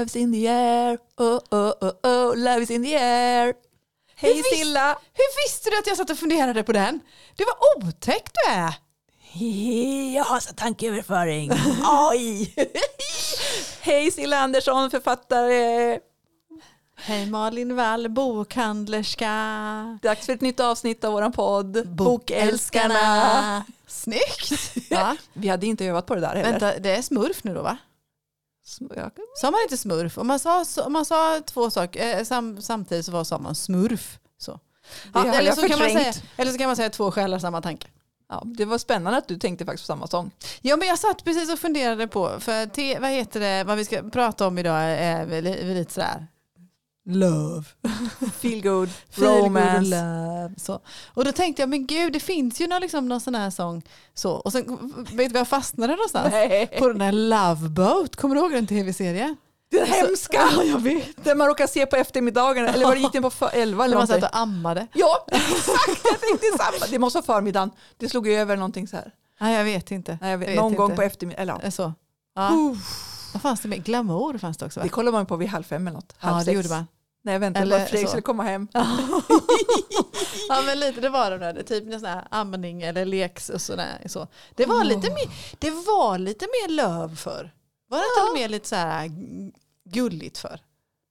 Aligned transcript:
Love's 0.00 0.16
in 0.16 0.32
the 0.32 0.48
air, 0.48 0.98
oh 1.18 1.40
oh 1.50 1.72
oh 1.82 1.92
oh, 2.02 2.34
love 2.36 2.62
is 2.62 2.70
in 2.70 2.82
the 2.82 2.94
air. 2.94 3.54
Hej 4.16 4.34
Hur 4.34 4.56
Silla! 4.56 4.98
Hur 5.12 5.44
visste 5.44 5.70
du 5.70 5.78
att 5.78 5.86
jag 5.86 5.96
satt 5.96 6.10
och 6.10 6.18
funderade 6.18 6.62
på 6.62 6.72
den? 6.72 7.00
Det 7.36 7.44
var 7.44 7.86
otäckt 7.88 8.32
du 8.34 8.50
är. 8.50 8.74
Jag 10.14 10.24
har 10.24 10.40
så 10.40 10.54
tankeöverföring. 10.54 11.50
Oj! 12.10 12.54
Hej 13.80 14.10
Silla 14.10 14.38
Andersson, 14.38 14.90
författare. 14.90 15.98
Hej 16.96 17.26
Malin 17.26 17.76
Wall, 17.76 18.08
bokhandlerska. 18.08 19.98
Dags 20.02 20.26
för 20.26 20.32
ett 20.32 20.40
nytt 20.40 20.60
avsnitt 20.60 21.04
av 21.04 21.12
våran 21.12 21.32
podd. 21.32 21.88
Bokälskarna. 21.88 23.64
Snyggt. 23.86 24.74
Ja. 24.90 25.16
Vi 25.32 25.48
hade 25.48 25.66
inte 25.66 25.84
övat 25.84 26.06
på 26.06 26.14
det 26.14 26.20
där 26.20 26.28
heller. 26.28 26.50
Vänta, 26.50 26.78
det 26.78 26.96
är 26.96 27.02
smurf 27.02 27.44
nu 27.44 27.54
då 27.54 27.62
va? 27.62 27.78
Ja, 28.96 29.10
Sa 29.36 29.50
man 29.50 29.60
inte 29.62 29.76
smurf? 29.76 30.18
Om 30.18 30.26
man 30.26 30.38
sa, 30.38 30.64
om 30.86 30.92
man 30.92 31.04
sa 31.04 31.40
två 31.46 31.70
saker 31.70 32.18
eh, 32.18 32.24
sam, 32.24 32.62
samtidigt 32.62 33.06
så 33.06 33.12
var, 33.12 33.24
sa 33.24 33.38
man 33.38 33.54
smurf. 33.54 34.18
Så. 34.38 34.60
har 35.12 35.26
eller, 35.26 35.52
så 35.52 35.68
kan 35.68 35.78
man 35.78 35.90
säga, 35.90 36.12
eller 36.36 36.52
så 36.52 36.58
kan 36.58 36.66
man 36.66 36.76
säga 36.76 36.90
två 36.90 37.10
själar 37.10 37.38
samma 37.38 37.62
tanke. 37.62 37.86
Ja, 38.28 38.42
det 38.44 38.64
var 38.64 38.78
spännande 38.78 39.18
att 39.18 39.28
du 39.28 39.38
tänkte 39.38 39.64
faktiskt 39.64 39.82
på 39.82 39.86
samma 39.86 40.06
sång. 40.06 40.30
Ja 40.60 40.76
men 40.76 40.88
jag 40.88 40.98
satt 40.98 41.24
precis 41.24 41.52
och 41.52 41.58
funderade 41.58 42.08
på, 42.08 42.40
för 42.40 42.66
te, 42.66 42.98
vad 42.98 43.10
heter 43.10 43.40
det, 43.40 43.64
vad 43.64 43.76
vi 43.76 43.84
ska 43.84 44.02
prata 44.02 44.46
om 44.46 44.58
idag 44.58 44.82
är 44.82 45.26
väl 45.26 45.44
lite 45.74 45.92
sådär 45.92 46.26
love. 47.08 47.64
Feel 48.40 48.62
good, 48.62 48.88
Feel 49.10 49.26
good 49.32 49.44
romance. 49.44 49.90
love. 49.90 50.54
Så. 50.56 50.80
Och 51.14 51.24
då 51.24 51.32
tänkte 51.32 51.62
jag, 51.62 51.68
men 51.68 51.86
gud 51.86 52.12
det 52.12 52.20
finns 52.20 52.60
ju 52.60 52.66
någon, 52.66 52.80
liksom, 52.82 53.08
någon 53.08 53.20
sån 53.20 53.34
här 53.34 53.50
sång. 53.50 53.82
Så. 54.14 54.32
Och 54.32 54.52
sen, 54.52 54.64
vet 55.12 55.28
du 55.28 55.32
var 55.32 55.40
jag 55.40 55.48
fastnade 55.48 55.92
någonstans? 55.92 56.28
Nej. 56.32 56.66
På 56.78 56.88
den 56.88 57.00
här 57.00 57.12
Love 57.12 57.68
Boat, 57.68 58.16
kommer 58.16 58.34
du 58.34 58.40
ihåg 58.40 58.52
den 58.52 58.66
tv-serien? 58.66 59.36
Den 59.70 59.86
hemska! 59.86 60.48
Ja, 60.56 60.62
jag 60.64 60.78
vet. 60.80 61.24
Den 61.24 61.38
man 61.38 61.46
råkar 61.46 61.66
se 61.66 61.86
på 61.86 61.96
eftermiddagen, 61.96 62.66
eller 62.66 62.86
var 62.86 62.94
det 62.94 63.00
gick 63.00 63.12
den 63.12 63.22
på 63.22 63.30
för- 63.30 63.50
elva 63.52 63.84
eller 63.84 63.96
man 63.96 64.06
satt 64.06 64.22
och 64.22 64.36
ammade. 64.36 64.86
Ja, 64.92 65.26
exakt! 65.28 66.00
Jag 66.04 66.20
tänkte 66.20 66.46
samma. 66.58 66.86
Det 66.90 66.98
måste 66.98 67.16
vara 67.16 67.24
förmiddagen. 67.26 67.70
Det 67.96 68.08
slog 68.08 68.28
över 68.28 68.56
någonting 68.56 68.88
så 68.88 68.96
här. 68.96 69.12
Nej 69.40 69.56
jag 69.56 69.64
vet 69.64 69.90
inte. 69.90 70.18
Nej, 70.20 70.30
jag 70.30 70.38
vet, 70.38 70.48
Jag 70.48 70.54
vet 70.54 70.62
någon 70.62 70.74
gång 70.74 70.86
inte. 70.90 70.96
på 70.96 71.02
eftermiddagen. 71.02 71.42
Eller, 71.42 71.64
ja. 71.64 71.70
Så. 71.70 71.92
Ja. 72.34 72.74
Vad 73.32 73.42
fanns 73.42 73.60
det 73.60 73.68
med? 73.68 73.84
Glamour 73.84 74.38
fanns 74.38 74.56
det 74.56 74.66
också 74.66 74.80
va? 74.80 74.84
Det 74.84 74.90
kollar 74.90 75.12
man 75.12 75.26
på 75.26 75.36
vid 75.36 75.48
halv 75.48 75.62
fem 75.64 75.86
eller 75.86 75.94
något. 75.96 76.14
Halv 76.18 76.34
Ja 76.34 76.38
det 76.38 76.44
sex. 76.44 76.54
gjorde 76.56 76.68
man. 76.68 76.86
Nej, 77.22 77.32
jag 77.32 77.40
väntade 77.40 77.70
på 77.70 77.76
att 77.76 77.88
Fredrik 77.90 78.08
skulle 78.08 78.22
komma 78.22 78.42
hem. 78.42 78.68
Ja 80.48 80.62
men 80.66 80.80
lite 80.80 81.00
det 81.00 81.08
var 81.08 81.30
de 81.30 81.38
där, 81.38 81.62
typ 81.62 81.92
sån 81.92 82.04
här 82.04 82.26
amning 82.30 82.82
eller 82.82 83.04
leks 83.04 83.48
och 83.48 83.60
sådär. 83.60 84.02
Så. 84.06 84.28
Det, 84.54 84.66
var 84.66 84.74
Åh. 84.76 84.84
lite 84.84 85.10
mer, 85.10 85.56
det 85.58 85.70
var 85.70 86.18
lite 86.18 86.44
mer 86.46 86.68
löv 86.74 87.16
för. 87.16 87.54
Var 87.88 87.98
det 87.98 88.04
Ja. 88.16 88.22
inte 88.28 88.40
mer 88.42 88.48
lite 88.48 88.68
så 88.68 88.76
här 88.76 89.10
gulligt 89.90 90.38
för? 90.38 90.60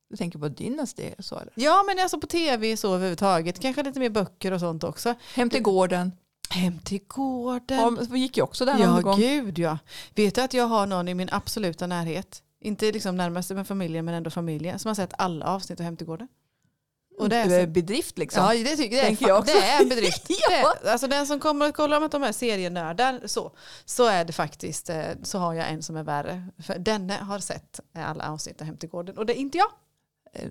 Du 0.09 0.17
tänker 0.17 0.39
på 0.39 0.47
Dynasty 0.47 1.09
så 1.19 1.35
eller? 1.35 1.53
Ja 1.55 1.83
men 1.87 1.99
alltså 1.99 2.19
på 2.19 2.27
tv 2.27 2.77
så 2.77 2.93
överhuvudtaget, 2.95 3.59
kanske 3.59 3.83
lite 3.83 3.99
mer 3.99 4.09
böcker 4.09 4.51
och 4.51 4.59
sånt 4.59 4.83
också. 4.83 5.15
Hem 5.33 5.49
till 5.49 5.61
gården. 5.61 6.11
Hem 6.49 6.79
till 6.79 6.99
gården. 7.07 7.97
Ja, 8.09 8.15
gick 8.17 8.37
ju 8.37 8.43
också 8.43 8.65
där 8.65 8.77
Ja 8.79 8.87
någon 8.91 9.01
gång. 9.01 9.19
gud 9.19 9.59
ja. 9.59 9.77
Vet 10.15 10.35
du 10.35 10.41
att 10.41 10.53
jag 10.53 10.65
har 10.67 10.85
någon 10.87 11.07
i 11.07 11.13
min 11.13 11.29
absoluta 11.31 11.87
närhet, 11.87 12.43
inte 12.61 12.91
liksom 12.91 13.17
närmaste 13.17 13.53
med 13.55 13.67
familjen 13.67 14.05
men 14.05 14.13
ändå 14.13 14.29
familjen, 14.29 14.79
som 14.79 14.89
har 14.89 14.95
sett 14.95 15.13
alla 15.17 15.45
avsnitt 15.45 15.79
av 15.79 15.83
Hem 15.83 15.97
till 15.97 16.07
gården. 16.07 16.27
Och 17.19 17.29
det 17.29 17.35
är 17.35 17.49
är 17.59 17.65
så- 17.65 17.71
bedrift 17.71 18.17
liksom. 18.17 18.43
Ja, 18.43 18.53
det 18.63 18.75
tycker 18.75 18.95
Det 18.95 19.01
är, 19.01 19.27
jag 19.27 19.39
också. 19.39 19.53
det 19.53 19.59
är 19.67 19.81
en 19.81 19.89
bedrift. 19.89 20.25
Ja. 20.51 20.73
det, 20.83 20.91
alltså 20.91 21.07
den 21.07 21.27
som 21.27 21.39
kommer 21.39 21.69
och 21.69 21.75
kollar 21.75 21.97
om 22.01 22.09
de 22.11 22.21
här 22.23 22.31
serienördar 22.31 23.21
så, 23.25 23.51
så 23.85 24.05
är 24.07 24.25
det 24.25 24.33
faktiskt, 24.33 24.89
eh, 24.89 25.03
så 25.23 25.37
har 25.39 25.53
jag 25.53 25.69
en 25.69 25.83
som 25.83 25.95
är 25.95 26.03
värre. 26.03 26.47
För 26.63 26.79
denne 26.79 27.13
har 27.13 27.39
sett 27.39 27.79
alla 27.95 28.29
avsnitt 28.31 28.61
av 28.61 28.67
Hem 28.67 28.77
till 28.77 28.89
gården 28.89 29.17
och 29.17 29.25
det 29.25 29.33
är 29.33 29.41
inte 29.41 29.57
jag. 29.57 29.67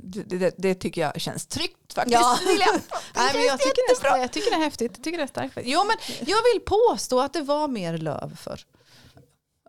Det, 0.02 0.22
det, 0.38 0.54
det 0.58 0.74
tycker 0.74 1.00
jag 1.00 1.20
känns 1.20 1.46
tryggt 1.46 1.92
faktiskt. 1.94 2.20
Ja. 2.20 2.38
Vill 2.46 2.60
jag. 2.60 2.80
Nej, 3.14 3.30
men 3.34 3.42
jag, 3.44 3.58
tycker 3.60 4.02
det 4.02 4.08
är, 4.08 4.18
jag 4.18 4.32
tycker 4.32 4.50
det 4.50 4.56
är 4.56 4.60
häftigt. 4.60 4.92
Jag 4.96 5.04
tycker 5.04 5.18
det 5.18 5.24
är 5.24 5.28
starkt. 5.28 5.58
Jo, 5.62 5.84
men 5.84 5.96
jag 6.28 6.38
vill 6.52 6.62
påstå 6.66 7.20
att 7.20 7.32
det 7.32 7.42
var 7.42 7.68
mer 7.68 7.98
löv 7.98 8.36
för. 8.36 8.60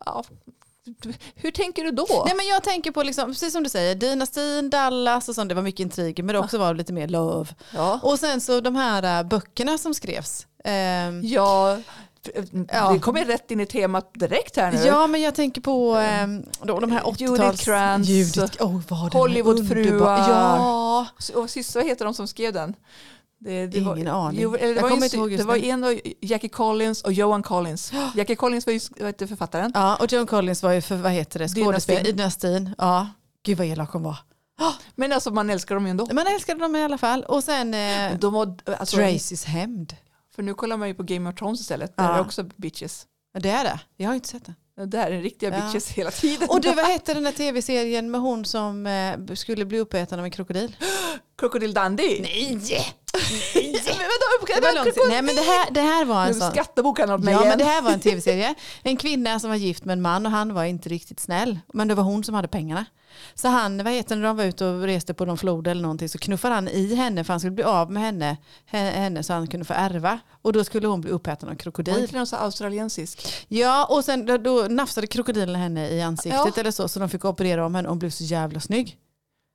Ja. 0.05 0.23
Hur 1.35 1.51
tänker 1.51 1.83
du 1.83 1.91
då? 1.91 2.23
Nej, 2.25 2.35
men 2.35 2.47
jag 2.47 2.63
tänker 2.63 2.91
på, 2.91 3.03
liksom, 3.03 3.25
precis 3.31 3.53
som 3.53 3.63
du 3.63 3.69
säger, 3.69 3.95
Dynastin, 3.95 4.69
Dallas 4.69 5.29
och 5.29 5.35
sånt, 5.35 5.49
det 5.49 5.55
var 5.55 5.61
mycket 5.61 5.79
intriger 5.79 6.23
men 6.23 6.33
det 6.33 6.39
också 6.39 6.57
var 6.57 6.73
lite 6.73 6.93
mer 6.93 7.07
löv. 7.07 7.53
Ja. 7.73 7.99
Och 8.03 8.19
sen 8.19 8.41
så 8.41 8.61
de 8.61 8.75
här 8.75 9.19
äh, 9.19 9.27
böckerna 9.27 9.77
som 9.77 9.93
skrevs. 9.93 10.47
Ehm, 10.63 11.21
Ja, 11.23 11.79
Ja. 12.71 12.91
det 12.93 12.99
kommer 12.99 13.25
rätt 13.25 13.51
in 13.51 13.59
i 13.59 13.65
temat 13.65 14.13
direkt 14.13 14.55
här 14.55 14.71
nu. 14.71 14.77
Ja, 14.77 15.07
men 15.07 15.21
jag 15.21 15.35
tänker 15.35 15.61
på 15.61 15.95
ehm, 15.95 16.43
då, 16.61 16.79
de 16.79 16.91
här 16.91 17.01
80-tals... 17.01 17.21
Judith 17.21 17.63
Krantz, 17.63 18.09
Judith, 18.09 18.63
oh, 18.63 19.09
Hollywoodfruar. 19.13 20.29
Ja, 20.29 21.07
Och 21.35 21.49
sist, 21.49 21.75
vad 21.75 21.85
heter 21.85 22.05
de 22.05 22.13
som 22.13 22.27
skrev 22.27 22.53
den? 22.53 22.75
Det, 23.39 23.67
det 23.67 23.77
Ingen 23.77 24.07
aning. 24.07 24.41
Jo, 24.41 24.51
det 24.51 24.67
Jag 24.67 24.81
var, 24.81 25.27
just 25.29 25.37
det 25.37 25.43
var 25.43 25.55
en 25.55 25.83
av 25.83 25.99
Jackie 26.21 26.49
Collins 26.49 27.01
och 27.01 27.13
Johan 27.13 27.43
Collins. 27.43 27.91
Jackie 28.15 28.35
Collins 28.35 28.65
var 28.65 28.73
ju 28.73 28.79
vad 28.99 29.29
författaren. 29.29 29.71
ja, 29.73 29.95
och 29.95 30.13
Joan 30.13 30.27
Collins 30.27 30.63
var 30.63 30.71
ju 30.71 30.81
för, 30.81 30.95
vad 30.95 31.11
heter 31.11 31.39
det, 31.39 31.47
skådespelare 31.47 32.07
i. 32.07 32.11
Dynastin. 32.11 32.75
Ja, 32.77 33.07
gud 33.45 33.57
vad 33.57 33.67
elak 33.67 33.91
hon 33.91 34.03
var. 34.03 34.17
Men 34.95 35.11
alltså 35.11 35.31
man 35.31 35.49
älskar 35.49 35.75
dem 35.75 35.85
ju 35.85 35.91
ändå. 35.91 36.07
Man 36.13 36.27
älskade 36.27 36.59
dem 36.59 36.75
i 36.75 36.83
alla 36.83 36.97
fall. 36.97 37.23
Och 37.23 37.43
sen 37.43 37.73
eh, 37.73 38.17
De 38.19 38.33
var, 38.33 38.55
alltså, 38.79 38.97
Tracys 38.97 39.45
hämnd. 39.45 39.95
För 40.35 40.43
nu 40.43 40.53
kollar 40.53 40.77
man 40.77 40.87
ju 40.87 40.93
på 40.93 41.03
Game 41.03 41.29
of 41.29 41.35
Thrones 41.35 41.61
istället. 41.61 41.93
Ja. 41.97 42.03
Där 42.03 42.09
är 42.09 42.15
det 42.15 42.21
också 42.21 42.43
bitches. 42.55 43.05
Ja, 43.33 43.39
Det 43.39 43.49
är 43.49 43.63
det. 43.63 43.79
Jag 43.97 44.07
har 44.09 44.15
inte 44.15 44.27
sett 44.29 44.45
det. 44.45 44.53
Det 44.77 44.85
där 44.85 45.11
är 45.11 45.21
riktiga 45.21 45.49
Ja. 45.57 45.65
bitches 45.65 45.89
hela 45.91 46.11
tiden. 46.11 46.47
Och 46.51 46.61
du, 46.61 46.73
vad 46.73 46.85
hette 46.85 47.13
den 47.13 47.23
där 47.23 47.31
tv-serien 47.31 48.11
med 48.11 48.21
hon 48.21 48.45
som 48.45 48.87
eh, 48.87 49.35
skulle 49.35 49.65
bli 49.65 49.79
uppäten 49.79 50.19
av 50.19 50.25
en 50.25 50.31
krokodil? 50.31 50.75
Crocodile 51.37 51.73
Dundee. 51.73 52.21
Nej! 52.21 52.95
Men 53.53 54.61
Det 54.61 54.61
var 54.61 54.75
långt 54.75 54.95
sedan. 54.95 55.03
Nej 55.09 55.21
men 55.21 55.35
det 55.35 55.41
här, 55.41 55.71
det 55.71 55.81
här 55.81 56.05
var 56.05 56.25
en 56.25 56.33
sån... 56.35 56.51
Ja 57.31 57.37
igen. 57.39 57.49
men 57.49 57.57
det 57.57 57.63
här 57.63 57.81
var 57.81 57.91
en 57.91 57.99
tv-serie. 58.09 58.55
En 58.83 58.97
kvinna 58.97 59.39
som 59.39 59.49
var 59.49 59.57
gift 59.57 59.85
med 59.85 59.93
en 59.93 60.01
man 60.01 60.25
och 60.25 60.31
han 60.31 60.53
var 60.53 60.63
inte 60.63 60.89
riktigt 60.89 61.19
snäll. 61.19 61.59
Men 61.73 61.87
det 61.87 61.95
var 61.95 62.03
hon 62.03 62.23
som 62.23 62.35
hade 62.35 62.47
pengarna. 62.47 62.85
Så 63.35 63.47
han, 63.47 63.83
vad 63.83 63.93
heter 63.93 64.15
när 64.15 64.23
de 64.23 64.37
var 64.37 64.43
ute 64.43 64.65
och 64.65 64.81
reste 64.83 65.13
på 65.13 65.25
någon 65.25 65.37
flod 65.37 65.67
eller 65.67 65.81
någonting 65.81 66.09
så 66.09 66.17
knuffade 66.17 66.55
han 66.55 66.67
i 66.67 66.95
henne 66.95 67.23
för 67.23 67.33
han 67.33 67.39
skulle 67.39 67.51
bli 67.51 67.63
av 67.63 67.91
med 67.91 68.03
henne, 68.03 68.37
he- 68.71 68.91
henne 68.91 69.23
så 69.23 69.33
han 69.33 69.47
kunde 69.47 69.65
få 69.65 69.73
ärva. 69.73 70.19
Och 70.41 70.53
då 70.53 70.63
skulle 70.63 70.87
hon 70.87 71.01
bli 71.01 71.11
uppäten 71.11 71.49
av 71.49 71.53
Var 71.55 71.59
krokodil. 71.59 71.97
inte 71.97 72.17
någon 72.17 72.27
så 72.27 72.35
australiensisk? 72.35 73.45
Ja 73.47 73.85
och 73.85 74.05
sen 74.05 74.25
då, 74.25 74.37
då 74.37 74.67
nafsade 74.69 75.07
krokodilen 75.07 75.55
henne 75.55 75.89
i 75.89 76.01
ansiktet 76.01 76.41
Ja. 76.55 76.61
eller 76.61 76.71
så 76.71 76.87
så 76.87 76.99
de 76.99 77.09
fick 77.09 77.25
operera 77.25 77.65
om 77.65 77.75
henne 77.75 77.87
och 77.87 77.91
hon 77.91 77.99
blev 77.99 78.09
så 78.09 78.23
jävla 78.23 78.59
snygg. 78.59 78.97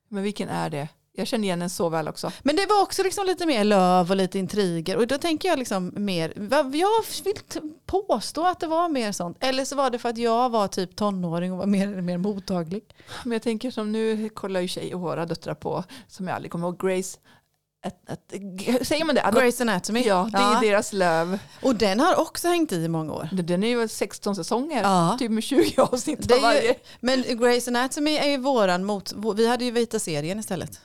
Men 0.09 0.23
vilken 0.23 0.49
är 0.49 0.71
det? 0.71 0.89
Jag 1.17 1.27
känner 1.27 1.45
igen 1.45 1.59
den 1.59 1.71
så 1.71 1.89
väl 1.89 2.09
också. 2.09 2.33
Men 2.43 2.57
det 2.57 2.67
var 2.67 2.83
också 2.83 3.03
liksom 3.03 3.27
lite 3.27 3.47
mer 3.47 3.65
löv 3.65 4.11
och 4.11 4.17
lite 4.17 4.39
intriger. 4.39 4.97
Och 4.97 5.07
då 5.07 5.19
tänker 5.19 5.49
jag 5.49 5.59
liksom 5.59 5.93
mer, 5.97 6.33
jag 6.51 6.65
vill 6.65 6.85
påstå 7.87 8.47
att 8.47 8.61
det 8.61 8.67
var 8.67 8.89
mer 8.89 9.13
sånt. 9.13 9.37
Eller 9.41 9.65
så 9.65 9.77
var 9.77 9.91
det 9.91 9.99
för 9.99 10.09
att 10.09 10.19
jag 10.19 10.51
var 10.51 10.69
typ 10.69 10.97
tonåring 10.97 11.53
och 11.53 11.59
var 11.59 11.67
mer, 11.67 11.87
mer 11.87 12.19
mottaglig. 12.19 12.83
Men 13.25 13.33
jag 13.33 13.43
tänker 13.43 13.71
som 13.71 13.93
nu 13.93 14.29
kollar 14.29 14.61
ju 14.61 14.69
tjej 14.69 14.95
och 14.95 15.01
våra 15.01 15.27
döttrar 15.27 15.55
på, 15.55 15.85
som 16.09 16.29
jag 16.29 16.35
aldrig 16.35 16.53
kommer 16.53 16.67
ihåg, 16.69 16.79
Grace. 16.81 17.19
Att, 18.09 18.33
g- 18.33 18.85
säger 18.85 19.05
man 19.05 19.15
det? 19.15 19.21
Grey's 19.21 19.61
Anatomy. 19.63 20.03
ja, 20.07 20.29
det 20.33 20.39
är 20.39 20.61
deras 20.61 20.93
löv. 20.93 21.39
Och 21.63 21.75
den 21.75 22.01
har 22.01 22.21
också 22.21 22.49
hängt 22.49 22.73
i 22.73 22.77
i 22.77 22.89
många 22.89 23.13
år. 23.13 23.29
Den 23.33 23.65
är 23.65 23.69
ju 23.69 23.89
16 23.89 24.37
säsonger, 24.37 24.83
Ja. 24.83 25.17
typ 25.19 25.31
med 25.31 25.43
20 25.43 25.81
avsnitt 25.83 26.33
av 26.33 26.41
varje. 26.41 26.63
ju, 26.69 26.75
men 27.01 27.25
Grey's 27.25 27.69
Anatomy 27.69 28.17
är 28.17 28.29
ju 28.29 28.37
våran 28.37 28.85
mot, 28.85 29.13
vi 29.37 29.47
hade 29.49 29.65
ju 29.65 29.71
vita 29.71 29.99
serien 29.99 30.39
istället. 30.39 30.81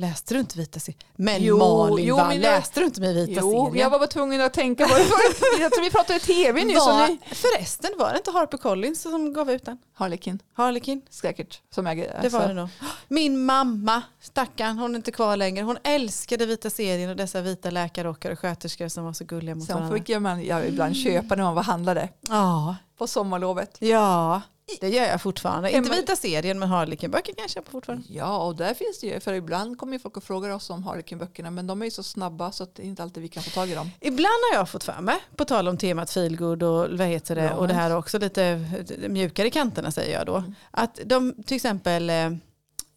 Läste 0.00 0.34
du 0.34 0.40
inte 0.40 0.58
vita 0.58 0.80
serien? 0.80 1.00
Men 1.16 1.42
Jo, 1.42 1.58
Malin, 1.58 2.06
jo, 2.06 2.16
va? 2.16 2.24
men 2.28 2.34
jag- 2.34 2.42
läste 2.42 2.80
du 2.80 2.86
inte 2.86 3.00
med 3.00 3.14
vita 3.14 3.40
Jo, 3.40 3.50
serien? 3.50 3.74
jag 3.82 3.90
var 3.90 3.98
bara 3.98 4.06
tvungen 4.08 4.40
att 4.40 4.52
tänka 4.52 4.86
på 4.88 4.94
det. 4.94 5.00
jag 5.60 5.72
tror 5.72 5.84
vi 5.84 5.90
pratade 5.90 6.18
tv 6.18 6.64
nu. 6.64 6.74
Så 6.74 6.86
var, 6.92 7.08
ni... 7.08 7.18
Förresten, 7.34 7.90
var 7.98 8.10
det 8.12 8.16
inte 8.18 8.30
Harper 8.30 8.58
Collins 8.58 9.02
som 9.02 9.32
gav 9.32 9.50
ut 9.50 9.64
den? 9.64 9.78
Harlequin, 9.94 10.38
Harlequin? 10.54 11.02
säkert. 11.10 11.60
Som 11.74 11.84
Det 11.84 12.10
alltså, 12.18 12.38
var 12.38 12.48
det 12.48 12.54
nog. 12.54 12.68
Min 13.08 13.44
mamma, 13.44 14.02
stackarn, 14.20 14.78
hon 14.78 14.90
är 14.94 14.96
inte 14.96 15.12
kvar 15.12 15.36
längre. 15.36 15.64
Hon 15.64 15.78
älskade 15.84 16.46
vita 16.46 16.70
serien 16.70 17.10
och 17.10 17.16
dessa 17.16 17.40
vita 17.40 17.70
läkarrockar 17.70 18.30
och 18.30 18.38
sköterskor 18.38 18.88
som 18.88 19.04
var 19.04 19.12
så 19.12 19.24
gulliga 19.24 19.54
mot 19.54 19.66
Sen 19.66 19.76
varandra. 19.76 19.96
fick 19.98 20.08
jag 20.08 20.22
man, 20.22 20.44
jag 20.44 20.66
ibland 20.68 20.96
köpa 20.96 21.34
när 21.34 21.44
man 21.44 21.54
var 21.54 21.62
handlare 21.62 22.08
Ja, 22.28 22.76
på 22.98 23.06
sommarlovet. 23.06 23.76
ja, 23.78 24.42
det 24.80 24.88
gör 24.88 25.04
jag 25.04 25.22
fortfarande. 25.22 25.68
Hemma- 25.68 25.76
Inte 25.86 25.96
vita 25.96 26.16
serien 26.16 26.58
men 26.58 26.68
Harlequin-böcker 26.68 27.32
kan 27.34 27.42
jag 27.42 27.50
köpa 27.50 27.70
fortfarande. 27.70 28.04
Ja, 28.08 28.38
och 28.46 28.56
där 28.56 28.74
finns 28.74 29.00
det 29.00 29.06
ju, 29.06 29.20
för 29.20 29.32
ibland 29.34 29.78
kommer 29.78 29.92
ju 29.92 29.98
folk 29.98 30.16
och 30.16 30.24
frågar 30.24 30.50
oss 30.50 30.70
om 30.70 30.84
Harlequin-böckerna, 30.84 31.50
men 31.50 31.66
de 31.66 31.80
är 31.82 31.84
ju 31.84 31.90
så 31.90 32.02
snabba 32.02 32.52
så 32.52 32.62
att 32.62 32.74
det 32.74 32.82
är 32.82 32.86
inte 32.86 33.02
alltid 33.02 33.22
vi 33.22 33.28
kan 33.28 33.42
få 33.42 33.50
tag 33.50 33.68
i 33.70 33.74
dem. 33.74 33.90
Ibland 34.00 34.40
har 34.52 34.58
jag 34.58 34.68
fått 34.68 34.84
för 34.84 35.00
mig, 35.00 35.16
på 35.36 35.44
tal 35.44 35.68
om 35.68 35.76
temat 35.76 36.10
feelgood 36.10 36.62
och 36.62 36.88
vad 36.98 37.06
heter 37.06 37.34
det, 37.36 37.52
och 37.52 37.68
det 37.68 37.74
här 37.74 37.96
också 37.96 38.18
lite 38.18 38.64
mjukare 39.08 39.50
kanterna 39.50 39.90
säger 39.90 40.18
jag 40.18 40.26
då, 40.26 40.36
Mm. 40.36 40.54
att 40.70 40.98
de 41.04 41.34
till 41.46 41.56
exempel, 41.56 42.10
eh, 42.10 42.26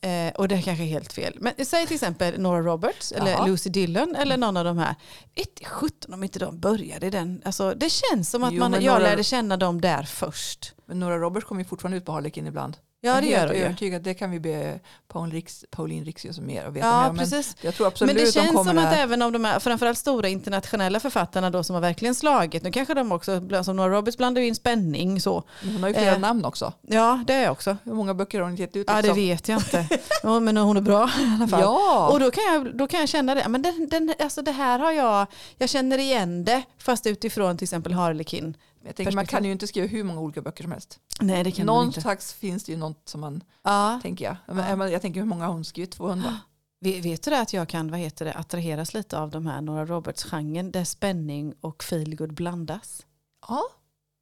eh, 0.01 0.33
och 0.35 0.47
det 0.47 0.55
är 0.55 0.61
kanske 0.61 0.83
är 0.83 0.87
helt 0.87 1.13
fel, 1.13 1.37
men 1.39 1.53
säg 1.65 1.87
till 1.87 1.95
exempel 1.95 2.39
Nora 2.39 2.61
Roberts 2.61 3.11
eller 3.11 3.31
Ja. 3.31 3.45
Lucy 3.45 3.69
Dillon 3.69 4.15
eller 4.15 4.37
någon 4.37 4.57
av 4.57 4.65
de 4.65 4.77
här, 4.77 4.95
ett 5.35 5.67
17 5.67 6.13
om 6.13 6.23
inte 6.23 6.39
de 6.39 6.59
började 6.59 7.09
den, 7.09 7.41
alltså 7.45 7.73
det 7.77 7.89
känns 7.91 8.29
som 8.29 8.43
att 8.43 8.53
Jo, 8.53 8.59
man, 8.59 8.73
jag 8.73 8.83
Nora- 8.83 8.99
lärde 8.99 9.23
känna 9.23 9.57
dem 9.57 9.81
där 9.81 10.03
först. 10.03 10.73
Men 10.91 10.99
Nora 10.99 11.17
Roberts 11.17 11.45
kommer 11.47 11.61
ju 11.61 11.65
fortfarande 11.67 11.97
ut 11.97 12.05
på 12.05 12.11
Harlequin 12.11 12.47
ibland. 12.47 12.77
Ja, 13.03 13.13
jag 13.13 13.23
det 13.23 13.27
gör 13.29 13.47
hon 13.47 13.55
ju. 13.55 13.63
övertygad. 13.63 14.01
Det 14.01 14.13
kan 14.13 14.31
vi 14.31 14.39
be 14.39 14.79
Pauline, 15.07 15.31
Riks, 15.31 15.65
Pauline 15.71 16.05
Rixius 16.05 16.39
mer 16.39 16.67
och 16.67 16.75
veta 16.75 16.87
Ja, 16.87 17.01
mer 17.01 17.09
om. 17.09 17.15
Men 17.15 17.25
precis. 17.25 17.55
jag 17.61 17.75
tror 17.75 17.87
absolut 17.87 18.07
Men 18.15 18.23
det 18.23 18.27
de 18.27 18.31
känns 18.31 18.51
kommer 18.51 18.63
som 18.71 18.77
att 18.77 18.85
att- 18.93 18.99
även 18.99 19.21
om 19.21 19.31
de 19.33 19.45
här, 19.45 19.59
framförallt 19.59 19.97
stora 19.97 20.27
internationella 20.29 20.99
författarna 20.99 21.49
då 21.49 21.63
som 21.63 21.73
har 21.73 21.81
verkligen 21.81 22.15
slagit, 22.15 22.63
nu 22.63 22.71
kanske 22.71 22.93
de 22.93 23.11
också, 23.11 23.41
som 23.63 23.75
Nora 23.75 23.89
Roberts 23.89 24.17
blandar 24.17 24.41
ju 24.41 24.47
in 24.47 24.55
spänning 24.55 25.21
så. 25.21 25.43
Hon 25.63 25.81
har 25.81 25.87
ju 25.89 25.93
flera 25.95 26.11
eh, 26.11 26.19
namn 26.19 26.45
också. 26.45 26.73
Ja, 26.81 27.23
det 27.27 27.33
är 27.33 27.43
jag 27.43 27.51
också. 27.51 27.77
Hur 27.83 27.93
många 27.93 28.13
böcker 28.13 28.39
har 28.39 28.45
hon 28.47 28.55
gett 28.55 28.75
ut? 28.75 28.87
Ja, 28.89 29.01
det 29.01 29.13
vet 29.13 29.47
jag 29.47 29.59
inte. 29.59 29.87
Men 30.41 30.57
hon 30.57 30.77
är 30.77 30.81
bra 30.81 31.09
i 31.19 31.35
alla 31.37 31.47
fall. 31.47 31.61
Ja, 31.61 32.09
Och 32.13 32.19
då 32.19 32.31
kan, 32.31 32.43
jag, 32.43 32.77
då 32.77 32.87
kan 32.87 32.99
jag 32.99 33.09
känna 33.09 33.35
det, 33.35 33.47
men 33.49 33.61
den, 33.61 33.87
den, 33.91 34.13
alltså 34.19 34.41
det 34.41 34.51
här 34.51 34.79
har 34.79 34.91
jag, 34.91 35.27
jag 35.57 35.69
känner 35.69 35.97
igen 35.97 36.45
det, 36.45 36.61
fast 36.77 37.07
utifrån 37.07 37.57
till 37.57 37.65
exempel 37.65 37.93
Harlekin. 37.93 38.57
Jag 38.83 38.95
tänker, 38.95 39.11
man 39.15 39.25
kan 39.25 39.45
ju 39.45 39.51
inte 39.51 39.67
skriva 39.67 39.87
hur 39.87 40.03
många 40.03 40.19
olika 40.21 40.41
böcker 40.41 40.63
som 40.63 40.71
helst. 40.71 40.99
Nej, 41.19 41.43
det 41.43 41.51
kan 41.51 41.65
man 41.65 41.85
inte. 41.85 41.99
Någonstans 41.99 42.33
finns 42.33 42.63
det 42.63 42.71
ju 42.71 42.77
något 42.77 43.09
som 43.09 43.21
man, 43.21 43.43
Ja. 43.63 43.99
tänker 44.01 44.25
jag. 44.25 44.35
Ja. 44.57 44.89
Jag 44.89 45.01
tänker 45.01 45.19
hur 45.19 45.27
många 45.27 45.45
har 45.45 45.53
hon 45.53 45.65
skrivit? 45.65 45.91
200? 45.91 46.37
Vet 46.83 47.23
du 47.23 47.31
det 47.31 47.39
att 47.41 47.53
jag 47.53 47.67
kan 47.69 47.91
vad 47.91 47.99
heter 47.99 48.25
det, 48.25 48.33
attraheras 48.33 48.93
lite 48.93 49.19
av 49.19 49.29
de 49.31 49.45
här 49.47 49.61
Nora 49.61 49.85
Roberts-genren 49.85 50.71
där 50.71 50.83
spänning 50.83 51.53
och 51.61 51.83
feelgood 51.83 52.33
blandas? 52.33 53.05
Ja, 53.47 53.63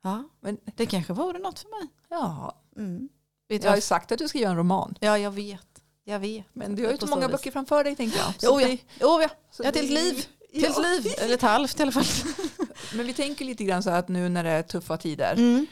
Ja, 0.03 0.23
men 0.41 0.57
det 0.75 0.85
kanske 0.85 1.13
vore 1.13 1.39
något 1.39 1.59
för 1.59 1.69
mig. 1.69 1.87
ja. 2.09 2.55
Mm. 2.77 3.09
Jag 3.47 3.69
har 3.69 3.75
ju 3.75 3.81
sagt 3.81 4.11
att 4.11 4.17
du 4.19 4.27
ska 4.27 4.37
göra 4.37 4.51
en 4.51 4.57
roman. 4.57 4.95
Ja, 4.99 5.17
jag 5.17 5.31
vet. 5.31 5.81
Jag 6.03 6.19
vet. 6.19 6.45
Men 6.53 6.75
du 6.75 6.85
har 6.85 6.91
ju 6.91 6.97
så 6.97 7.07
många 7.07 7.27
vis. 7.27 7.31
böcker 7.31 7.51
framför 7.51 7.83
dig 7.83 7.95
tänkte 7.95 8.19
jag. 8.19 8.33
Jo, 8.41 8.61
ja. 8.61 8.67
det- 8.67 8.77
Jo, 9.01 9.21
ja. 9.21 9.29
så 9.51 9.63
Jag 9.63 9.67
har 9.67 9.69
ett 9.73 9.75
helt 9.89 9.91
liv. 9.91 10.25
Ja. 10.51 10.61
Helt 10.67 10.77
liv, 11.05 11.13
eller 11.21 11.33
ett 11.33 11.41
halvt 11.41 11.79
i 11.79 11.83
alla 11.83 11.91
fall. 11.91 12.03
Men 12.93 13.05
vi 13.07 13.13
tänker 13.13 13.45
lite 13.45 13.63
grann 13.63 13.83
så 13.83 13.89
att 13.89 14.07
nu 14.07 14.29
när 14.29 14.43
det 14.43 14.49
är 14.49 14.63
tuffa 14.63 14.97
tider 14.97 15.33
Mm. 15.37 15.67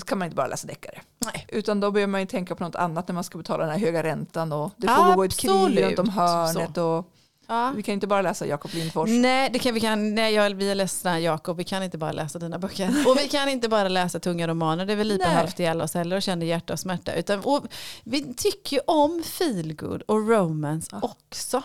så 0.00 0.06
kan 0.06 0.18
man 0.18 0.26
inte 0.26 0.36
bara 0.36 0.46
läsa 0.46 0.66
deckare. 0.66 1.00
Nej. 1.18 1.46
Utan 1.48 1.80
då 1.80 1.90
behöver 1.90 2.10
man 2.10 2.20
ju 2.20 2.26
tänka 2.26 2.54
på 2.54 2.64
något 2.64 2.74
annat 2.76 3.08
när 3.08 3.12
man 3.14 3.24
ska 3.24 3.38
betala 3.38 3.62
den 3.66 3.72
här 3.72 3.78
höga 3.86 4.02
räntan 4.02 4.52
och 4.52 4.70
det 4.76 4.86
pågår 4.86 5.24
ett 5.24 5.36
krig 5.36 5.82
runt 5.84 5.98
om 5.98 6.08
hörnet 6.08 6.76
och 6.78 7.10
Ja. 7.46 7.72
vi 7.76 7.82
kan 7.82 7.94
inte 7.94 8.06
bara 8.06 8.22
läsa 8.22 8.46
Jakob 8.46 8.70
Lindfors. 8.74 9.08
Nej, 9.10 9.50
det 9.52 9.58
kan 9.58 9.74
vi 9.74 9.80
kan. 9.80 10.14
Nej, 10.14 10.34
jag, 10.34 10.54
vi 10.54 10.70
är 10.70 10.74
ledsna 10.74 11.20
Jakob, 11.20 11.56
vi 11.56 11.64
kan 11.64 11.82
inte 11.82 11.98
bara 11.98 12.12
läsa 12.12 12.38
dina 12.38 12.58
böcker. 12.58 12.88
Och 13.08 13.18
vi 13.18 13.28
kan 13.28 13.48
inte 13.48 13.68
bara 13.68 13.88
läsa 13.88 14.20
tunga 14.20 14.48
romaner, 14.48 14.86
det 14.86 14.92
är 14.92 14.96
väl 14.96 15.06
lite 15.08 15.28
halvt 15.28 15.60
ihjäl 15.60 15.80
oss 15.82 15.94
heller 15.94 16.16
och 16.16 16.22
känner 16.22 16.46
hjärta 16.46 16.72
och 16.72 16.80
smärta. 16.80 17.14
Utan, 17.14 17.40
och 17.40 17.64
vi 18.04 18.34
tycker 18.34 18.76
ju 18.76 18.82
om 18.86 19.22
feelgood 19.22 20.02
och 20.02 20.28
romance 20.28 20.88
Ja. 20.92 20.98
också. 21.02 21.62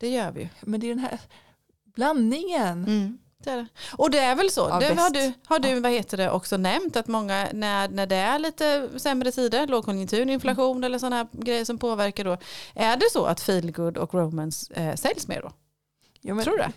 Det 0.00 0.08
gör 0.08 0.30
vi 0.32 0.40
ju. 0.40 0.48
Men 0.60 0.80
det 0.80 0.86
är 0.86 0.94
den 0.94 0.98
här 0.98 1.18
blandningen. 1.94 2.84
Mm. 2.84 3.18
Det 3.44 3.50
är 3.50 3.56
det. 3.56 3.66
Och 3.92 4.10
det 4.10 4.18
är 4.18 4.34
väl 4.34 4.50
så, 4.50 4.60
Ja, 4.70 4.78
det 4.80 5.00
har 5.00 5.10
du, 5.10 5.32
har 5.46 5.58
du 5.58 5.80
vad 5.80 5.92
heter 5.92 6.16
det, 6.16 6.30
också 6.30 6.56
nämnt 6.56 6.96
att 6.96 7.06
många 7.08 7.48
när, 7.52 7.88
när 7.88 8.06
det 8.06 8.16
är 8.16 8.38
lite 8.38 8.88
sämre 8.96 9.32
tider, 9.32 9.66
lågkonjunktur, 9.66 10.30
inflation 10.30 10.84
eller 10.84 10.98
sådana 10.98 11.16
här 11.16 11.26
grejer 11.32 11.64
som 11.64 11.78
påverkar 11.78 12.24
då, 12.24 12.36
är 12.74 12.96
det 12.96 13.10
så 13.12 13.24
att 13.24 13.40
feelgood 13.40 13.96
och 13.96 14.14
romance 14.14 14.74
eh, 14.74 14.94
säljs 14.94 15.28
mer 15.28 15.42
då? 15.42 15.52
Ja, 16.20 16.34
men 16.34 16.44
Tror 16.44 16.56
du 16.56 16.62
det? 16.62 16.72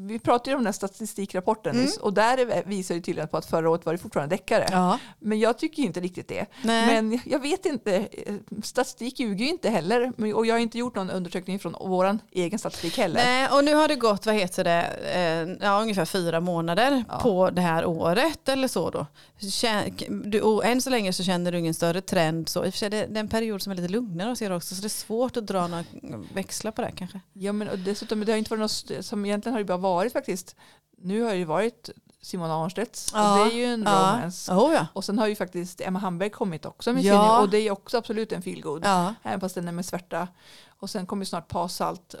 Vi 0.00 0.18
pratade 0.18 0.50
ju 0.50 0.54
om 0.54 0.60
den 0.60 0.66
här 0.66 0.72
statistikrapporten 0.72 1.76
Mm. 1.76 1.88
och 2.00 2.12
där 2.12 2.38
är- 2.38 2.64
visar 2.66 2.94
ju 2.94 3.00
tydligen 3.00 3.28
på 3.28 3.36
att 3.36 3.46
förra 3.46 3.70
året 3.70 3.86
var 3.86 3.92
det 3.92 3.98
fortfarande 3.98 4.34
deckare. 4.36 4.66
Ja. 4.70 4.98
Men 5.18 5.38
jag 5.38 5.58
tycker 5.58 5.82
inte 5.82 6.00
riktigt 6.00 6.28
det. 6.28 6.46
Nej. 6.64 6.86
Men 7.02 7.20
jag 7.24 7.38
vet 7.38 7.66
inte, 7.66 7.96
eh, 7.96 8.34
statistik 8.62 9.20
ljuger 9.20 9.44
ju 9.44 9.50
inte 9.50 9.70
heller 9.70 10.12
och 10.34 10.46
jag 10.46 10.54
har 10.54 10.58
inte 10.60 10.78
gjort 10.78 10.94
någon 10.96 11.10
undersökning 11.10 11.58
från 11.58 11.74
vår 11.80 12.18
egen 12.32 12.58
statistik 12.58 12.98
heller. 12.98 13.20
Nej, 13.24 13.48
och 13.52 13.64
nu 13.64 13.74
har 13.74 13.88
det 13.88 13.96
gått, 13.96 14.26
vad 14.26 14.34
heter 14.34 14.64
det, 14.64 14.86
eh, 15.14 15.66
ja, 15.66 15.80
ungefär 15.82 16.04
fyra 16.04 16.40
månader 16.40 17.04
Ja. 17.08 17.18
på 17.22 17.50
det 17.50 17.60
här 17.60 17.86
året 17.86 18.48
eller 18.48 18.68
så 18.68 18.90
då. 18.90 19.06
Och 20.42 20.64
än 20.64 20.82
så 20.82 20.90
länge 20.90 21.12
så 21.12 21.22
känner 21.22 21.52
du 21.52 21.58
ingen 21.58 21.74
större 21.74 22.00
trend. 22.00 22.48
Så. 22.48 22.64
I 22.64 22.68
och 22.68 22.72
för 22.74 22.78
sig 22.78 22.90
det, 22.90 23.06
det 23.06 23.16
är 23.18 23.20
en 23.20 23.28
period 23.28 23.62
som 23.62 23.72
är 23.72 23.76
lite 23.76 23.88
lugnare 23.88 24.28
hos 24.28 24.42
er 24.42 24.52
också 24.52 24.74
så 24.74 24.80
det 24.80 24.86
är 24.86 24.88
svårt 24.88 25.36
att 25.36 25.46
dra 25.46 25.66
några 25.66 25.84
växlar 26.34 26.70
på 26.72 26.82
det 26.82 26.92
kanske. 26.96 27.20
Ja, 27.32 27.52
men 27.52 27.68
och 27.68 27.78
dessutom, 27.78 28.24
det 28.24 28.32
har 28.32 28.36
inte 28.38 28.50
varit 28.56 28.60
något, 28.90 29.04
som 29.04 29.24
egentligen 29.26 29.52
har 29.54 29.58
det 29.58 29.64
bara 29.64 29.78
varit 29.78 29.87
faktiskt, 30.10 30.56
nu 30.98 31.22
har 31.22 31.30
det 31.30 31.36
ju 31.36 31.44
varit 31.44 31.90
Simon 32.22 32.50
Arnstedts 32.50 33.10
Ja, 33.14 33.32
och 33.40 33.46
det 33.46 33.52
är 33.54 33.56
ju 33.56 33.64
en 33.64 33.82
ja. 33.82 33.90
romance. 34.16 34.52
Oh, 34.52 34.74
ja. 34.74 34.86
Och 34.92 35.04
sen 35.04 35.18
har 35.18 35.26
ju 35.26 35.36
faktiskt 35.36 35.80
Emma 35.80 35.98
Hamberg 35.98 36.30
kommit 36.30 36.66
också 36.66 36.92
med 36.92 37.02
Ja. 37.02 37.12
sin 37.36 37.42
och 37.42 37.48
det 37.50 37.58
är 37.58 37.70
också 37.70 37.98
absolut 37.98 38.32
en 38.32 38.42
feelgood. 38.42 38.82
Ja. 38.84 39.14
Även 39.22 39.40
fast 39.40 39.54
den 39.54 39.68
är 39.68 39.72
med 39.72 39.84
svärta. 39.86 40.28
Och 40.80 40.90
sen 40.90 41.06
kommer 41.06 41.24
snart 41.24 41.48
Pasalt, 41.48 42.14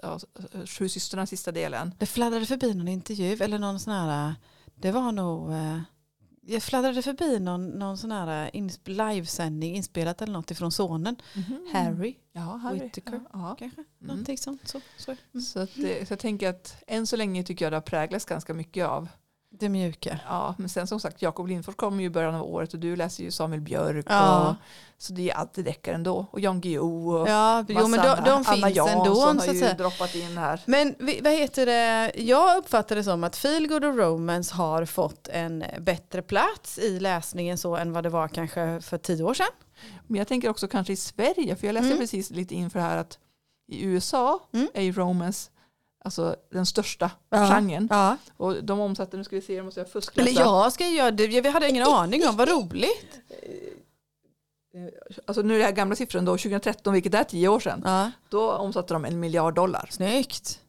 Sju 0.66 0.88
systrarna 0.88 1.26
sista 1.26 1.52
delen. 1.52 1.94
Det 1.98 2.06
fladdrade 2.06 2.46
förbi 2.46 2.74
någon 2.74 2.88
intervju 2.88 3.36
eller 3.40 3.58
någon 3.58 3.80
sån 3.80 3.92
här, 3.92 4.34
det 4.74 4.90
var 4.92 5.12
nog, 5.12 5.52
eh, 5.52 5.78
jag 6.48 6.62
fladdrade 6.62 7.02
förbi 7.02 7.38
någon, 7.40 7.66
någon 7.70 7.98
sån 7.98 8.12
här 8.12 8.50
insp- 8.50 9.12
livesändning 9.14 9.76
inspelat 9.76 10.22
eller 10.22 10.32
något 10.32 10.50
ifrån 10.50 10.72
sonen, 10.72 11.16
Harry 11.72 12.16
Ja, 12.32 12.40
Harry. 12.40 12.78
Whittaker. 12.78 13.20
Ja. 13.32 13.56
kanske. 13.58 13.80
Mm. 13.80 13.86
Någonting 13.98 14.38
sånt. 14.38 14.68
Så, 14.68 14.80
så. 14.96 15.10
Mm. 15.10 15.42
Så, 15.42 15.60
att 15.60 15.70
det, 15.74 16.08
så 16.08 16.12
jag 16.12 16.18
tänker 16.18 16.48
att 16.48 16.82
än 16.86 17.06
så 17.06 17.16
länge 17.16 17.44
tycker 17.44 17.64
jag 17.64 17.72
det 17.72 17.76
har 17.76 17.82
präglats 17.82 18.24
ganska 18.24 18.54
mycket 18.54 18.86
av. 18.86 19.08
Det 19.58 19.68
mjuka. 19.68 20.18
Ja, 20.28 20.54
men 20.58 20.68
sen 20.68 20.86
som 20.86 21.00
sagt 21.00 21.22
Jakob 21.22 21.46
Lindfors 21.48 21.74
kommer 21.74 22.00
ju 22.00 22.06
i 22.06 22.10
början 22.10 22.34
av 22.34 22.42
året 22.42 22.74
och 22.74 22.80
du 22.80 22.96
läser 22.96 23.24
ju 23.24 23.30
Samuel 23.30 23.60
Björk. 23.60 24.06
Ja. 24.08 24.48
Och, 24.48 24.54
så 24.98 25.12
det 25.12 25.30
är 25.30 25.34
alltid 25.34 25.64
deckare 25.64 25.94
ändå. 25.94 26.26
Och 26.30 26.40
Jan 26.40 26.60
Guillou 26.60 27.14
och 27.14 27.28
Ja, 27.28 27.64
jo, 27.68 27.88
men 27.88 28.00
de, 28.00 28.16
de. 28.24 28.30
Anna 28.30 28.44
finns 28.44 28.76
Jansson 28.76 28.98
ändå. 28.98 29.20
har 29.20 29.34
Så 29.40 29.52
ju 29.52 29.72
droppat 29.72 30.14
in 30.14 30.38
här. 30.38 30.62
Men 30.66 30.94
vad 30.98 31.32
heter 31.32 31.66
det? 31.66 32.12
Jag 32.22 32.56
uppfattar 32.58 32.96
det 32.96 33.04
som 33.04 33.24
att 33.24 33.36
Feelgood 33.36 33.84
och 33.84 33.96
Romance 33.96 34.54
har 34.54 34.84
fått 34.84 35.28
en 35.28 35.64
bättre 35.80 36.22
plats 36.22 36.78
i 36.78 37.00
läsningen 37.00 37.58
så 37.58 37.76
än 37.76 37.92
vad 37.92 38.02
det 38.04 38.10
var 38.10 38.28
kanske 38.28 38.80
för 38.80 38.98
tio 38.98 39.24
år 39.24 39.34
sedan. 39.34 39.46
Men 40.06 40.18
jag 40.18 40.28
tänker 40.28 40.48
också 40.48 40.68
kanske 40.68 40.92
i 40.92 40.96
Sverige, 40.96 41.56
för 41.56 41.66
jag 41.66 41.74
läste 41.74 41.86
Mm. 41.86 41.98
precis 41.98 42.30
lite 42.30 42.54
inför 42.54 42.80
här 42.80 42.96
att 42.96 43.18
i 43.68 43.84
USA 43.84 44.40
Mm. 44.54 44.68
är 44.74 44.82
ju 44.82 44.92
romance 44.92 45.50
alltså 46.04 46.36
den 46.52 46.66
största 46.66 47.10
Ja. 47.30 47.48
genren. 47.48 47.88
Ja. 47.90 48.16
Och 48.36 48.64
de 48.64 48.80
omsätter, 48.80 49.18
nu 49.18 49.24
ska 49.24 49.36
vi 49.36 49.42
se, 49.42 49.62
måste 49.62 49.80
jag 49.80 49.90
fuskläsa. 49.90 50.30
Eller 50.30 50.40
jag 50.40 50.72
ska 50.72 50.86
göra 50.88 51.10
det. 51.10 51.26
Vi 51.26 51.48
hade 51.48 51.68
ingen 51.68 51.86
aning 51.88 52.28
om, 52.28 52.36
vad 52.36 52.48
roligt. 52.48 53.20
Alltså 55.26 55.42
nu 55.42 55.54
är 55.54 55.58
det 55.58 55.64
här 55.64 55.72
gamla 55.72 55.96
siffran 55.96 56.24
då, 56.24 56.32
2013, 56.32 56.92
vilket 56.92 57.14
är 57.14 57.24
tio 57.24 57.48
år 57.48 57.60
sedan. 57.60 57.82
Ja. 57.84 58.10
Då 58.28 58.52
omsatte 58.52 58.94
de 58.94 59.04
en 59.04 59.20
miljard 59.20 59.54
dollar. 59.54 59.88
Snyggt. 59.90 60.60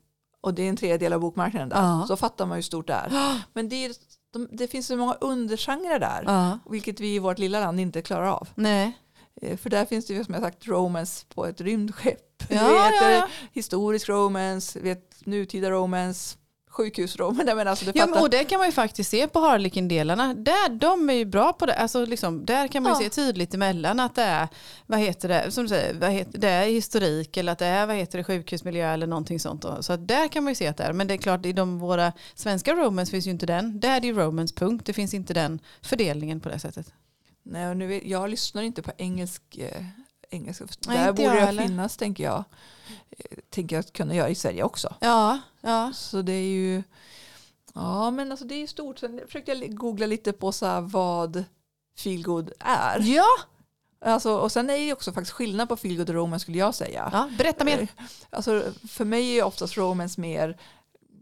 Och 0.42 0.54
det 0.54 0.64
är 0.64 0.70
en 0.70 0.78
tredjedel 0.78 1.14
av 1.14 1.20
bokmarknaden 1.20 1.70
där. 1.70 1.82
Ja. 1.82 2.06
Så 2.08 2.18
fattar 2.18 2.46
man 2.46 2.56
hur 2.56 2.62
stort 2.62 2.88
det 2.88 2.94
är. 2.94 3.42
Men 3.54 3.70
det, 3.70 3.86
är, 3.86 3.92
de, 4.34 4.48
det 4.52 4.68
finns 4.68 4.88
så 4.88 4.96
många 4.96 5.14
undergenrer 5.14 6.00
där. 6.00 6.60
Vilket 6.70 7.00
vi 7.00 7.16
i 7.16 7.20
vårt 7.20 7.40
lilla 7.40 7.60
land 7.60 7.80
inte 7.80 8.02
klarar 8.02 8.26
av. 8.28 8.48
Nej. 8.56 8.98
Eh, 9.42 9.58
För 9.58 9.70
där 9.70 9.86
finns 9.86 10.06
det 10.08 10.14
ju 10.14 10.24
som 10.24 10.34
jag 10.34 10.44
sagt 10.44 10.68
romance 10.68 11.26
på 11.36 11.46
ett 11.46 11.62
rymdskepp. 11.62 12.20
Ja, 12.50 12.92
vi 13.02 13.14
ja, 13.16 13.28
historisk 13.54 14.10
romance, 14.10 14.80
vet 14.80 15.26
nutida 15.26 15.70
romance, 15.72 16.38
sjukhusromance. 16.70 17.56
Men 17.56 17.68
alltså, 17.68 17.86
du 17.86 17.92
Ja, 17.96 18.06
men, 18.08 18.22
och 18.22 18.30
det 18.30 18.44
kan 18.44 18.58
man 18.60 18.68
ju 18.68 18.72
faktiskt 18.72 19.10
se 19.12 19.28
på 19.28 19.40
Harlequin-delarna. 19.40 20.34
Där, 20.34 20.70
de 20.70 21.10
är 21.10 21.14
ju 21.14 21.26
bra 21.26 21.54
på 21.54 21.66
det. 21.66 21.74
Alltså, 21.74 22.06
liksom, 22.06 22.46
där 22.46 22.68
kan 22.68 22.84
man 22.84 22.92
ju 22.92 23.04
Ja. 23.06 23.10
se 23.10 23.22
tydligt 23.22 23.54
emellan 23.54 24.00
att 24.00 24.16
det 24.16 24.22
är, 24.24 24.48
vad 24.86 25.00
heter 25.00 25.30
det, 25.30 25.52
som 25.52 25.64
du 25.64 25.70
säger, 25.70 25.94
vad 25.94 26.10
heter, 26.12 26.40
det 26.40 26.50
är 26.50 26.66
historik 26.66 27.38
eller 27.38 27.52
att 27.52 27.60
det 27.60 27.66
är 27.66 27.88
vad 27.88 27.96
heter 27.96 28.18
det, 28.18 28.24
sjukhusmiljö 28.24 28.94
eller 28.94 29.08
någonting 29.08 29.40
sånt. 29.40 29.62
Då. 29.62 29.84
Så 29.84 29.96
där 29.96 30.28
kan 30.28 30.44
man 30.44 30.52
ju 30.52 30.56
se 30.56 30.68
att 30.68 30.78
det 30.78 30.84
är. 30.84 30.94
Men 30.94 31.08
det 31.08 31.14
är 31.14 31.18
klart, 31.18 31.46
i 31.46 31.54
de, 31.54 31.80
våra 31.80 32.14
svenska 32.36 32.74
romance 32.74 33.12
finns 33.12 33.28
ju 33.28 33.32
inte 33.32 33.46
den. 33.46 33.80
Där 33.80 33.96
är 33.96 34.00
det 34.00 34.08
ju 34.08 34.14
romance, 34.14 34.56
punkt. 34.56 34.86
Det 34.86 34.94
finns 34.94 35.14
inte 35.14 35.34
den 35.34 35.60
fördelningen 35.82 36.40
på 36.40 36.50
det 36.50 36.60
sättet. 36.60 36.94
Nej, 37.44 37.70
och 37.70 37.78
nu 37.78 38.08
jag 38.08 38.30
lyssnar 38.30 38.62
inte 38.62 38.82
på 38.82 38.92
engelsk. 38.98 39.58
Eh, 39.58 39.84
engelska. 40.30 40.66
Nej, 40.88 40.98
Där 40.98 41.12
borde 41.14 41.24
jag 41.24 41.32
heller. 41.46 41.64
finnas, 41.64 41.98
tänker 41.98 42.24
jag. 42.24 42.44
Eh, 43.10 43.38
tänker 43.50 43.76
jag 43.76 43.80
att 43.84 43.94
kunna 43.94 44.16
göra 44.16 44.30
i 44.30 44.36
Sverige 44.36 44.64
också. 44.64 44.96
Ja, 45.00 45.40
ja. 45.62 45.92
Så 45.96 46.22
det 46.22 46.34
är 46.34 46.48
ju, 46.50 46.84
ja 47.74 48.12
men 48.12 48.32
alltså 48.32 48.46
det 48.46 48.56
är 48.56 48.60
ju 48.60 48.68
stort. 48.68 49.00
Sen 49.00 49.22
försökte 49.26 49.52
jag 49.52 49.76
googla 49.78 50.06
lite 50.06 50.34
på 50.34 50.52
så 50.52 50.66
här 50.66 50.82
vad 50.82 51.44
feelgood 51.98 52.52
är. 52.60 53.00
Ja, 53.00 53.26
Alltså, 54.02 54.38
och 54.38 54.52
sen 54.52 54.70
är 54.70 54.74
det 54.74 54.80
ju 54.86 54.94
också 54.94 55.12
faktiskt 55.14 55.32
skillnad 55.34 55.70
på 55.70 55.76
feelgood 55.78 56.10
och 56.10 56.16
romance 56.16 56.44
skulle 56.44 56.58
jag 56.58 56.76
säga. 56.76 57.10
ja 57.14 57.30
berätta 57.38 57.64
mer. 57.64 57.80
Eh, 57.82 57.88
Alltså, 58.30 58.64
för 58.90 59.06
mig 59.06 59.40
är 59.40 59.44
oftast 59.44 59.78
romance 59.78 60.22
mer 60.22 60.58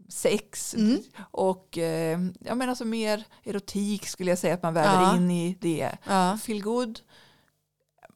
sex 0.08 0.74
Mm. 0.74 1.02
och 1.30 1.78
eh, 1.78 2.18
ja, 2.40 2.54
men 2.54 2.68
alltså 2.68 2.84
mer 2.84 3.24
erotik 3.44 4.06
skulle 4.06 4.30
jag 4.30 4.38
säga 4.38 4.54
att 4.54 4.62
man 4.62 4.74
väver 4.74 5.02
Ja. 5.02 5.16
in 5.16 5.30
i 5.30 5.56
det. 5.60 5.96
Ja, 6.06 6.38
Feelgood 6.42 7.00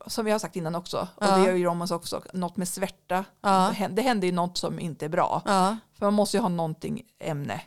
som 0.07 0.25
vi 0.25 0.31
har 0.31 0.39
sagt 0.39 0.57
innan 0.57 0.75
också 0.75 1.09
och 1.17 1.25
Ja. 1.27 1.37
det 1.37 1.45
gör 1.47 1.55
ju 1.55 1.65
romance 1.65 1.95
också, 1.95 2.23
något 2.35 2.57
med 2.57 2.69
svärta. 2.69 3.25
ja, 3.41 3.69
Det 3.91 4.03
händer- 4.03 4.27
ju 4.29 4.33
något 4.33 4.59
som 4.59 4.79
inte 4.81 5.05
är 5.05 5.09
bra. 5.09 5.43
För 5.99 6.07
man 6.07 6.15
måste 6.15 6.37
ju 6.37 6.41
ha 6.41 6.49
någonting 6.49 7.03
ämne. 7.19 7.61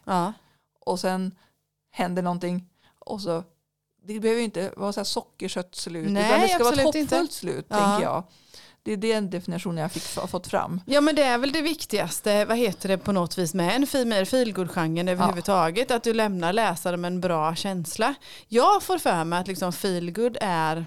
och 0.86 1.00
sen 1.00 1.36
händer 1.92 2.22
någonting 2.24 2.70
och 3.00 3.22
så 3.22 3.44
det 4.04 4.20
behöver 4.20 4.40
ju 4.40 4.46
inte 4.46 4.74
vara 4.78 4.94
så 4.94 5.00
här 5.00 5.06
sockersött 5.06 5.76
slut 5.76 6.12
Nej, 6.12 6.26
utan 6.30 6.42
det 6.42 6.48
ska 6.48 6.64
vara 6.64 6.74
ett 6.74 6.80
absolut 6.80 6.96
inte. 6.96 7.16
hoppfullt 7.16 7.32
slut 7.32 7.70
tänker 7.70 8.02
jag. 8.02 8.24
Det 8.86 8.92
är 8.94 8.98
den 8.98 9.30
definitionen 9.30 9.78
jag 9.78 9.92
fick, 9.92 10.18
har 10.18 10.28
fått 10.28 10.48
fram. 10.48 10.82
Ja 10.86 11.02
men 11.02 11.16
det 11.16 11.24
är 11.24 11.38
väl 11.38 11.52
det 11.52 11.62
viktigaste, 11.62 12.46
vad 12.46 12.58
heter 12.58 12.90
det 12.90 12.98
på 12.98 13.12
något 13.12 13.38
vis 13.38 13.54
med 13.54 13.76
en 13.76 13.88
fi- 13.88 14.06
mer 14.06 14.26
feelgood-genren 14.26 15.08
överhuvudtaget, 15.08 15.92
att 15.92 16.04
du 16.04 16.14
lämnar 16.14 16.54
läsaren 16.54 17.02
med 17.02 17.08
en 17.08 17.22
bra 17.22 17.56
känsla. 17.56 18.14
Jag 18.48 18.84
får 18.84 18.98
för 18.98 19.24
mig 19.24 19.40
att 19.40 19.48
liksom 19.48 19.74
feelgood 19.74 20.38
är 20.42 20.86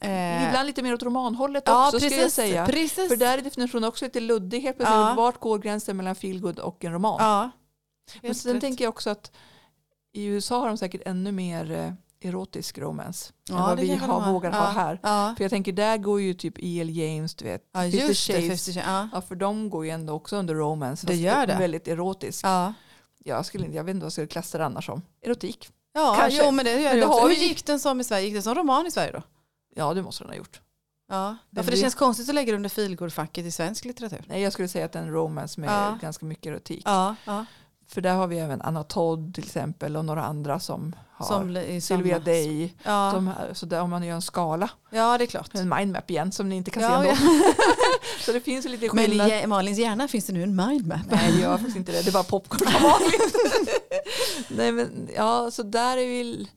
Eh, 0.00 0.46
Ibland 0.48 0.66
lite 0.66 0.82
mer 0.82 0.94
åt 0.94 1.02
romanhållet 1.02 1.62
ja, 1.66 1.86
också 1.86 1.98
skulle 2.00 2.14
jag 2.14 2.20
precis, 2.22 2.34
säga. 2.34 2.66
precis. 2.66 3.08
För 3.08 3.16
där 3.16 3.38
är 3.38 3.42
definitionen 3.42 3.84
också 3.84 4.04
lite 4.04 4.20
luddig. 4.20 4.60
Helt 4.60 4.76
plötsligt, 4.76 4.96
Ja. 4.96 5.14
Vart 5.16 5.40
går 5.40 5.58
gränsen 5.58 5.96
mellan 5.96 6.14
feelgood 6.14 6.58
och 6.58 6.84
en 6.84 6.92
roman? 6.92 7.16
ja. 7.20 7.50
Men 8.22 8.34
sen 8.34 8.52
rätt. 8.52 8.60
tänker 8.60 8.84
jag 8.84 8.88
också 8.88 9.10
att 9.10 9.32
i 10.12 10.24
USA 10.24 10.58
har 10.60 10.68
de 10.68 10.76
säkert 10.78 11.02
ännu 11.06 11.32
mer 11.32 11.70
eh, 11.70 11.92
erotisk 12.20 12.78
romance 12.78 13.32
än 13.50 13.56
Ja, 13.56 13.62
vad 13.62 13.76
det 13.76 13.82
vi 13.82 13.94
har, 13.96 14.32
vågar 14.32 14.50
Ja. 14.50 14.56
ha 14.58 14.66
här. 14.70 15.00
Ja, 15.02 15.34
För 15.36 15.44
jag 15.44 15.50
tänker 15.50 15.72
där 15.72 15.96
går 15.96 16.20
ju 16.20 16.34
typ 16.34 16.54
E.L. 16.58 16.90
James, 16.96 17.34
du 17.34 17.44
vet. 17.44 17.62
ja 17.72 17.80
Fifty 17.82 17.98
det. 18.06 18.14
Shades. 18.14 18.64
50 18.64 18.72
Shades. 18.80 19.08
Ja. 19.12 19.20
För 19.28 19.34
de 19.34 19.70
går 19.70 19.84
ju 19.84 19.90
ändå 19.90 20.12
också 20.12 20.36
under 20.36 20.54
romance. 20.54 21.06
Det 21.06 21.14
gör 21.14 21.46
det. 21.46 21.56
Väldigt 21.58 21.88
erotisk. 21.88 22.44
Ja. 22.44 22.72
Jag, 23.24 23.46
skulle, 23.46 23.64
inte- 23.64 23.76
jag 23.76 23.84
vet 23.84 23.90
inte 23.94 24.02
vad 24.04 24.06
jag 24.06 24.12
skulle 24.12 24.26
klassa 24.26 24.58
det 24.58 24.64
annars 24.64 24.86
som. 24.86 25.02
Erotik. 25.22 25.68
Ja, 25.92 26.16
Kanske. 26.20 26.44
jo, 26.44 26.50
men 26.50 26.64
det 26.64 26.70
gör 26.70 26.78
Men 26.82 26.94
det 26.94 27.00
det 27.00 27.06
också. 27.06 27.26
Hur 27.28 27.34
gick 27.34 27.66
den 27.66 27.80
som 27.80 28.00
i 28.00 28.04
Sverige? 28.04 28.24
Gick 28.24 28.34
den 28.34 28.42
som 28.42 28.54
roman 28.54 28.86
i 28.86 28.90
Sverige 28.90 29.12
då? 29.12 29.22
Ja, 29.76 29.94
det 29.94 30.02
måste 30.02 30.24
den 30.24 30.30
ha 30.30 30.36
gjort. 30.36 30.60
Ja, 31.08 31.36
ja 31.50 31.62
för 31.62 31.70
det 31.70 31.76
känns 31.76 31.94
konstigt 31.94 32.28
att 32.28 32.34
lägga 32.34 32.52
det 32.52 32.56
under 32.56 32.68
feelgood-facket 32.70 33.44
i 33.46 33.50
svensk 33.50 33.84
litteratur. 33.84 34.24
Nej, 34.28 34.42
jag 34.42 34.52
skulle 34.52 34.68
säga 34.68 34.84
att 34.84 34.92
det 34.92 34.98
är 34.98 35.02
en 35.02 35.10
romance 35.12 35.60
med 35.60 35.98
ganska 36.00 36.26
mycket 36.26 36.46
erotik. 36.46 36.82
Ja, 36.84 37.14
ja. 37.24 37.44
För 37.90 38.00
där 38.00 38.14
har 38.14 38.26
vi 38.26 38.38
även 38.38 38.62
Anna 38.62 38.82
Todd 38.84 39.34
till 39.34 39.44
exempel 39.44 39.96
och 39.96 40.04
några 40.04 40.24
andra 40.24 40.60
som 40.60 40.94
har 41.12 41.26
Som 41.26 41.56
i 41.56 41.80
Sylvia 41.80 42.18
Day. 42.18 42.74
Ja. 42.82 43.10
De 43.14 43.30
så 43.54 43.66
där 43.66 43.80
om 43.82 43.90
man 43.90 44.02
gör 44.04 44.14
en 44.14 44.22
skala, 44.22 44.70
ja, 44.90 45.18
det 45.18 45.24
är 45.24 45.26
klart. 45.26 45.54
en 45.54 45.68
mindmap 45.68 46.10
igen 46.10 46.32
som 46.32 46.48
ni 46.48 46.56
inte 46.56 46.70
kan 46.70 46.82
Ja, 46.82 47.02
se 47.02 47.08
ändå. 47.08 47.22
ja. 47.46 47.52
så 48.20 48.32
det 48.32 48.40
finns 48.40 48.66
ju 48.66 48.68
lite 48.70 48.88
Men 48.94 49.04
skillnad. 49.04 49.30
i 49.30 49.46
Malins 49.46 49.78
hjärna 49.78 50.08
finns 50.08 50.26
det 50.26 50.32
nu 50.32 50.42
en 50.42 50.56
mindmap. 50.56 51.00
Nej, 51.10 51.32
det 51.32 51.40
gör 51.40 51.56
faktiskt 51.56 51.76
inte 51.76 51.92
det. 51.92 52.02
Det 52.02 52.10
är 52.10 52.12
bara 52.12 52.22
popcorn 52.24 52.58
som 52.72 52.82
vanligt. 52.82 53.34
Nej, 54.48 54.72
men 54.72 55.08
ja, 55.16 55.50
så 55.50 55.62
där 55.62 55.96
är 55.96 56.18
väl 56.18 56.48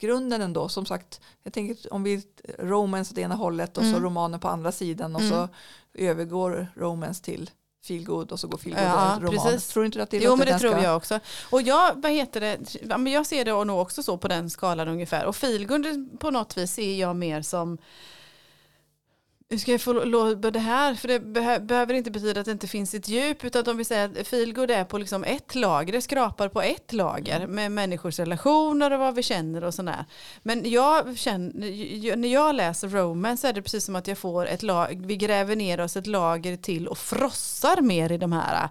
grunden 0.00 0.42
ändå. 0.42 0.68
Som 0.68 0.86
sagt, 0.86 1.20
jag 1.42 1.52
tänker 1.52 1.92
om 1.94 2.02
vi 2.02 2.22
romance 2.58 3.12
åt 3.14 3.18
ena 3.18 3.34
hållet 3.34 3.76
och 3.76 3.82
så 3.82 3.88
Mm. 3.90 4.02
romanen 4.02 4.40
på 4.40 4.48
andra 4.48 4.72
sidan 4.72 5.14
och 5.16 5.20
Mm. 5.22 5.32
så 5.32 5.48
övergår 5.94 6.68
romance 6.74 7.24
till 7.24 7.50
feelgood 7.82 8.32
och 8.32 8.40
så 8.40 8.48
går 8.48 8.58
feelgood 8.58 8.84
Ja, 8.84 9.18
roman. 9.20 9.30
precis. 9.44 9.68
Tror 9.68 9.84
inte 9.86 10.02
att 10.02 10.10
det 10.10 10.18
Jo 10.18 10.36
men 10.36 10.46
det 10.46 10.58
tror 10.58 10.78
jag 10.78 10.96
också. 10.96 11.20
Och 11.50 11.62
jag, 11.62 11.92
vad 12.02 12.12
heter 12.12 12.40
det, 12.40 12.58
jag 13.10 13.26
ser 13.26 13.44
det 13.44 13.64
nog 13.64 13.80
också 13.80 14.02
så 14.02 14.18
på 14.18 14.28
den 14.28 14.50
skalan 14.50 14.88
ungefär. 14.88 15.24
Och 15.26 15.36
feelgood 15.36 16.18
på 16.20 16.30
något 16.30 16.56
vis 16.56 16.72
ser 16.72 16.94
jag 17.00 17.16
mer 17.16 17.42
som 17.42 17.78
hur 19.50 19.58
ska 19.58 19.72
jag 19.72 19.80
få 19.80 19.92
lov 19.92 20.40
det 20.40 20.58
här? 20.58 20.94
För 20.94 21.08
det 21.08 21.20
behö, 21.20 21.58
behöver 21.58 21.94
inte 21.94 22.10
betyda 22.10 22.40
att 22.40 22.46
det 22.46 22.52
inte 22.52 22.68
finns 22.68 22.94
ett 22.94 23.08
djup 23.08 23.44
utan 23.44 23.68
om 23.68 23.76
vi 23.76 23.84
säger 23.84 24.20
att 24.20 24.26
feelgood 24.26 24.70
är 24.70 24.84
på 24.84 24.98
liksom 24.98 25.24
ett 25.24 25.54
lager, 25.54 25.92
det 25.92 26.02
skrapar 26.02 26.48
på 26.48 26.62
ett 26.62 26.92
lager 26.92 27.46
med 27.46 27.72
människors 27.72 28.18
relationer 28.18 28.90
och 28.90 28.98
vad 28.98 29.14
vi 29.14 29.22
känner 29.22 29.64
och 29.64 29.74
sådär. 29.74 30.04
Men 30.42 30.70
jag 30.70 31.18
känner, 31.18 32.16
när 32.16 32.28
jag 32.28 32.54
läser 32.54 32.88
romance 32.88 33.40
så 33.40 33.46
är 33.46 33.52
det 33.52 33.62
precis 33.62 33.84
som 33.84 33.96
att 33.96 34.06
jag 34.06 34.18
får 34.18 34.46
ett 34.46 34.62
lag, 34.62 35.02
vi 35.06 35.16
gräver 35.16 35.56
ner 35.56 35.80
oss 35.80 35.96
ett 35.96 36.06
lager 36.06 36.56
till 36.56 36.88
och 36.88 36.98
frossar 36.98 37.80
mer 37.80 38.12
i 38.12 38.18
de 38.18 38.32
här 38.32 38.68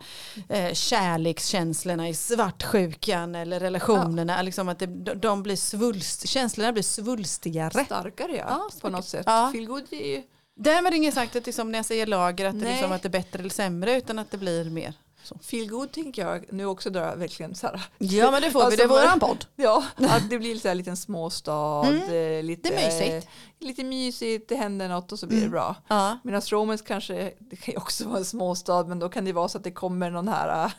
eh, 0.50 0.74
kärlekskänslorna 0.74 2.10
i 2.10 2.14
svartsjukan 2.14 3.36
eller 3.36 3.60
relationerna. 3.60 4.42
Liksom 4.42 4.70
att 4.70 4.80
det, 4.80 4.86
de 5.16 5.44
blir 5.44 5.56
svulst, 5.56 6.28
känslorna 6.28 6.72
blir 6.72 6.84
svulstigare. 6.84 7.86
starkare 7.86 8.36
ja, 8.36 8.46
Ja, 8.50 8.70
på 8.82 8.90
något 8.90 9.06
sätt. 9.06 9.24
Ja. 9.26 9.50
Feelgood 9.54 9.84
är 9.92 10.16
ju 10.16 10.24
Därmed 10.62 10.94
inget 10.94 11.14
sagt 11.14 11.36
att 11.36 11.46
liksom, 11.46 11.72
när 11.72 11.80
jag 11.80 11.86
säger 11.86 12.08
lager 12.08 12.46
att 12.46 12.60
det, 12.60 12.66
liksom, 12.72 12.92
att 12.92 13.02
det 13.02 13.08
är 13.08 13.12
bättre 13.12 13.40
eller 13.40 13.50
sämre 13.50 13.98
utan 13.98 14.20
att 14.20 14.32
det 14.32 14.38
blir 14.38 14.66
mer. 14.70 14.94
Så. 15.24 15.38
feelgood 15.44 15.92
tänker 15.92 16.26
jag 16.28 16.54
nu 16.54 16.66
också 16.66 16.90
dra 16.90 17.16
verkligen 17.16 17.56
så 17.56 17.68
här. 17.68 17.82
Ja 17.98 18.32
men 18.32 18.42
det 18.42 18.52
får 18.52 18.60
vi, 18.60 18.66
Alltså, 18.66 18.78
det 18.78 18.84
är 18.84 18.88
våran 18.88 19.20
vad- 19.20 19.30
podd. 19.30 19.46
Ja, 19.56 19.84
att 19.98 20.30
det 20.30 20.40
blir 20.40 20.56
så 20.56 20.68
här 20.68 20.72
en 20.72 20.78
liten 20.78 20.98
småstad, 20.98 21.86
Mm. 21.88 22.02
eh, 22.38 22.44
lite, 22.44 22.70
Det 22.70 22.76
är 22.76 22.86
mysigt. 23.10 23.28
lite 23.60 23.84
mysigt, 23.84 24.50
det 24.50 24.56
händer 24.56 24.90
något 24.90 25.12
och 25.12 25.20
så 25.20 25.28
blir 25.28 25.38
det 25.38 25.44
Mm. 25.46 25.52
bra. 25.52 25.76
Ja. 25.88 26.18
Medan 26.24 26.42
romance 26.42 26.84
kanske, 26.88 27.34
det 27.40 27.56
kan 27.56 27.72
ju 27.72 27.78
också 27.78 28.08
vara 28.08 28.18
en 28.18 28.26
småstad, 28.26 28.84
men 28.84 29.00
då 29.00 29.10
kan 29.10 29.26
det 29.26 29.34
vara 29.34 29.48
så 29.48 29.58
att 29.58 29.64
det 29.64 29.72
kommer 29.72 30.10
någon 30.12 30.28
här 30.28 30.66
äh, 30.66 30.72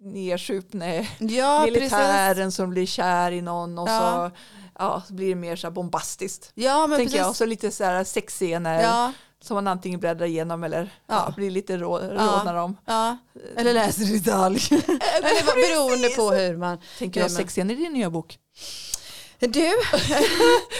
nedsupne 0.00 1.08
Ja, 1.18 1.62
precis. 1.66 1.80
militären 1.82 2.52
som 2.52 2.70
blir 2.70 2.86
kär 2.86 3.32
i 3.32 3.42
någon 3.42 3.78
och 3.78 3.88
Ja. 3.88 4.30
så, 4.32 4.38
ja, 4.78 5.02
så 5.08 5.14
blir 5.14 5.28
det 5.28 5.34
mer 5.34 5.56
så 5.56 5.70
bombastiskt. 5.70 6.50
Ja, 6.54 6.86
men 6.86 6.98
tänker 6.98 7.16
jag. 7.16 7.26
Precis. 7.26 7.38
så 7.38 7.46
lite 7.46 7.70
så 7.70 7.84
här 7.84 8.04
sexscener 8.04 8.82
Ja, 8.82 9.12
som 9.42 9.54
man 9.54 9.66
antingen 9.68 10.00
bläddrar 10.00 10.26
igenom 10.26 10.64
eller 10.64 10.90
ja. 11.06 11.32
Blir 11.36 11.50
lite 11.50 11.76
rå, 11.76 11.98
rådnar 11.98 12.54
om. 12.54 12.76
ja. 12.84 13.16
Eller 13.56 13.74
läser 13.74 14.14
i 14.14 14.18
detalj. 14.18 14.58
Eller 14.70 15.44
beroende 15.76 16.08
på 16.08 16.30
hur 16.30 16.56
man... 16.56 16.78
Tänker 16.98 17.20
Nej, 17.20 17.28
men- 17.30 17.36
sexscener 17.36 17.74
i 17.74 17.76
din 17.76 17.92
nya 17.92 18.10
bok? 18.10 18.38
Du, 19.48 19.70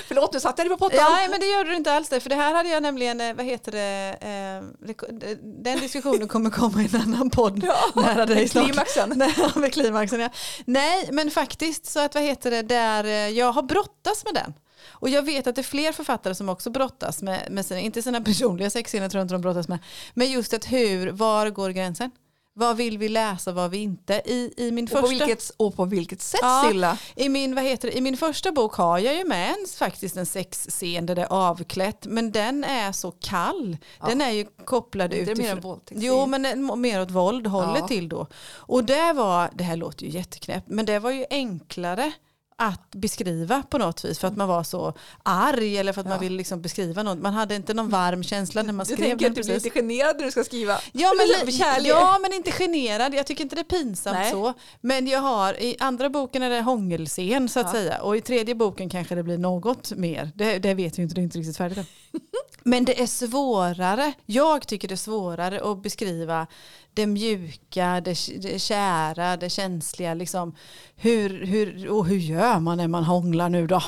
Förlåt, 0.08 0.32
nu 0.32 0.40
satte 0.40 0.62
jag 0.62 0.70
dig 0.70 0.78
på 0.78 0.84
pottan. 0.84 0.98
ja, 1.00 1.28
men 1.30 1.40
det 1.40 1.46
gör 1.46 1.64
du 1.64 1.76
inte 1.76 1.92
alls 1.92 2.08
det. 2.08 2.20
För 2.20 2.30
det 2.30 2.36
här 2.36 2.54
hade 2.54 2.68
jag 2.68 2.82
nämligen, 2.82 3.20
eh, 3.20 3.34
vad 3.34 3.46
heter 3.46 3.72
det, 3.72 4.16
eh, 4.20 4.94
den 5.42 5.80
diskussionen 5.80 6.28
kommer 6.28 6.50
komma 6.50 6.82
i 6.82 6.88
en 6.92 7.00
annan 7.00 7.30
podd. 7.30 7.64
Ja, 7.64 8.02
Nära 8.02 8.26
dig 8.26 8.48
snart. 8.48 8.64
klimaxen. 8.64 9.12
Nej, 9.16 9.34
med 9.54 9.72
klimaxen 9.72 10.20
ja. 10.20 10.28
Nej, 10.64 11.08
men 11.12 11.30
faktiskt 11.30 11.86
så 11.86 12.00
att 12.00 12.14
vad 12.14 12.22
heter 12.24 12.50
det, 12.50 12.62
där 12.62 13.04
eh, 13.04 13.28
jag 13.28 13.52
har 13.52 13.62
brottats 13.62 14.24
med 14.24 14.34
den. 14.34 14.54
Och 14.90 15.08
jag 15.08 15.22
vet 15.22 15.46
att 15.46 15.54
det 15.54 15.60
är 15.60 15.62
fler 15.62 15.92
författare 15.92 16.34
som 16.34 16.48
också 16.48 16.70
brottas 16.70 17.22
med, 17.22 17.46
med 17.50 17.66
sina, 17.66 17.80
inte 17.80 18.02
sina 18.02 18.20
personliga 18.20 18.70
sexscener 18.70 19.08
tror 19.08 19.18
jag 19.18 19.24
inte 19.24 19.34
de 19.34 19.40
brottas 19.40 19.68
med, 19.68 19.78
men 20.14 20.30
just 20.30 20.54
att 20.54 20.72
hur, 20.72 21.10
var 21.10 21.50
går 21.50 21.70
gränsen? 21.70 22.10
Vad 22.56 22.76
vill 22.76 22.98
vi 22.98 23.08
läsa, 23.08 23.52
vad 23.52 23.70
vi 23.70 23.78
inte? 23.78 24.22
I, 24.24 24.54
i 24.56 24.70
min 24.70 24.84
Och 24.84 24.90
första... 24.90 25.02
på, 25.02 25.08
vilket, 25.08 25.50
och 25.56 25.76
på 25.76 25.84
vilket 25.84 26.22
sätt 26.22 26.40
Ja. 26.42 26.64
Silla? 26.68 26.98
I 27.16 27.28
min, 27.28 27.54
vad 27.54 27.64
heter 27.64 27.88
det, 27.90 27.96
I 27.96 28.00
min 28.00 28.16
första 28.16 28.52
bok 28.52 28.74
har 28.74 28.98
jag 28.98 29.14
ju 29.14 29.24
med 29.24 29.48
en, 29.50 29.66
faktiskt 29.78 30.16
en 30.16 30.26
sexscen 30.26 31.06
där 31.06 31.14
det 31.14 31.22
är 31.22 31.32
avklätt. 31.32 32.06
Men 32.06 32.32
den 32.32 32.64
är 32.64 32.92
så 32.92 33.10
kall. 33.10 33.76
Ja. 34.00 34.06
Den 34.06 34.20
är 34.20 34.30
ju 34.30 34.46
kopplad 34.64 35.10
Det 35.10 35.16
är 35.16 35.26
mer 35.26 35.32
utifrån. 35.32 35.56
en 35.56 35.60
våldtäkt. 35.60 36.00
Jo 36.02 36.26
men 36.26 36.44
en- 36.46 36.80
mer 36.80 37.00
åt 37.02 37.10
våld 37.10 37.46
hållet 37.46 37.76
Ja. 37.80 37.88
till 37.88 38.08
då. 38.08 38.26
Och 38.56 38.84
det 38.84 39.12
var, 39.12 39.50
det 39.54 39.64
här 39.64 39.76
låter 39.76 40.04
ju 40.06 40.10
jätteknäppt, 40.10 40.68
men 40.68 40.86
det 40.86 40.98
var 40.98 41.10
ju 41.10 41.24
enklare 41.30 42.12
att 42.56 42.90
beskriva 42.94 43.62
på 43.62 43.78
något 43.78 44.04
vis 44.04 44.18
för 44.18 44.28
att 44.28 44.36
man 44.36 44.48
var 44.48 44.62
så 44.64 44.92
arg 45.22 45.78
eller 45.78 45.92
för 45.92 46.00
att 46.00 46.06
man 46.06 46.14
Ja. 46.16 46.20
ville 46.20 46.36
liksom 46.36 46.62
beskriva 46.62 47.02
något. 47.02 47.18
Man 47.18 47.32
hade 47.34 47.54
inte 47.56 47.74
någon 47.74 47.88
varm 47.88 48.22
känsla 48.22 48.62
när 48.62 48.72
man 48.72 48.86
Du 48.86 48.92
skrev 48.94 49.08
tänker 49.08 49.24
den 49.24 49.30
att 49.32 49.36
du 49.36 49.42
blir 49.42 49.54
lite 49.54 49.70
generad 49.70 50.16
när 50.16 50.24
du 50.24 50.30
ska 50.30 50.44
skriva. 50.44 50.78
Ja 50.92 51.12
men, 51.16 51.54
ja 51.84 52.18
men 52.22 52.32
inte 52.32 52.52
generad, 52.52 53.14
jag 53.14 53.26
tycker 53.26 53.42
inte 53.44 53.56
det 53.56 53.60
är 53.60 53.80
pinsamt 53.80 54.16
Nej. 54.18 54.30
så. 54.30 54.54
Men 54.80 55.06
jag 55.06 55.20
har, 55.20 55.54
i 55.62 55.76
andra 55.80 56.10
boken 56.10 56.42
är 56.42 56.50
det 56.50 56.60
hångelscen 56.60 57.48
så 57.48 57.60
att 57.60 57.66
Ja. 57.66 57.72
säga. 57.72 57.98
Och 58.02 58.16
i 58.16 58.20
tredje 58.20 58.54
boken 58.54 58.88
kanske 58.90 59.14
det 59.14 59.22
blir 59.22 59.38
något 59.38 59.92
mer. 59.92 60.30
Det, 60.34 60.58
det 60.58 60.74
vet 60.74 60.98
vi 60.98 61.02
inte, 61.02 61.14
det 61.14 61.20
är 61.20 61.22
inte 61.22 61.38
riktigt 61.38 61.56
färdigt 61.56 61.78
än. 61.78 61.86
Men 62.62 62.84
det 62.84 63.02
är 63.02 63.06
svårare, 63.06 64.12
jag 64.26 64.66
tycker 64.66 64.88
det 64.88 64.94
är 64.94 64.96
svårare 64.96 65.70
att 65.72 65.82
beskriva 65.82 66.46
det 66.94 67.06
mjuka, 67.06 68.00
det, 68.00 68.16
det 68.42 68.58
kära, 68.58 69.36
det 69.36 69.50
känsliga. 69.50 70.14
Liksom. 70.14 70.56
Hur, 70.96 71.46
hur, 71.46 71.90
och 71.90 72.06
hur 72.06 72.16
gör 72.16 72.60
man 72.60 72.76
när 72.76 72.88
man 72.88 73.04
hånglar 73.04 73.48
nu 73.48 73.66
då? 73.66 73.82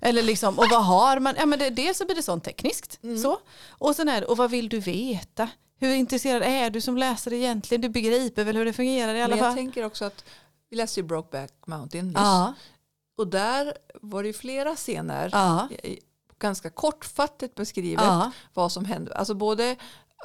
Eller 0.00 0.22
liksom, 0.22 0.58
och 0.58 0.66
vad 0.70 0.84
har 0.84 1.18
man? 1.18 1.34
Ja, 1.38 1.46
men 1.46 1.58
det, 1.58 1.70
dels 1.70 1.98
så 1.98 2.04
blir 2.04 2.16
det 2.16 2.22
sånt 2.22 2.44
tekniskt. 2.44 2.98
Mm. 3.02 3.18
Så. 3.18 3.38
Och 3.68 3.96
sen 3.96 4.08
är 4.08 4.20
det, 4.20 4.26
och 4.26 4.36
vad 4.36 4.50
vill 4.50 4.68
du 4.68 4.80
veta? 4.80 5.48
Hur 5.78 5.94
intresserad 5.94 6.42
är 6.42 6.70
du 6.70 6.80
som 6.80 6.96
läsare 6.96 7.36
egentligen? 7.36 7.80
Du 7.80 7.88
begriper 7.88 8.44
väl 8.44 8.56
hur 8.56 8.64
det 8.64 8.72
fungerar 8.72 9.14
i 9.14 9.22
alla 9.22 9.28
Men 9.36 9.38
jag 9.38 9.46
fall? 9.46 9.56
tänker 9.56 9.84
också 9.84 10.04
att 10.04 10.24
vi 10.70 10.76
läste 10.76 11.00
ju 11.00 11.06
Brokeback 11.06 11.52
Mountain 11.66 12.06
nyss. 12.06 12.16
Ja, 12.16 12.54
Och 13.18 13.26
där 13.26 13.74
var 14.02 14.22
det 14.22 14.26
ju 14.26 14.32
flera 14.32 14.76
scener, 14.76 15.30
ja, 15.32 15.68
ganska 16.38 16.70
kortfattat 16.70 17.54
beskrivet 17.54 18.04
ja, 18.04 18.30
vad 18.54 18.72
som 18.72 18.84
hände. 18.84 19.14
Alltså 19.14 19.34
både 19.34 19.76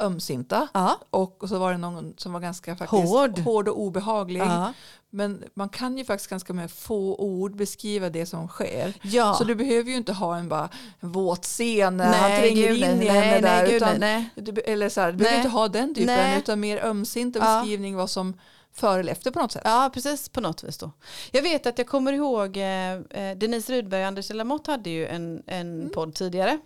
ömsinta 0.01 0.67
ja, 0.73 0.99
och, 1.09 1.43
och 1.43 1.49
så 1.49 1.57
var 1.59 1.71
det 1.71 1.77
någon 1.77 2.13
som 2.17 2.33
var 2.33 2.39
ganska 2.39 2.75
faktiskt 2.75 3.03
Hård. 3.03 3.39
hård 3.39 3.67
och 3.67 3.79
obehaglig. 3.81 4.41
ja. 4.41 4.73
Men 5.09 5.43
man 5.53 5.69
kan 5.69 5.97
ju 5.97 6.05
faktiskt 6.05 6.29
ganska 6.29 6.53
med 6.53 6.71
få 6.71 7.15
ord 7.15 7.55
beskriva 7.55 8.09
det 8.09 8.25
som 8.25 8.47
sker. 8.47 8.93
ja. 9.01 9.33
Så 9.33 9.43
du 9.43 9.55
behöver 9.55 9.89
ju 9.91 9.97
inte 9.97 10.13
ha 10.13 10.37
en, 10.37 10.49
bara, 10.49 10.69
en 10.99 11.11
våt 11.11 11.43
scen 11.45 11.97
när 11.97 12.09
Nej, 12.11 12.19
han 12.19 12.41
tränger 12.41 12.67
gud, 12.67 12.77
in 12.77 13.01
i 13.01 13.05
henne 13.05 13.31
nej, 13.31 13.41
där. 13.41 13.65
gud, 13.65 13.75
utan, 13.75 13.99
nej. 13.99 14.29
du, 14.35 14.61
eller 14.61 14.89
så 14.89 15.01
här, 15.01 15.11
du 15.11 15.17
behöver 15.17 15.37
inte 15.37 15.49
ha 15.49 15.67
den 15.67 15.95
typen 15.95 16.37
utan 16.37 16.59
mer 16.59 16.85
ömsint 16.85 17.33
beskrivning 17.33 17.95
vad 17.95 18.09
som 18.09 18.33
före 18.73 18.99
eller 18.99 19.11
efter 19.11 19.31
på 19.31 19.39
något 19.39 19.51
sätt. 19.51 19.61
Ja, 19.65 19.89
precis 19.93 20.29
på 20.29 20.41
något 20.41 20.63
vis 20.63 20.77
då. 20.77 20.91
Jag 21.31 21.41
vet 21.41 21.67
att 21.67 21.77
jag 21.77 21.87
kommer 21.87 22.13
ihåg 22.13 22.57
eh, 22.57 22.91
eh, 22.93 23.37
Denise 23.37 23.73
Rudberg 23.73 24.01
och 24.01 24.07
Anders 24.07 24.29
Lamotte 24.33 24.71
hade 24.71 24.89
ju 24.89 25.07
en, 25.07 25.43
en 25.47 25.79
Mm. 25.79 25.89
podd 25.89 26.15
tidigare. 26.15 26.59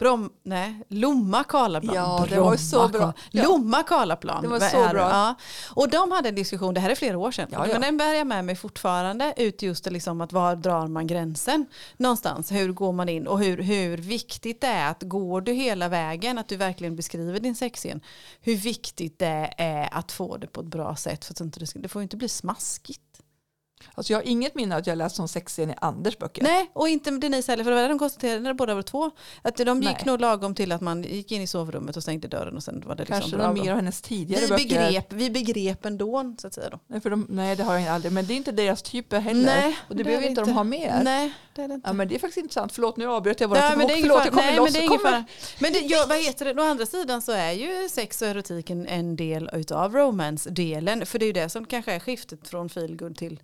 Brom, 0.00 0.30
nej, 0.42 0.84
Lomma 0.88 1.44
Karlaplan. 1.44 1.94
Ja, 1.94 2.26
det 2.28 2.40
var 2.40 2.56
så 2.56 2.88
bra. 2.88 3.12
Lomma 3.30 3.82
Karlaplan. 3.82 4.42
Det 4.42 4.48
var 4.48 4.60
så 4.60 4.88
bra. 4.88 5.10
Ja. 5.10 5.34
Och 5.74 5.90
de 5.90 6.10
hade 6.12 6.28
en 6.28 6.34
diskussion, 6.34 6.74
det 6.74 6.80
här 6.80 6.90
är 6.90 6.94
flera 6.94 7.18
år 7.18 7.30
sedan, 7.30 7.48
Ja, 7.52 7.66
ja. 7.66 7.72
men 7.72 7.82
den 7.82 7.96
bär 7.96 8.14
jag 8.14 8.26
med 8.26 8.44
mig 8.44 8.56
fortfarande 8.56 9.34
ut 9.36 9.62
just 9.62 9.84
det 9.84 9.90
liksom 9.90 10.20
att 10.20 10.32
var 10.32 10.56
drar 10.56 10.86
man 10.86 11.06
gränsen 11.06 11.66
någonstans, 11.96 12.52
hur 12.52 12.72
går 12.72 12.92
man 12.92 13.08
in 13.08 13.26
och 13.26 13.38
hur, 13.40 13.62
hur 13.62 13.96
viktigt 13.96 14.60
det 14.60 14.66
är 14.66 14.90
att 14.90 15.02
går 15.02 15.40
du 15.40 15.52
hela 15.52 15.88
vägen, 15.88 16.38
att 16.38 16.48
du 16.48 16.56
verkligen 16.56 16.96
beskriver 16.96 17.40
din 17.40 17.54
sexscen, 17.54 18.00
hur 18.40 18.56
viktigt 18.56 19.18
det 19.18 19.54
är 19.58 19.88
att 19.92 20.12
få 20.12 20.36
det 20.36 20.46
på 20.46 20.60
ett 20.60 20.66
bra 20.66 20.96
sätt 20.96 21.24
för 21.24 21.34
att 21.34 21.40
inte 21.40 21.60
det, 21.60 21.72
det 21.74 21.88
får 21.88 22.02
inte 22.02 22.16
bli 22.16 22.28
smaskigt. 22.28 23.00
Alltså 23.94 24.12
jag 24.12 24.18
har 24.18 24.22
inget 24.28 24.54
minne 24.54 24.76
att 24.76 24.86
jag 24.86 24.98
läst 24.98 25.20
om 25.20 25.28
sexscen 25.28 25.70
i 25.70 25.74
Anders 25.80 26.18
böcker. 26.18 26.42
Nej, 26.42 26.70
och 26.72 26.88
inte 26.88 27.10
Denise 27.10 27.52
heller, 27.52 27.64
för 27.64 27.70
det 27.70 27.74
var 27.76 27.82
det 27.82 27.88
de 27.88 27.98
konstaterade 27.98 28.40
när 28.40 28.54
båda 28.54 28.74
var 28.74 28.82
två. 28.82 29.10
Att 29.42 29.56
de 29.56 29.82
gick 29.82 29.90
Nej. 29.90 30.02
nog 30.06 30.20
lagom 30.20 30.54
till 30.54 30.72
att 30.72 30.80
man 30.80 31.02
gick 31.02 31.32
in 31.32 31.42
i 31.42 31.46
sovrummet 31.46 31.96
och 31.96 32.02
stängde 32.02 32.28
dörren 32.28 32.56
och 32.56 32.62
sen 32.62 32.82
var 32.86 32.94
det 32.94 33.00
liksom 33.04 33.20
Kanske 33.20 33.36
bra. 33.36 33.52
mer 33.52 33.70
av 33.70 33.76
hennes 33.76 34.02
tidigare 34.02 34.42
vi, 34.42 34.48
böcker. 34.48 34.68
begrep, 34.88 35.12
vi 35.12 35.30
begrep 35.30 35.84
ändå, 35.84 36.34
så 36.38 36.46
att 36.46 36.54
säga. 36.54 36.70
Då. 36.70 36.78
Nej, 36.86 37.00
för 37.00 37.10
de, 37.10 37.26
nej, 37.30 37.56
det 37.56 37.62
har 37.64 37.78
jag 37.78 37.88
aldrig. 37.88 38.12
Men 38.12 38.26
det 38.26 38.34
är 38.34 38.36
inte 38.36 38.52
deras 38.52 38.82
typer 38.82 39.20
heller. 39.20 39.44
Nej, 39.44 39.76
och 39.88 39.96
det, 39.96 40.02
det 40.02 40.04
behöver 40.04 40.26
inte 40.28 40.40
de 40.40 40.50
ha 40.52 40.64
med. 40.64 41.00
Nej, 41.04 41.32
det 41.54 41.62
är 41.62 41.68
det 41.68 41.74
inte. 41.74 41.88
Ja, 41.88 41.92
men 41.92 42.08
det 42.08 42.14
är 42.14 42.18
faktiskt 42.18 42.38
intressant. 42.38 42.72
Förlåt, 42.72 42.96
nu 42.96 43.06
avbröt 43.06 43.40
jag 43.40 43.48
våra 43.48 43.60
Nej, 43.60 43.76
men 43.76 43.86
det 43.86 43.92
är 43.94 44.00
Förlåt, 44.00 44.18
jag 44.24 44.28
kommer 44.28 44.42
Nej, 44.46 44.56
loss. 44.56 44.64
men 44.64 44.72
det 44.72 44.84
är 44.84 44.88
Kommer- 44.88 45.10
fara. 45.10 45.24
Men 45.58 45.72
det, 45.72 45.78
ja, 45.78 46.04
vad 46.08 46.18
heter 46.18 46.54
det? 46.54 46.62
Å 46.62 46.64
andra 46.64 46.86
sidan 46.86 47.22
så 47.22 47.32
är 47.32 47.52
ju 47.52 47.88
sex 47.88 48.22
och 48.22 48.28
erotiken 48.28 48.86
en 48.86 49.16
del 49.16 49.50
utav 49.52 49.94
romance-delen. 49.94 51.06
För 51.06 51.18
det 51.18 51.24
är 51.24 51.26
ju 51.26 51.32
det 51.32 51.48
som 51.48 51.66
kanske 51.66 51.92
är 51.92 51.98
skiftet 52.00 52.48
från 52.48 52.68
feelgood 52.68 53.16
till 53.16 53.40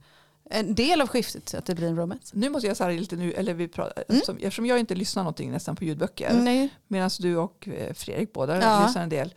en 0.51 0.75
del 0.75 1.01
av 1.01 1.09
skiftet, 1.09 1.55
att 1.55 1.67
det 1.67 1.75
blir 1.75 1.89
en 1.89 1.97
romance. 1.97 2.33
Nu 2.37 2.51
måste 2.51 2.67
jag 2.67 2.77
säga 2.77 3.01
lite 3.01 3.17
nu, 3.17 3.33
eller 3.33 3.55
vi 3.55 3.69
pratar, 3.69 4.05
Mm. 4.09 4.19
eftersom, 4.19 4.37
eftersom 4.37 4.67
jag 4.67 4.79
inte 4.79 4.95
lyssnar 4.95 5.23
någonting 5.23 5.51
nästan 5.51 5.77
på 5.77 5.85
ljudböcker. 5.85 6.69
Medan 6.89 7.11
du 7.19 7.37
och 7.37 7.69
eh, 7.69 7.93
Fredrik 7.95 8.33
båda 8.33 8.63
Ja. 8.63 8.87
lyssnar 8.87 9.03
en 9.03 9.09
del. 9.09 9.35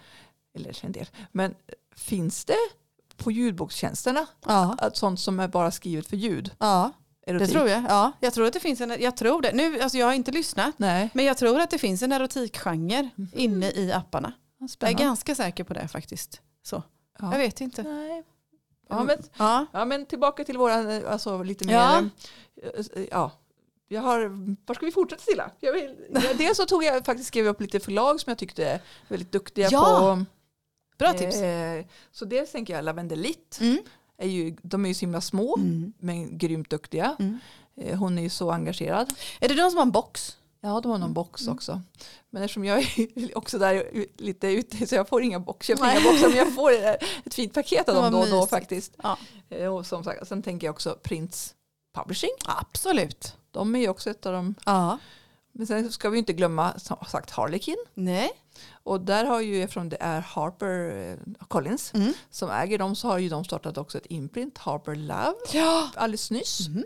Eller 0.55 0.85
en 0.85 0.91
del. 0.91 1.09
Men 1.31 1.51
eh, 1.51 1.55
finns 1.95 2.45
det 2.45 2.55
på 3.17 3.31
ljudbokstjänsterna 3.31 4.25
Ja, 4.45 4.75
att 4.79 4.97
sånt 4.97 5.19
som 5.19 5.39
är 5.39 5.47
bara 5.47 5.71
skrivet 5.71 6.07
för 6.07 6.17
ljud? 6.17 6.51
ja, 6.59 6.91
det 7.25 7.31
Erotik? 7.31 7.49
tror 7.51 7.69
jag. 7.69 7.83
Ja, 7.89 8.11
jag 8.19 8.33
tror 8.33 8.45
att 8.47 8.53
det 8.53 8.59
finns 8.59 8.81
en, 8.81 8.95
jag 8.99 9.17
tror 9.17 9.41
det. 9.41 9.51
Nu, 9.53 9.79
alltså 9.79 9.97
jag 9.97 10.05
har 10.05 10.13
inte 10.13 10.31
lyssnat, 10.31 10.73
Nej, 10.79 11.09
men 11.13 11.25
jag 11.25 11.37
tror 11.37 11.59
att 11.59 11.69
det 11.69 11.77
finns 11.77 12.01
en 12.01 12.11
erotikgenre 12.11 13.09
Mhm. 13.15 13.29
inne 13.35 13.71
i 13.71 13.91
apparna. 13.91 14.33
Jag 14.59 14.65
är 14.65 14.67
spännande. 14.69 15.03
ganska 15.03 15.35
säker 15.35 15.63
på 15.63 15.73
det 15.73 15.87
faktiskt. 15.87 16.41
Så. 16.63 16.83
Ja. 17.19 17.31
Jag 17.31 17.39
vet 17.39 17.61
inte. 17.61 17.83
Nej. 17.83 18.23
Ja, 18.89 19.03
men, 19.03 19.17
Ja. 19.37 19.65
ja, 19.73 19.85
men 19.85 20.05
tillbaka 20.05 20.43
till 20.43 20.57
våra, 20.57 20.95
eh, 20.95 21.11
alltså 21.11 21.43
lite 21.43 21.65
mer, 21.65 21.73
Ja. 21.73 22.03
eh, 22.63 23.03
ja. 23.11 23.31
Jag 23.87 24.01
har, 24.01 24.29
var 24.67 24.75
ska 24.75 24.85
vi 24.85 24.91
fortsätta 24.91 25.21
Silla? 25.23 25.51
Jag 25.59 25.73
vill, 25.73 25.95
dels 26.37 26.57
så 26.57 26.65
tog 26.65 26.83
jag 26.83 27.05
faktiskt 27.05 27.27
skrev 27.27 27.47
upp 27.47 27.61
lite 27.61 27.79
förlag 27.79 28.19
som 28.19 28.31
jag 28.31 28.37
tyckte 28.37 28.65
är 28.65 28.81
väldigt 29.07 29.31
duktiga 29.31 29.67
Ja, 29.71 30.15
på. 30.17 30.25
Bra 30.97 31.13
tips. 31.13 31.35
Eh, 31.35 31.85
så 32.11 32.25
dels 32.25 32.51
tänker 32.51 32.73
jag 32.75 32.85
Lavendelitt. 32.85 33.57
Mm. 33.61 33.77
Är 34.17 34.27
ju, 34.27 34.55
de 34.61 34.85
är 34.85 34.89
ju 34.89 34.93
så 34.95 34.99
himla 34.99 35.21
små 35.21 35.55
Mm. 35.57 35.93
men 35.99 36.37
grymt 36.37 36.69
duktiga. 36.69 37.15
Mm. 37.19 37.39
Eh, 37.77 37.97
hon 37.99 38.17
är 38.17 38.21
ju 38.21 38.29
så 38.29 38.51
engagerad. 38.51 39.13
Är 39.39 39.49
det 39.49 39.55
de 39.55 39.69
som 39.71 39.77
har 39.77 39.85
en 39.85 39.91
box? 39.91 40.37
Ja, 40.61 40.79
de 40.81 40.91
har 40.91 40.97
någon 40.97 41.13
box 41.13 41.47
också. 41.47 41.81
Men 42.29 42.43
eftersom 42.43 42.65
jag 42.65 42.79
är 42.79 43.37
också 43.37 43.57
där 43.59 44.05
lite 44.17 44.47
ute 44.47 44.87
så 44.87 44.95
jag 44.95 45.07
får 45.09 45.21
inga 45.23 45.39
boxar. 45.39 45.73
Jag 45.73 45.79
får 45.79 45.87
inga 45.87 45.99
Nej. 45.99 46.11
boxar 46.11 46.27
men 46.27 46.37
jag 46.37 46.55
får 46.55 46.71
eh, 46.71 46.89
ett 47.25 47.33
fint 47.33 47.53
paket 47.53 47.89
av 47.89 47.95
dem 47.95 48.11
då 48.11 48.19
och 48.19 48.27
då 48.29 48.47
faktiskt. 48.47 48.93
Ja. 49.03 49.17
Eh, 49.49 49.75
Och 49.75 49.85
som 49.85 50.03
sagt, 50.03 50.27
sen 50.27 50.41
tänker 50.43 50.67
jag 50.67 50.73
också 50.73 50.97
Prince 51.03 51.53
Publishing. 51.95 52.29
Absolut. 52.45 53.35
De 53.51 53.75
är 53.75 53.79
ju 53.79 53.89
också 53.89 54.09
ett 54.09 54.25
av 54.25 54.33
dem. 54.33 54.55
Ja. 54.65 54.97
Men 55.51 55.67
sen 55.67 55.91
ska 55.91 56.09
vi 56.09 56.17
inte 56.19 56.33
glömma 56.33 56.79
som 56.79 56.97
sagt 57.07 57.29
Harlequin. 57.31 57.77
Nej. 57.93 58.31
Och 58.83 59.01
där 59.01 59.25
har 59.25 59.39
ju, 59.41 59.63
eftersom 59.63 59.89
det 59.89 59.97
är 59.99 60.21
Harper 60.21 61.09
eh, 61.11 61.45
Collins 61.47 61.93
Mm. 61.93 62.13
som 62.29 62.49
äger 62.51 62.77
dem 62.77 62.95
så 62.95 63.07
har 63.07 63.17
ju 63.17 63.29
de 63.29 63.45
startat 63.45 63.77
också 63.77 63.97
ett 63.97 64.05
imprint, 64.09 64.57
Harper 64.57 64.95
Love, 64.95 65.33
Ja. 65.53 65.89
alldeles 65.95 66.31
nyss. 66.31 66.67
Mhm. 66.69 66.83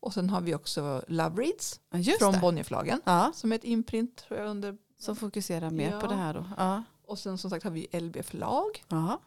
Och 0.00 0.14
sen 0.14 0.30
har 0.30 0.40
vi 0.40 0.54
också 0.54 1.02
Love 1.08 1.42
Reads 1.42 1.80
Just 1.94 2.18
från 2.18 2.32
det. 2.32 2.38
Bonnierförlagen 2.38 3.00
Ja. 3.04 3.32
som 3.34 3.52
är 3.52 3.56
ett 3.56 3.64
imprint 3.64 4.16
tror 4.16 4.40
jag 4.40 4.48
under. 4.48 4.76
Som 4.98 5.16
fokuserar 5.16 5.70
mer 5.70 5.90
Ja. 5.90 6.00
på 6.00 6.06
det 6.06 6.14
här 6.14 6.34
då. 6.34 6.44
Ja. 6.56 6.82
Och 7.06 7.18
sen 7.18 7.38
som 7.38 7.50
sagt 7.50 7.64
har 7.64 7.70
vi 7.70 7.86
LB 8.00 8.22
förlag 8.22 8.84
Ja. 8.88 9.20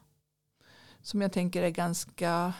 som 1.02 1.20
jag 1.20 1.32
tänker 1.32 1.62
är 1.62 1.70
ganska, 1.70 2.52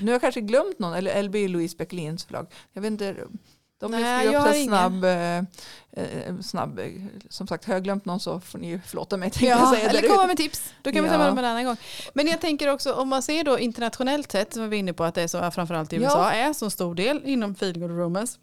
nu 0.00 0.06
har 0.06 0.12
jag 0.12 0.20
kanske 0.20 0.40
glömt 0.40 0.78
någon, 0.78 0.92
eller 0.94 1.22
LB 1.22 1.34
Louise 1.48 1.76
Bäckelins 1.76 2.24
förlag. 2.24 2.46
Jag 2.72 2.82
vet 2.82 2.90
inte, 2.90 3.26
de 3.78 3.90
Nej, 3.90 4.26
jag 4.26 4.34
upp 4.34 4.40
har 4.40 4.52
så 4.52 4.58
ingen. 4.58 4.68
snabb, 4.68 5.04
eh, 5.04 5.38
eh, 5.92 6.40
snabb, 6.42 6.78
eh, 6.78 6.86
som 7.30 7.46
sagt 7.46 7.64
har 7.64 7.74
jag 7.74 7.84
glömt 7.84 8.04
någon 8.04 8.20
så 8.20 8.40
får 8.40 8.58
ni 8.58 8.80
förlåta 8.86 9.16
mig. 9.16 9.32
Ja, 9.40 9.72
säga 9.74 9.90
eller 9.90 10.08
komma 10.08 10.26
med 10.26 10.36
tips. 10.36 10.72
Då 10.82 10.92
kan 10.92 11.02
vi 11.04 11.08
ta 11.08 11.14
Ja. 11.14 11.18
med 11.18 11.28
dem 11.28 11.38
en 11.38 11.44
annan 11.44 11.64
gång. 11.64 11.76
Men 12.14 12.26
jag 12.26 12.40
tänker 12.40 12.68
också 12.72 12.92
om 12.92 13.08
man 13.08 13.22
ser 13.22 13.44
då 13.44 13.58
internationellt 13.58 14.32
sett, 14.32 14.52
som 14.54 14.62
vi 14.62 14.68
var 14.68 14.76
inne 14.76 14.92
på 14.92 15.04
att 15.04 15.14
det 15.14 15.22
är 15.22 15.28
så 15.28 15.50
framförallt 15.50 15.92
i 15.92 15.96
Ja. 15.96 16.02
USA, 16.02 16.30
är 16.30 16.52
så 16.52 16.70
stor 16.70 16.94
del 16.94 17.22
inom 17.24 17.54
feelgood 17.54 17.90
romance. 17.90 18.38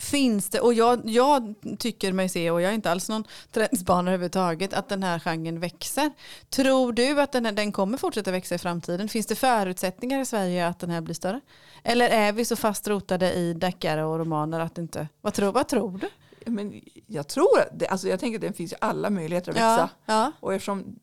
Finns 0.00 0.48
det, 0.50 0.60
och 0.60 0.74
jag, 0.74 1.00
jag 1.04 1.54
tycker 1.78 2.12
mig 2.12 2.28
se, 2.28 2.50
och 2.50 2.62
jag 2.62 2.70
är 2.70 2.74
inte 2.74 2.90
alls 2.90 3.08
någon 3.08 3.24
trendspanare 3.52 4.14
överhuvudtaget, 4.14 4.72
att 4.72 4.88
den 4.88 5.02
här 5.02 5.18
genren 5.18 5.60
växer. 5.60 6.10
Tror 6.50 6.92
du 6.92 7.20
att 7.20 7.32
den, 7.32 7.44
här, 7.44 7.52
den 7.52 7.72
kommer 7.72 7.98
fortsätta 7.98 8.30
växa 8.30 8.54
i 8.54 8.58
framtiden? 8.58 9.08
Finns 9.08 9.26
det 9.26 9.34
förutsättningar 9.34 10.20
i 10.20 10.24
Sverige 10.24 10.66
att 10.66 10.78
den 10.78 10.90
här 10.90 11.00
blir 11.00 11.14
större? 11.14 11.40
Eller 11.84 12.08
är 12.08 12.32
vi 12.32 12.44
så 12.44 12.56
fast 12.56 12.88
rotade 12.88 13.32
i 13.32 13.52
deckare 13.52 14.04
och 14.04 14.18
romaner 14.18 14.60
att 14.60 14.78
inte... 14.78 15.08
Vad 15.20 15.34
tror, 15.34 15.52
vad 15.52 15.68
tror 15.68 15.98
du? 15.98 16.08
Men 16.50 16.80
jag 17.06 17.28
tror, 17.28 17.60
att 17.60 17.78
det, 17.78 17.86
alltså 17.86 18.08
jag 18.08 18.20
tänker 18.20 18.38
att 18.38 18.52
det 18.52 18.52
finns 18.52 18.74
alla 18.80 19.10
möjligheter 19.10 19.50
att 19.50 19.56
växa. 19.56 19.88
Ja, 20.06 20.14
ja. 20.14 20.32
Och 20.40 20.54
eftersom 20.54 20.98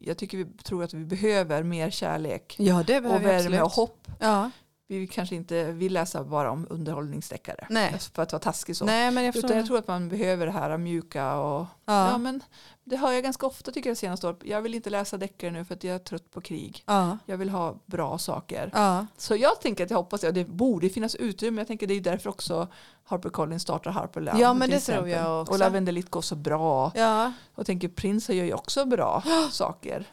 jag 0.00 0.18
tycker 0.18 0.38
vi 0.38 0.44
tror 0.44 0.84
att 0.84 0.94
vi 0.94 1.04
behöver 1.04 1.62
mer 1.62 1.90
kärlek 1.90 2.54
ja 2.58 2.80
och 2.80 2.90
värme 3.24 3.62
och 3.62 3.72
hopp. 3.72 4.08
Ja. 4.20 4.50
Vi 4.88 5.06
kanske 5.06 5.34
inte 5.34 5.72
vill 5.72 5.92
läsa 5.92 6.24
bara 6.24 6.50
om 6.50 6.66
underhållningsdeckare. 6.70 7.66
Nej. 7.70 7.92
Alltså 7.92 8.10
För 8.14 8.22
att 8.22 8.32
vara 8.32 8.40
taskig 8.40 8.76
så. 8.76 8.84
Nej, 8.84 9.10
men 9.10 9.24
jag. 9.24 9.36
Utan 9.36 9.56
jag 9.56 9.66
tror 9.66 9.78
att 9.78 9.88
man 9.88 10.08
behöver 10.08 10.46
det 10.46 10.52
här 10.52 10.78
mjuka 10.78 11.34
och 11.34 11.66
ja. 11.84 12.10
ja. 12.10 12.18
men 12.18 12.42
det 12.84 12.96
hör 12.96 13.12
jag 13.12 13.22
ganska 13.22 13.46
ofta 13.46 13.72
tycker 13.72 13.90
jag 13.90 13.96
senaste 13.96 14.26
året. 14.26 14.38
Jag 14.44 14.62
vill 14.62 14.74
inte 14.74 14.90
läsa 14.90 15.16
deckare 15.16 15.50
nu 15.50 15.64
för 15.64 15.74
att 15.74 15.84
jag 15.84 15.94
är 15.94 15.98
trött 15.98 16.30
på 16.30 16.40
krig. 16.40 16.82
ja. 16.86 17.18
Jag 17.26 17.36
vill 17.36 17.50
ha 17.50 17.78
bra 17.86 18.18
saker. 18.18 18.70
Ja. 18.74 19.06
Så 19.16 19.36
jag 19.36 19.60
tänker 19.60 19.84
att 19.84 19.90
jag 19.90 19.98
hoppas 19.98 20.24
att 20.24 20.34
det 20.34 20.44
borde 20.44 20.88
finnas 20.88 21.14
utrymme. 21.14 21.60
Jag 21.60 21.68
tänker 21.68 21.86
det 21.86 21.94
är 21.94 22.00
därför 22.00 22.30
också 22.30 22.68
Harper 23.04 23.28
Collins 23.28 23.62
startar 23.62 23.90
Harper 23.90 24.20
Love. 24.20 24.38
Ja, 24.40 24.54
men 24.54 24.70
det 24.70 24.80
tror 24.80 24.94
exempel. 24.94 25.10
jag 25.10 25.40
också. 25.40 25.52
Och 25.52 25.58
Lavendelitt 25.58 26.10
går 26.10 26.20
så 26.20 26.36
bra. 26.36 26.92
Ja. 26.94 27.32
Och 27.54 27.66
tänker 27.66 27.88
Prince 27.88 28.34
gör 28.34 28.44
ju 28.44 28.54
också 28.54 28.84
bra 28.84 29.22
saker. 29.50 30.04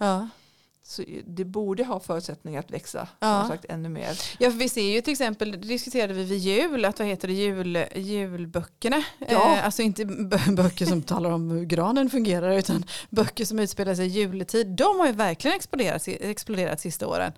Så 0.86 1.04
det 1.28 1.46
borde 1.46 1.84
ha 1.84 2.00
förutsättningar 2.00 2.60
att 2.60 2.72
växa. 2.72 3.08
Ja. 3.20 3.46
Sagt 3.48 3.66
ännu 3.70 3.90
mer. 3.90 4.20
ja, 4.40 4.52
för 4.52 4.58
vi 4.58 4.70
ser 4.70 4.94
ju 4.94 5.02
till 5.02 5.12
exempel, 5.12 5.52
det 5.52 5.58
diskuterade 5.58 6.14
vi 6.14 6.24
vid 6.24 6.38
jul, 6.40 6.86
att 6.86 7.00
vad 7.00 7.08
heter 7.08 7.28
det, 7.28 7.34
jul, 7.34 7.86
julböckerna. 7.96 9.04
Ja. 9.20 9.54
Eh, 9.56 9.66
alltså 9.66 9.82
inte 9.82 10.06
böcker 10.52 10.86
som 10.86 11.02
talar 11.02 11.30
om 11.32 11.52
hur 11.52 11.66
granen 11.66 12.10
fungerar, 12.10 12.52
utan 12.58 12.86
böcker 13.10 13.46
som 13.46 13.60
utspelar 13.60 13.96
sig 13.96 14.06
i 14.06 14.10
juletid. 14.10 14.68
De 14.68 15.00
har 15.00 15.08
ju 15.08 15.12
verkligen 15.14 15.56
exploderat, 15.58 16.08
exploderat 16.08 16.80
sista 16.80 17.08
åren. 17.08 17.32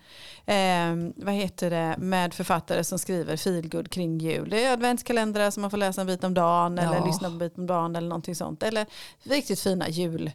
Eh, 0.45 1.11
vad 1.25 1.33
heter 1.33 1.69
det, 1.69 1.95
med 1.97 2.33
författare 2.33 2.83
som 2.83 2.99
skriver 2.99 3.37
feelgood 3.37 3.89
kring 3.91 4.17
jul. 4.19 4.49
Det 4.49 4.63
är 4.63 4.73
adventskalendrar 4.73 5.51
som 5.51 5.61
man 5.61 5.69
får 5.71 5.77
läsa 5.77 6.01
en 6.01 6.07
bit 6.07 6.23
om 6.23 6.33
dagen, 6.33 6.79
eller 6.79 6.95
Ja. 6.97 7.05
lyssna 7.05 7.27
på 7.27 7.33
en 7.33 7.39
bit 7.39 7.57
om 7.57 7.67
dagen, 7.67 7.95
eller 7.95 8.07
någonting 8.09 8.35
sånt. 8.35 8.63
Eller 8.63 8.85
riktigt 9.23 9.59
fina 9.59 9.89
jul, 9.89 10.31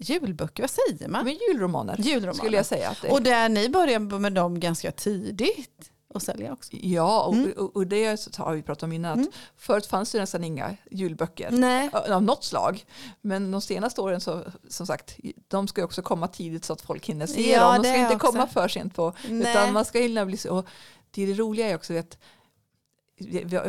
julböcker, 0.00 0.62
vad 0.62 0.70
säger 0.70 1.08
man? 1.08 1.24
Men 1.24 1.38
julromaner, 1.48 1.96
Julromaner. 1.98 2.32
skulle 2.32 2.56
jag 2.56 2.66
säga. 2.66 2.88
Att 2.90 3.02
det, 3.02 3.08
Och 3.10 3.22
där 3.22 3.48
ni 3.48 3.68
började 3.68 4.18
med 4.18 4.32
dem 4.32 4.60
ganska 4.60 4.92
tidigt 4.92 5.90
och 6.14 6.22
sälja 6.22 6.52
också. 6.52 6.70
ja, 6.76 7.22
och, 7.22 7.34
Mm. 7.34 7.52
och, 7.52 7.76
och 7.76 7.86
det 7.86 8.04
har 8.36 8.54
vi 8.54 8.62
pratat 8.62 8.82
om 8.82 8.92
innan. 8.92 9.12
Att 9.12 9.16
Mm. 9.18 9.30
Förut 9.56 9.86
fanns 9.86 10.12
det 10.12 10.18
nästan 10.18 10.44
inga 10.44 10.76
julböcker. 10.90 11.50
Nej. 11.50 11.90
Av 11.92 12.22
något 12.22 12.44
slag. 12.44 12.84
Men 13.20 13.50
de 13.50 13.60
senaste 13.60 14.00
åren 14.00 14.20
så 14.20 14.42
som 14.68 14.86
sagt, 14.86 15.16
de 15.48 15.68
ska 15.68 15.80
ju 15.80 15.84
också 15.84 16.02
komma 16.02 16.28
tidigt 16.28 16.64
så 16.64 16.72
att 16.72 16.80
folk 16.80 17.06
hinner 17.06 17.26
se 17.26 17.52
Ja, 17.52 17.72
dem. 17.72 17.82
De 17.82 17.88
ska 17.88 17.96
inte 18.00 18.14
också. 18.14 18.26
komma 18.32 18.46
för 18.46 18.68
sent 18.68 18.94
på. 18.94 19.12
Nej. 19.28 19.50
Utan 19.50 19.72
man 19.72 19.84
ska 19.84 19.98
hinna 19.98 20.26
bli 20.26 20.36
så. 20.36 20.58
Och 20.58 20.66
det, 21.10 21.22
är 21.22 21.26
det 21.26 21.34
roliga 21.34 21.68
är 21.68 21.74
också 21.74 21.98
att 21.98 22.18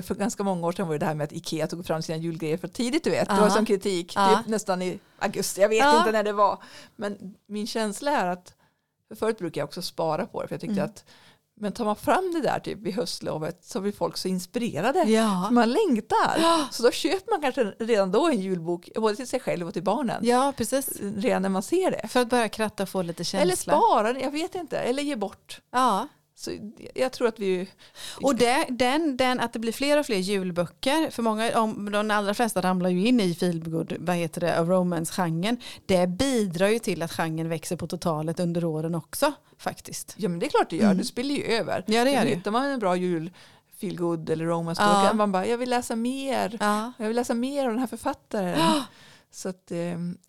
för 0.02 0.16
ganska 0.16 0.44
många 0.44 0.68
år 0.68 0.72
sedan 0.72 0.88
var 0.88 0.94
det 0.94 1.00
det 1.00 1.06
här 1.06 1.14
med 1.16 1.24
att 1.26 1.32
Ikea 1.34 1.68
tog 1.68 1.86
fram 1.86 2.02
sina 2.02 2.18
julgrejer 2.18 2.58
för 2.58 2.68
tidigt 2.68 3.04
du 3.04 3.10
vet. 3.10 3.30
Det 3.30 3.36
var 3.36 3.44
Ja. 3.44 3.50
som 3.50 3.66
kritik, 3.66 4.14
Ja. 4.16 4.38
typ 4.38 4.48
nästan 4.48 4.82
i 4.82 5.00
augusti, 5.20 5.62
jag 5.62 5.70
vet 5.70 5.80
Ja. 5.80 5.98
inte 6.00 6.12
när 6.12 6.24
det 6.24 6.34
var. 6.34 6.64
Men 6.96 7.36
min 7.48 7.68
känsla 7.68 8.12
är 8.12 8.28
att, 8.28 8.54
för 9.08 9.16
förut 9.16 9.38
brukar 9.38 9.62
jag 9.62 9.68
också 9.68 9.82
spara 9.82 10.26
på 10.26 10.42
det 10.42 10.48
för 10.48 10.54
jag 10.56 10.62
tyckte 10.62 10.74
Mm. 10.82 10.86
att 10.86 11.04
men 11.56 11.72
tar 11.72 11.86
man 11.86 11.96
fram 11.96 12.34
det 12.34 12.42
där 12.42 12.60
typ 12.60 12.78
vid 12.80 12.94
höstlovet 12.96 13.66
så 13.66 13.82
blir 13.82 13.92
folk 13.92 14.18
så 14.18 14.28
inspirerade. 14.28 15.04
Ja. 15.04 15.50
Man 15.52 15.72
längtar. 15.72 16.72
Så 16.72 16.84
då 16.84 16.92
köper 16.92 17.32
man 17.32 17.42
kanske 17.42 17.64
redan 17.64 18.12
då 18.12 18.28
en 18.28 18.40
julbok 18.42 18.90
både 18.96 19.16
till 19.16 19.28
sig 19.28 19.40
själv 19.40 19.68
och 19.68 19.74
till 19.74 19.84
barnen. 19.84 20.26
ja, 20.26 20.54
precis. 20.58 20.90
Redan 21.16 21.42
när 21.42 21.50
man 21.50 21.64
ser 21.64 21.92
det. 21.92 22.08
För 22.08 22.20
att 22.20 22.30
börja 22.30 22.50
kratta 22.50 22.84
och 22.84 22.90
få 22.90 23.02
lite 23.02 23.24
känsla. 23.24 23.42
Eller 23.42 23.56
spara, 23.56 24.20
jag 24.20 24.32
vet 24.32 24.56
inte. 24.56 24.78
Eller 24.80 25.04
ge 25.04 25.16
bort. 25.16 25.62
Ja. 25.72 26.08
Så 26.36 26.52
jag 26.96 27.12
tror 27.12 27.28
att 27.28 27.40
vi... 27.40 27.68
Och 28.22 28.36
det, 28.36 28.66
den, 28.70 29.18
den, 29.18 29.40
att 29.40 29.54
det 29.54 29.60
blir 29.60 29.72
fler 29.72 30.00
och 30.00 30.06
fler 30.06 30.18
julböcker, 30.18 31.12
för 31.12 31.24
många, 31.24 31.60
om, 31.60 31.92
de 31.92 32.12
allra 32.12 32.34
flesta 32.34 32.62
ramlar 32.62 32.90
ju 32.90 33.08
in 33.08 33.20
i 33.20 33.36
feelgood, 33.36 33.94
vad 34.00 34.16
heter 34.16 34.42
det, 34.42 34.64
romance-genren. 34.64 35.58
Det 35.86 36.08
bidrar 36.08 36.68
ju 36.68 36.80
till 36.80 37.02
att 37.02 37.12
genren 37.12 37.50
växer 37.50 37.76
på 37.76 37.88
totalet 37.88 38.40
under 38.40 38.66
åren 38.66 38.96
också 38.96 39.34
faktiskt. 39.58 40.14
Ja 40.18 40.30
men 40.30 40.40
det 40.40 40.46
är 40.46 40.50
klart 40.50 40.70
det 40.70 40.76
gör. 40.76 40.86
Mm. 40.86 40.98
Det 40.98 41.04
spiller 41.04 41.36
ju 41.36 41.44
över. 41.44 41.84
Ja, 41.88 42.04
det 42.04 42.12
gör 42.12 42.26
det. 42.26 42.30
Hittar 42.30 42.52
man 42.52 42.66
en 42.66 42.80
bra 42.80 42.96
jul 42.96 43.32
feelgood 43.82 44.30
eller 44.30 44.46
romance 44.46 44.82
Ja. 44.82 45.14
man 45.14 45.32
bara, 45.32 45.48
jag 45.48 45.58
vill 45.58 45.70
läsa 45.70 45.96
mer. 45.96 46.58
Ja. 46.60 46.94
Jag 46.98 47.08
vill 47.08 47.16
läsa 47.16 47.34
mer 47.34 47.66
av 47.66 47.72
den 47.72 47.80
här 47.80 47.88
författaren. 47.88 48.84
Så 49.34 49.50
att, 49.50 49.72
eh, 49.72 49.78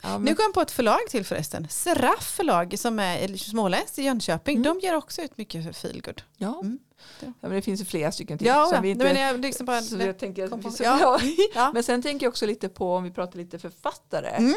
ja, 0.03 0.19
Nu 0.19 0.35
kom 0.35 0.43
jag 0.43 0.55
på 0.55 0.61
ett 0.61 0.71
förlag 0.71 0.99
till 1.11 1.25
förresten. 1.25 1.69
Seraf 1.69 2.25
förlag 2.37 2.79
som 2.79 2.99
är 2.99 3.37
småländskt 3.37 3.99
i 3.99 4.03
Jönköping. 4.03 4.57
Mm. 4.57 4.63
De 4.81 4.87
ger 4.87 4.95
också 4.97 5.23
ut 5.23 5.37
mycket 5.39 5.77
feelgood. 5.77 6.23
ja. 6.37 6.61
Mm. 6.61 6.79
ja, 7.21 7.33
men 7.41 7.51
det 7.51 7.63
finns 7.63 7.81
ju 7.81 7.85
flera 7.85 8.13
stycken 8.13 8.39
till. 8.39 8.47
Ja, 8.47 8.67
som 8.67 8.75
ja. 8.75 8.81
vi 8.81 8.91
inte, 8.91 9.05
men 9.05 9.17
jag 9.17 9.41
liksom 9.41 9.67
bara, 9.67 9.83
så 9.83 9.97
jag 9.97 10.19
tänker, 10.19 10.49
kom 10.49 10.63
på- 10.63 10.71
så, 10.71 10.83
ja. 10.83 10.99
ja. 11.21 11.21
ja. 11.55 11.71
Men 11.75 11.83
sen 11.83 12.03
tänker 12.03 12.27
jag 12.27 12.31
också 12.31 12.47
lite 12.47 12.69
på, 12.69 12.95
om 12.97 13.05
vi 13.05 13.11
pratar 13.11 13.39
lite 13.39 13.59
författare, 13.59 14.29
Mm. 14.31 14.55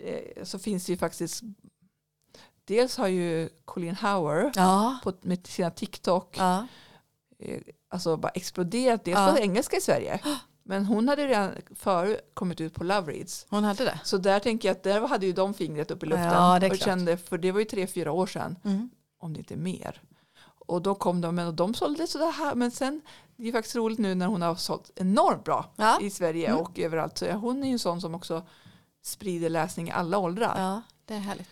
eh, 0.00 0.44
så 0.44 0.58
finns 0.58 0.86
det 0.86 0.92
ju 0.92 0.98
faktiskt, 0.98 1.42
dels 2.64 2.96
har 2.96 3.08
ju 3.08 3.48
Colleen 3.64 3.96
Howard 3.96 4.52
Ja. 4.56 4.98
på, 5.04 5.12
med 5.20 5.46
sina 5.46 5.70
TikTok 5.70 6.38
eh, 6.38 6.60
alltså 7.88 8.16
bara 8.16 8.28
exploderat, 8.30 9.04
dels 9.04 9.18
Ja. 9.18 9.32
på 9.32 9.38
engelska 9.38 9.76
i 9.76 9.80
Sverige, 9.80 10.20
men 10.66 10.84
hon 10.86 11.08
hade 11.08 11.26
redan 11.26 11.50
förut 11.74 12.20
kommit 12.34 12.60
ut 12.60 12.74
på 12.74 12.84
Love 12.84 13.12
Reads. 13.12 13.46
Hon 13.50 13.64
hade 13.64 13.84
det. 13.84 14.00
Så 14.04 14.16
där 14.18 14.38
tänker 14.40 14.68
jag 14.68 14.76
att 14.76 14.82
där 14.82 15.00
hade 15.08 15.26
ju 15.26 15.32
de 15.32 15.54
fingret 15.54 15.90
upp 15.90 16.02
i 16.02 16.06
luften. 16.06 16.26
Ja, 16.32 16.58
det 16.58 16.66
är 16.66 16.70
och 16.70 16.76
klart. 16.76 16.84
kände, 16.86 17.16
för 17.16 17.38
det 17.38 17.52
var 17.52 17.58
ju 17.58 17.64
tre, 17.64 17.86
fyra 17.86 18.12
år 18.12 18.26
sedan, 18.26 18.56
Mm. 18.64 18.90
om 19.18 19.32
det 19.32 19.38
inte 19.38 19.54
är 19.54 19.58
mer. 19.58 20.02
Och 20.68 20.82
då 20.82 20.94
kom 20.94 21.20
de, 21.20 21.38
och 21.38 21.54
de 21.54 21.74
sålde 21.74 22.06
sådär 22.06 22.32
här, 22.32 22.54
men 22.54 22.70
sen, 22.70 23.00
det 23.36 23.48
är 23.48 23.52
faktiskt 23.52 23.76
roligt 23.76 23.98
nu 23.98 24.14
när 24.14 24.26
hon 24.26 24.42
har 24.42 24.54
sålt 24.54 24.90
enormt 24.96 25.44
bra 25.44 25.72
Ja. 25.76 25.98
i 26.02 26.10
Sverige 26.10 26.46
Mm. 26.48 26.60
och 26.60 26.78
överallt. 26.78 27.18
Så 27.18 27.32
hon 27.32 27.62
är 27.62 27.66
ju 27.66 27.72
en 27.72 27.78
sån 27.78 28.00
som 28.00 28.14
också 28.14 28.42
sprider 29.02 29.48
läsning 29.50 29.88
i 29.88 29.90
alla 29.92 30.18
åldrar. 30.18 30.54
ja, 30.58 30.82
det 31.04 31.14
är 31.14 31.18
härligt. 31.18 31.48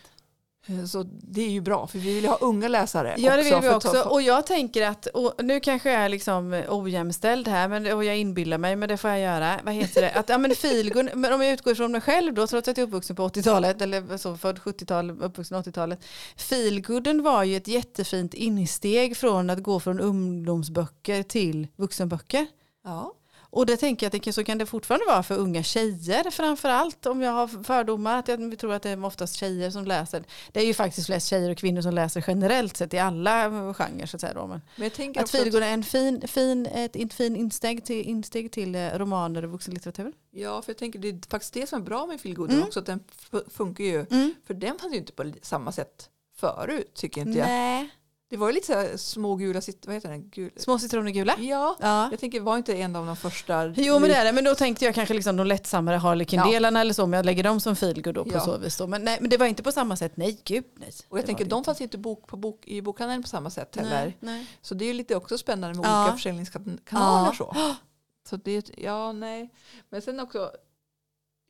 Eh, 0.67 0.85
Så 0.85 1.03
det 1.03 1.43
är 1.43 1.51
ju 1.51 1.61
bra, 1.61 1.87
för 1.87 1.99
vi 1.99 2.15
vill 2.15 2.23
ju 2.25 2.29
ha 2.29 2.39
unga 2.41 2.69
läsare 2.69 3.15
Ja 3.19 3.37
det 3.37 3.43
vill 3.43 3.55
vi 3.63 3.69
också. 3.69 4.01
Och 4.01 4.23
jag 4.23 4.47
tänker 4.47 4.87
att, 4.87 5.09
nu 5.43 5.61
kanske 5.61 5.93
jag 5.93 6.01
är 6.03 6.09
liksom 6.09 6.63
ojämställd 6.69 7.49
här 7.49 7.69
men, 7.69 7.93
och 7.93 8.05
jag 8.05 8.17
inbillar 8.19 8.59
mig 8.59 8.77
men 8.77 8.89
det 8.89 8.97
får 8.97 9.11
jag 9.11 9.21
göra. 9.21 9.61
Vad 9.65 9.75
heter 9.75 10.03
det? 10.03 10.11
Att, 10.13 10.29
ja, 10.29 10.39
men 10.39 10.55
feelgood, 10.55 11.11
men 11.15 11.33
om 11.33 11.43
jag 11.43 11.53
utgår 11.53 11.73
ifrån 11.73 11.93
mig 11.93 12.01
själv 12.01 12.35
då 12.35 12.47
trots 12.47 12.69
att 12.69 12.77
jag 12.77 12.83
är 12.85 12.89
uppvuxen 12.89 13.17
på 13.17 13.29
80-talet 13.29 13.83
eller 13.83 14.17
så 14.17 14.37
född 14.37 14.59
70-tal, 14.59 15.11
uppvuxen 15.11 15.63
80-talet. 15.63 16.05
Feelgooden 16.37 17.23
var 17.23 17.45
ju 17.45 17.57
ett 17.57 17.69
jättefint 17.69 18.35
insteg 18.35 19.17
från 19.17 19.51
att 19.51 19.63
gå 19.63 19.81
från 19.81 20.01
ungdomsböcker 20.01 21.23
till 21.23 21.69
vuxenböcker. 21.77 22.47
Ja. 22.85 23.13
Och 23.55 23.67
det 23.67 23.77
tänker 23.77 24.07
jag 24.13 24.29
att 24.29 24.35
så 24.35 24.45
kan 24.45 24.59
det 24.59 24.67
fortfarande 24.67 25.07
vara 25.07 25.23
för 25.23 25.37
unga 25.39 25.63
tjejer 25.63 26.31
framför 26.31 26.69
allt 26.69 27.07
om 27.07 27.23
jag 27.23 27.33
har 27.33 27.65
fördomar 27.65 28.19
att 28.19 28.29
jag 28.29 28.59
tror 28.59 28.73
att 28.73 28.83
det 28.83 28.91
är 28.91 29.05
oftast 29.05 29.35
tjejer 29.37 29.71
som 29.71 29.85
läser. 29.85 30.25
Det 30.53 30.61
är 30.61 30.65
ju 30.67 30.75
faktiskt 30.75 31.07
flest 31.07 31.29
tjejer 31.29 31.51
och 31.51 31.59
kvinnor 31.59 31.81
som 31.83 31.95
läser 31.95 32.25
generellt 32.27 32.77
sett 32.77 32.95
i 32.95 32.99
alla 32.99 33.51
genrer 33.75 34.07
så 34.07 34.17
att 34.17 34.21
säga. 34.21 34.35
Då. 34.35 34.47
Men 34.47 34.61
Men 34.77 34.91
jag 34.97 35.19
att 35.19 35.31
feelgood 35.31 35.63
är 35.63 35.73
en 35.73 35.83
fin, 35.85 36.29
fin, 36.29 36.67
ett 36.67 36.97
in- 36.97 37.09
fin 37.11 37.37
insteg 37.37 37.85
till, 37.85 38.03
insteg 38.03 38.53
till 38.53 38.75
eh, 38.75 38.89
romaner 38.99 39.45
och 39.45 39.51
vuxenlitteratur. 39.51 40.13
ja, 40.31 40.63
för 40.63 40.71
jag 40.71 40.79
tänker 40.79 40.99
det 40.99 41.09
är 41.09 41.31
faktiskt 41.31 41.55
det 41.55 41.67
som 41.67 41.81
är 41.81 41.85
bra 41.85 42.07
med 42.07 42.21
feelgooden 42.21 42.57
Mm. 42.57 42.67
också, 42.69 42.81
att 42.81 42.87
den 42.87 43.01
funkar 43.49 43.85
ju, 43.85 44.07
för 44.47 44.55
den 44.55 44.79
fanns 44.79 44.93
ju 44.95 44.99
inte 44.99 45.13
på 45.13 45.33
samma 45.43 45.73
sätt 45.73 46.11
förut 46.37 46.91
tycker 46.95 47.21
inte 47.21 47.39
jag. 47.39 47.49
Det 48.35 48.39
var 48.39 48.47
ju 48.49 48.53
lite 48.55 48.67
så 48.67 48.73
här 48.73 48.97
små 48.97 49.37
gula, 49.37 49.61
vad 49.87 49.95
heter 49.95 50.09
den? 50.09 50.29
Gul... 50.31 50.51
Små 50.57 50.79
citroner 50.79 51.11
gula. 51.11 51.35
Ja, 51.39 51.77
Ja. 51.81 52.09
jag 52.11 52.21
tänker 52.21 52.41
var 52.41 52.57
inte 52.57 52.75
en 52.75 52.97
av 52.97 53.07
de 53.07 53.17
första 53.17 53.67
Jo 53.67 53.99
men 53.99 54.09
det 54.11 54.15
är 54.17 54.25
det, 54.25 54.33
men 54.33 54.45
då 54.45 54.55
tänkte 54.55 54.85
jag 54.85 54.95
kanske 54.95 55.15
liksom 55.15 55.37
de 55.37 55.47
lättsammare 55.47 55.97
Harlequin-delarna 55.97 56.81
eller 56.81 56.95
så, 56.95 57.07
men 57.07 57.17
jag 57.17 57.27
lägger 57.27 57.43
dem 57.45 57.61
som 57.61 57.77
feelgood 57.77 58.15
då 58.15 58.25
på 58.25 58.31
Ja. 58.35 58.41
så 58.41 58.57
vis. 58.59 58.77
Då. 58.77 58.87
Men, 58.87 59.05
nej, 59.05 59.19
men 59.21 59.31
det 59.31 59.37
var 59.37 59.47
inte 59.47 59.63
på 59.63 59.73
samma 59.73 59.97
sätt, 59.97 60.17
nej 60.17 60.41
gud 60.45 60.65
nej. 60.75 60.91
Och 61.09 61.19
jag 61.19 61.27
tänker 61.27 61.45
de 61.45 61.57
inte. 61.57 61.67
fanns 61.67 61.81
inte 61.81 61.99
bok 61.99 62.27
på 62.27 62.37
bok, 62.37 62.67
i 62.67 62.83
bokhandeln 62.83 63.23
på 63.23 63.29
samma 63.29 63.51
sätt 63.51 63.77
heller. 63.77 64.17
Nej. 64.21 64.47
Så 64.63 64.75
det 64.75 64.85
är 64.85 64.87
ju 64.87 64.93
lite 64.95 65.17
också 65.17 65.39
spännande 65.39 65.79
med 65.79 65.87
Ja. 65.87 66.03
olika 66.03 66.17
försäljningskanaler. 66.17 66.77
Ja. 66.93 67.35
Så. 67.39 67.57
så 68.31 68.37
det, 68.37 68.71
ja, 68.79 69.13
nej. 69.13 69.51
Men 69.91 70.03
sen 70.03 70.21
också, 70.21 70.51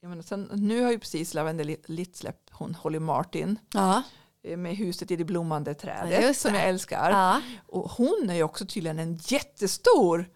jag 0.01 0.09
menar, 0.09 0.23
sen, 0.23 0.49
nu 0.53 0.83
har 0.83 0.91
ju 0.91 0.99
precis 0.99 1.35
Lavendel 1.35 1.77
Litt 1.87 2.17
släppt 2.17 2.51
hon 2.53 2.75
Holly 2.75 2.99
Martin 2.99 3.59
Ja. 3.75 4.03
Eh, 4.45 4.57
med 4.57 4.77
huset 4.77 5.11
i 5.11 5.17
det 5.17 5.25
blommande 5.25 5.71
Ja, 5.71 5.75
trädet 5.75 6.37
som 6.37 6.53
det. 6.53 6.59
jag 6.59 6.69
älskar. 6.69 7.11
Ja. 7.11 7.41
Och 7.67 7.91
hon 7.91 8.31
är 8.31 8.35
ju 8.35 8.43
också 8.43 8.67
tydligen 8.67 8.99
en 8.99 9.17
jättestor 9.23 10.31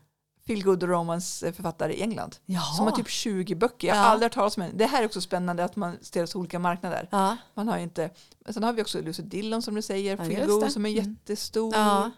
feel 0.47 0.63
good 0.65 0.83
romance 0.83 1.53
författare 1.53 1.93
i 1.95 2.03
England. 2.03 2.37
Jaha. 2.47 2.63
Som 2.77 2.85
har 2.87 2.93
typ 2.93 3.09
20 3.09 3.55
böcker. 3.55 3.89
Jag 3.89 3.95
har 3.95 4.03
Ja. 4.03 4.09
aldrig 4.09 4.25
hört 4.25 4.35
talas 4.35 4.57
om 4.57 4.63
henne. 4.63 4.75
Det 4.77 4.87
här 4.87 5.03
är 5.03 5.07
också 5.07 5.21
spännande 5.21 5.65
att 5.65 5.77
man 5.77 5.99
så 6.27 6.39
olika 6.39 6.59
marknader. 6.59 7.09
Ja. 7.11 7.37
Man 7.55 7.69
har 7.69 7.79
inte, 7.79 8.11
men 8.45 8.55
sen 8.55 8.63
har 8.63 8.73
vi 8.73 8.83
också 8.83 9.01
Lucy 9.01 9.23
Dillon 9.23 9.63
som 9.63 9.75
du 9.75 9.83
säger, 9.83 10.17
Ja, 10.17 10.25
Feel 10.25 10.47
Good 10.47 10.73
som 10.73 10.87
är 10.87 10.91
Mm. 10.91 11.05
jättestor. 11.05 11.75
Ja. 11.75 12.11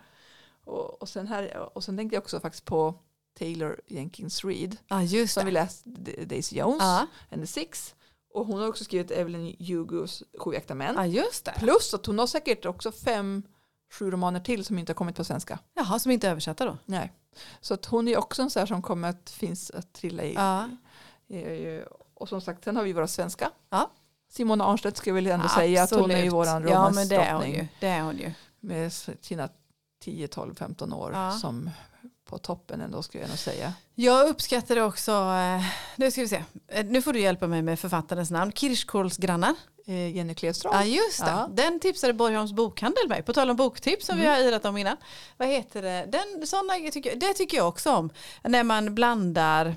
Och, 0.65 1.03
och, 1.03 1.09
sen 1.09 1.27
här, 1.27 1.69
och 1.77 1.85
sen 1.85 1.97
tänkte 1.97 2.17
jag 2.17 2.23
också 2.23 2.41
faktiskt 2.41 2.65
på 2.65 2.95
Taylor 3.39 3.81
Jenkins 3.87 4.45
Reid 4.45 4.77
ja, 4.89 4.97
som 5.27 5.45
vi 5.45 5.51
det. 5.51 5.51
läst 5.51 5.83
D- 5.85 6.25
Daisy 6.27 6.57
Jones 6.57 6.79
Ja. 6.83 7.07
and 7.31 7.41
the 7.43 7.47
Six. 7.47 7.95
Och 8.33 8.47
hon 8.47 8.61
har 8.61 8.69
också 8.69 8.85
skrivit 8.85 9.11
Evelyn 9.11 9.57
Hugos 9.59 10.23
Sju 10.39 10.55
äkta 10.55 10.75
män. 10.75 10.95
ja, 10.97 11.07
just 11.07 11.45
det. 11.45 11.55
Plus 11.59 11.95
att 11.95 12.07
hon 12.07 12.19
har 12.19 12.27
säkert 12.27 12.67
också 12.67 12.93
fem, 12.93 13.43
sju 13.93 14.11
romaner 14.11 14.41
till 14.41 14.65
som 14.65 14.79
inte 14.79 14.91
har 14.91 14.95
kommit 14.95 15.17
på 15.17 15.25
svenska. 15.25 15.59
Jaha, 15.75 15.99
som 15.99 16.13
inte 16.13 16.27
är 16.27 16.31
översatta 16.31 16.65
då? 16.65 16.79
Nej. 16.85 17.13
Så 17.61 17.75
att 17.75 17.85
hon 17.87 18.09
är 18.09 18.17
också 18.19 18.43
en 18.43 18.51
sån 18.51 18.61
här 18.61 18.67
som 18.67 18.83
kommer 18.83 19.09
att 19.09 19.31
finns 19.31 19.71
att 19.71 19.93
trilla 19.93 20.23
i. 20.25 20.35
Ja. 20.35 20.69
Och 22.15 22.29
som 22.29 22.41
sagt, 22.41 22.65
sen 22.65 22.77
har 22.77 22.83
vi 22.85 22.93
våra 22.93 23.07
svenska. 23.09 23.51
Ja. 23.71 23.91
Simona 24.29 24.65
Arnstedt 24.65 24.97
ska 24.97 25.11
jag 25.11 25.15
väl 25.15 25.27
ändå 25.27 25.49
säga 25.49 25.83
att 25.83 25.91
hon 25.91 26.11
är 26.11 26.15
ju 26.15 26.15
Absolut. 26.15 26.33
våran 26.33 26.69
Ja, 26.69 26.91
men 26.91 27.09
det 27.09 27.17
är 27.17 27.33
hon 27.33 27.43
romansdrottning. 27.43 27.55
ju. 27.55 27.67
Det 27.81 27.87
är 27.87 28.03
hon 28.03 28.17
ju. 28.19 28.33
med 28.61 28.93
sina 29.21 29.49
10, 30.03 30.29
12, 30.29 30.55
15 30.55 30.93
år 30.93 31.11
Ja. 31.15 31.31
som 31.33 31.71
på 32.31 32.39
toppen 32.39 32.81
ändå 32.81 33.03
skulle 33.03 33.23
jag 33.23 33.29
nog 33.29 33.39
säga. 33.39 33.73
Jag 33.95 34.29
uppskattar 34.29 34.77
också, 34.77 35.13
eh, 35.13 35.63
nu 35.97 36.11
ska 36.11 36.21
vi 36.21 36.29
se, 36.29 36.45
Eh, 36.69 36.85
nu 36.87 37.03
får 37.03 37.13
du 37.13 37.21
hjälpa 37.21 37.47
mig 37.47 37.63
med 37.63 37.81
författarens 37.81 38.31
namn, 38.31 38.53
Kirschkåls 38.53 39.17
grannar. 39.17 39.55
Eh, 39.87 40.17
Jenny 40.17 40.35
Klevström. 40.35 40.73
Ja 40.75 40.85
just 40.85 41.21
det, 41.25 41.31
Ja. 41.31 41.49
den 41.53 41.81
tipsade 41.81 42.13
Borgholms 42.13 42.53
bokhandel 42.53 43.09
mig, 43.09 43.23
på 43.23 43.33
tal 43.33 43.51
om 43.51 43.57
boktips 43.57 44.07
som 44.07 44.17
vi 44.17 44.23
Mm. 44.27 44.35
har 44.35 44.49
irat 44.49 44.65
om 44.65 44.77
innan. 44.77 44.97
Vad 45.37 45.49
heter 45.49 45.83
det? 45.83 46.07
Den, 46.09 46.47
såna, 46.47 46.75
tycker, 46.93 47.17
det 47.17 47.35
tycker 47.35 47.57
jag 47.57 47.69
också 47.69 47.91
om, 47.93 48.11
när 48.43 48.65
man 48.65 48.95
blandar 48.95 49.75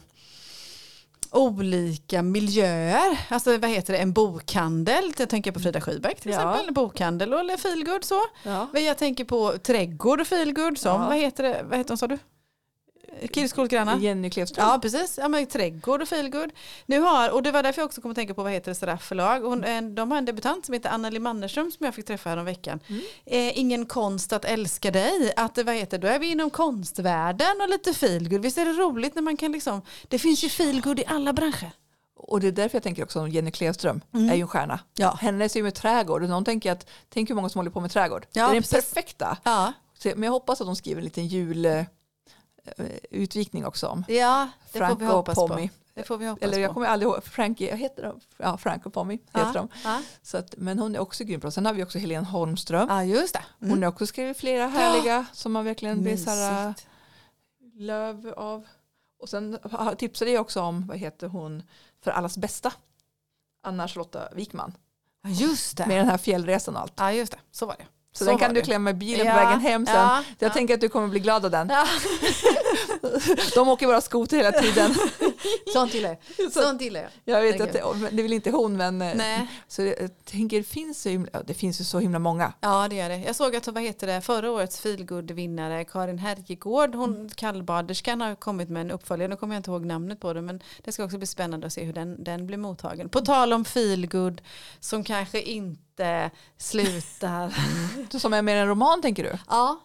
olika 1.31 2.21
miljöer. 2.21 3.19
Alltså 3.29 3.57
vad 3.57 3.69
heter 3.69 3.93
det, 3.93 3.99
en 3.99 4.13
bokhandel, 4.13 5.13
jag 5.17 5.29
tänker 5.29 5.51
på 5.51 5.59
Frida 5.59 5.81
Schybeck 5.81 6.21
till 6.21 6.31
Ja. 6.31 6.37
exempel, 6.53 6.73
bokhandel 6.73 7.33
eller 7.33 7.57
feelgood 7.57 8.03
så. 8.03 8.21
Ja. 8.43 8.67
Jag 8.79 8.97
tänker 8.97 9.25
på 9.25 9.57
trädgård 9.57 10.21
och 10.21 10.27
feelgood 10.27 10.77
som, 10.77 11.01
Ja. 11.01 11.07
vad 11.07 11.17
heter 11.17 11.43
det, 11.43 11.61
vad 11.63 11.77
heter 11.77 11.89
hon 11.91 11.97
sa 11.97 12.07
du? 12.07 12.19
Kirskålsgrannar? 13.33 13.97
Jenny 13.97 14.29
Klevström. 14.29 14.67
Ja 14.67 14.79
precis, 14.81 15.17
ja, 15.21 15.27
men 15.27 15.45
trädgård 15.47 16.01
och 16.01 16.07
feelgood. 16.07 16.51
Nu 16.85 16.99
har, 16.99 17.29
och 17.29 17.43
det 17.43 17.51
var 17.51 17.63
därför 17.63 17.81
jag 17.81 17.85
också 17.85 18.01
kom 18.01 18.11
att 18.11 18.15
tänka 18.17 18.33
på 18.33 18.43
vad 18.43 18.51
heter 18.51 18.71
det 18.71 18.75
Seraf 18.75 19.03
förlag. 19.03 19.39
Hon, 19.41 19.63
en, 19.63 19.95
de 19.95 20.11
har 20.11 20.17
en 20.17 20.25
debutant 20.25 20.65
som 20.65 20.73
heter 20.73 20.89
Anneli 20.89 21.19
Mannerström 21.19 21.71
som 21.71 21.85
jag 21.85 21.95
fick 21.95 22.05
träffa 22.05 22.29
här 22.29 22.37
om 22.37 22.45
veckan. 22.45 22.79
Mm. 22.87 23.01
Eh, 23.25 23.59
ingen 23.59 23.85
konst 23.85 24.33
att 24.33 24.45
älska 24.45 24.91
dig. 24.91 25.33
Att, 25.35 25.57
vad 25.57 25.75
heter, 25.75 25.97
då 25.97 26.07
är 26.07 26.19
vi 26.19 26.31
inom 26.31 26.49
konstvärlden 26.49 27.61
och 27.61 27.69
lite 27.69 27.93
feelgood. 27.93 28.41
Visst 28.41 28.57
är 28.57 28.65
det 28.65 28.71
roligt 28.73 29.15
när 29.15 29.21
man 29.21 29.37
kan 29.37 29.51
liksom, 29.51 29.81
det 30.07 30.19
finns 30.19 30.43
ju 30.43 30.49
feelgood 30.49 30.99
i 30.99 31.03
alla 31.07 31.33
branscher. 31.33 31.71
Och 32.15 32.39
det 32.39 32.47
är 32.47 32.51
därför 32.51 32.75
jag 32.75 32.83
tänker 32.83 33.03
också 33.03 33.19
om 33.19 33.29
Jenny 33.29 33.51
Klevström 33.51 34.01
Mm. 34.13 34.29
är 34.29 34.35
ju 34.35 34.41
en 34.41 34.47
stjärna. 34.47 34.79
Ja. 34.95 35.17
Hennes 35.21 35.55
är 35.55 35.59
ju 35.59 35.63
med 35.63 35.75
trädgård 35.75 36.23
och 36.23 36.29
någon 36.29 36.45
tänker 36.45 36.71
att 36.71 36.89
tänk 37.09 37.29
hur 37.29 37.35
många 37.35 37.49
som 37.49 37.59
håller 37.59 37.71
på 37.71 37.79
med 37.79 37.91
trädgård. 37.91 38.25
Ja, 38.31 38.43
det 38.43 38.49
är 38.49 38.53
den 38.53 38.63
precis. 38.63 38.93
perfekta. 38.93 39.37
Ja, 39.43 39.73
men 40.03 40.23
jag 40.23 40.31
hoppas 40.31 40.61
att 40.61 40.67
de 40.67 40.75
skriver 40.75 41.01
en 41.01 41.05
liten 41.05 41.27
julutvikning 43.11 43.65
också 43.65 43.87
om 43.87 44.03
ja 44.07 44.49
det 44.65 44.71
får 44.71 44.79
Frank 44.79 45.01
vi 45.01 45.05
och 45.05 45.09
hoppas 45.11 45.35
Pommy. 45.35 45.67
på. 45.69 45.73
Det 45.95 46.03
får 46.03 46.17
vi 46.17 46.27
hoppas 46.27 46.43
Eller 46.43 46.59
jag 46.59 46.73
kommer 46.73 46.87
aldrig 46.87 47.11
ihåg, 47.11 47.23
Frankie, 47.23 47.69
jag 47.69 47.77
heter 47.77 48.03
de? 48.03 48.19
Ja, 48.37 48.57
Frank 48.57 48.85
och 48.85 48.93
Pommy 48.93 49.13
heter 49.33 49.53
de. 49.53 49.67
Ja, 49.83 50.01
Så 50.21 50.37
att, 50.37 50.53
men 50.57 50.79
hon 50.79 50.95
är 50.95 50.99
också 50.99 51.23
grym 51.23 51.39
bra. 51.39 51.51
Sen 51.51 51.65
har 51.65 51.73
vi 51.73 51.83
också 51.83 51.99
Helene 51.99 52.27
Holmström. 52.27 52.87
ja, 52.89 53.03
just 53.03 53.33
det. 53.33 53.43
Mm. 53.61 53.71
Hon 53.73 53.83
har 53.83 53.89
också 53.89 54.05
skrivit 54.07 54.37
flera 54.37 54.67
härliga 54.67 55.25
som 55.33 55.51
man 55.51 55.65
verkligen 55.65 56.01
blir 56.01 56.17
så 56.17 56.29
här 56.29 56.73
löv 57.73 58.33
av. 58.37 58.67
Och 59.19 59.29
sen 59.29 59.57
tipsade 59.97 60.31
jag 60.31 60.41
också 60.41 60.61
om, 60.61 60.87
vad 60.87 60.97
heter 60.97 61.27
hon, 61.27 61.63
För 62.03 62.11
allas 62.11 62.37
bästa. 62.37 62.73
Anna-Charlotta 63.63 64.29
Wikman. 64.33 64.77
Ja, 65.23 65.29
just 65.29 65.77
det. 65.77 65.85
Med 65.87 65.97
den 65.97 66.07
här 66.09 66.17
fjällresan 66.17 66.75
och 66.75 66.81
allt. 66.81 66.93
Ja, 66.95 67.11
just 67.11 67.31
det. 67.31 67.39
Så 67.51 67.65
var 67.65 67.75
det. 67.77 67.85
Så, 68.15 68.23
Så 68.23 68.29
den 68.29 68.37
kan 68.39 68.53
du 68.53 68.61
klämma 68.61 68.89
i 68.89 68.93
bilen 68.93 69.25
Ja, 69.27 69.33
på 69.33 69.37
vägen 69.39 69.59
hem 69.59 69.85
sen. 69.85 69.95
ja, 69.95 70.23
Jag 70.39 70.49
ja. 70.49 70.53
tänker 70.53 70.73
att 70.73 70.81
du 70.81 70.89
kommer 70.89 71.07
bli 71.07 71.19
glad 71.19 71.45
av 71.45 71.51
den. 71.51 71.67
De 73.55 73.69
åker 73.69 73.87
bara 73.87 74.01
skoter 74.01 74.37
hela 74.37 74.51
tiden. 74.51 74.95
Sånt 75.73 75.93
gillar 75.93 76.09
jag. 76.37 76.51
Så- 76.53 76.61
Sånt 76.61 76.81
gillar 76.81 77.01
jag. 77.01 77.35
Jag 77.35 77.41
vet 77.41 77.61
att 77.61 77.73
det, 77.73 78.09
det 78.11 78.23
väl 78.23 78.33
inte 78.33 78.51
hon 78.51 78.77
men 78.77 79.01
eh, 79.01 79.15
Nej. 79.15 79.47
så 79.67 79.81
jag 79.81 80.25
tänker 80.25 80.57
det 80.57 80.63
finns, 80.63 81.01
så 81.01 81.09
himla, 81.09 81.43
det 81.43 81.53
finns 81.53 81.79
ju 81.81 81.83
så 81.83 81.99
himla 81.99 82.19
många. 82.19 82.53
Ja 82.59 82.87
det 82.89 82.95
gör 82.95 83.09
det. 83.09 83.17
Jag 83.17 83.35
såg 83.35 83.55
att 83.55 83.67
vad 83.67 83.83
heter 83.83 84.07
det, 84.07 84.21
förra 84.21 84.51
årets 84.51 84.79
feelgood-vinnare 84.79 85.83
Karin 85.85 86.17
Herrgård, 86.19 86.95
hon 86.95 87.29
kallbaderskan 87.35 88.21
har 88.21 88.35
kommit 88.35 88.69
med 88.69 88.81
en 88.81 88.91
uppföljare, 88.91 89.27
nu 89.29 89.35
kommer 89.35 89.55
jag 89.55 89.59
inte 89.59 89.71
ihåg 89.71 89.85
namnet 89.85 90.19
på 90.19 90.33
det 90.33 90.41
men 90.41 90.61
det 90.83 90.91
ska 90.91 91.03
också 91.03 91.17
bli 91.17 91.27
spännande 91.27 91.67
att 91.67 91.73
se 91.73 91.83
hur 91.83 91.93
den, 91.93 92.23
den 92.23 92.47
blir 92.47 92.57
mottagen. 92.57 93.09
På 93.09 93.21
tal 93.21 93.53
om 93.53 93.65
feelgood 93.65 94.41
som 94.79 95.03
kanske 95.03 95.41
inte 95.41 96.31
slutar. 96.57 97.53
Som 98.19 98.33
är 98.33 98.41
mer 98.41 98.55
en 98.55 98.67
roman 98.67 99.01
tänker 99.01 99.23
du? 99.23 99.37
ja, 99.49 99.79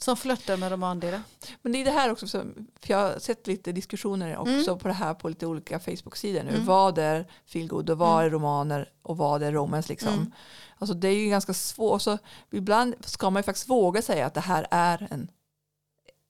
Som 0.00 0.16
flörtar 0.16 0.56
med 0.56 0.72
romandelen. 0.72 1.22
Men 1.62 1.72
det 1.72 1.80
är 1.80 1.84
det 1.84 1.90
här 1.90 2.10
också, 2.12 2.26
som- 2.28 2.66
för 2.82 2.92
jag 2.94 2.98
har 2.98 3.18
sett 3.18 3.46
lite 3.46 3.72
diskussioner 3.72 4.36
också 4.36 4.70
Mm. 4.70 4.78
på 4.78 4.88
det 4.88 4.94
här 4.94 5.14
på 5.14 5.28
lite 5.28 5.46
olika 5.46 5.78
Facebook-sidor 5.80 6.42
nu. 6.42 6.50
Mm. 6.50 6.64
Vad 6.64 6.98
är 6.98 7.26
feelgood 7.46 7.90
och 7.90 7.98
vad 7.98 8.12
Mm. 8.14 8.26
är 8.26 8.30
romaner 8.30 8.88
och 9.02 9.16
vad 9.16 9.42
är 9.42 9.52
romance 9.52 9.88
liksom. 9.88 10.12
Mm. 10.14 10.32
Alltså 10.78 10.94
det 10.94 11.08
är 11.08 11.14
ju 11.18 11.28
ganska 11.30 11.54
svårt, 11.54 12.02
så 12.02 12.18
ibland 12.52 12.94
ska 13.00 13.30
man 13.30 13.40
ju 13.40 13.44
faktiskt 13.44 13.68
våga 13.68 14.02
säga 14.02 14.26
att 14.26 14.34
det 14.34 14.40
här 14.40 14.66
är 14.70 15.08
en 15.10 15.28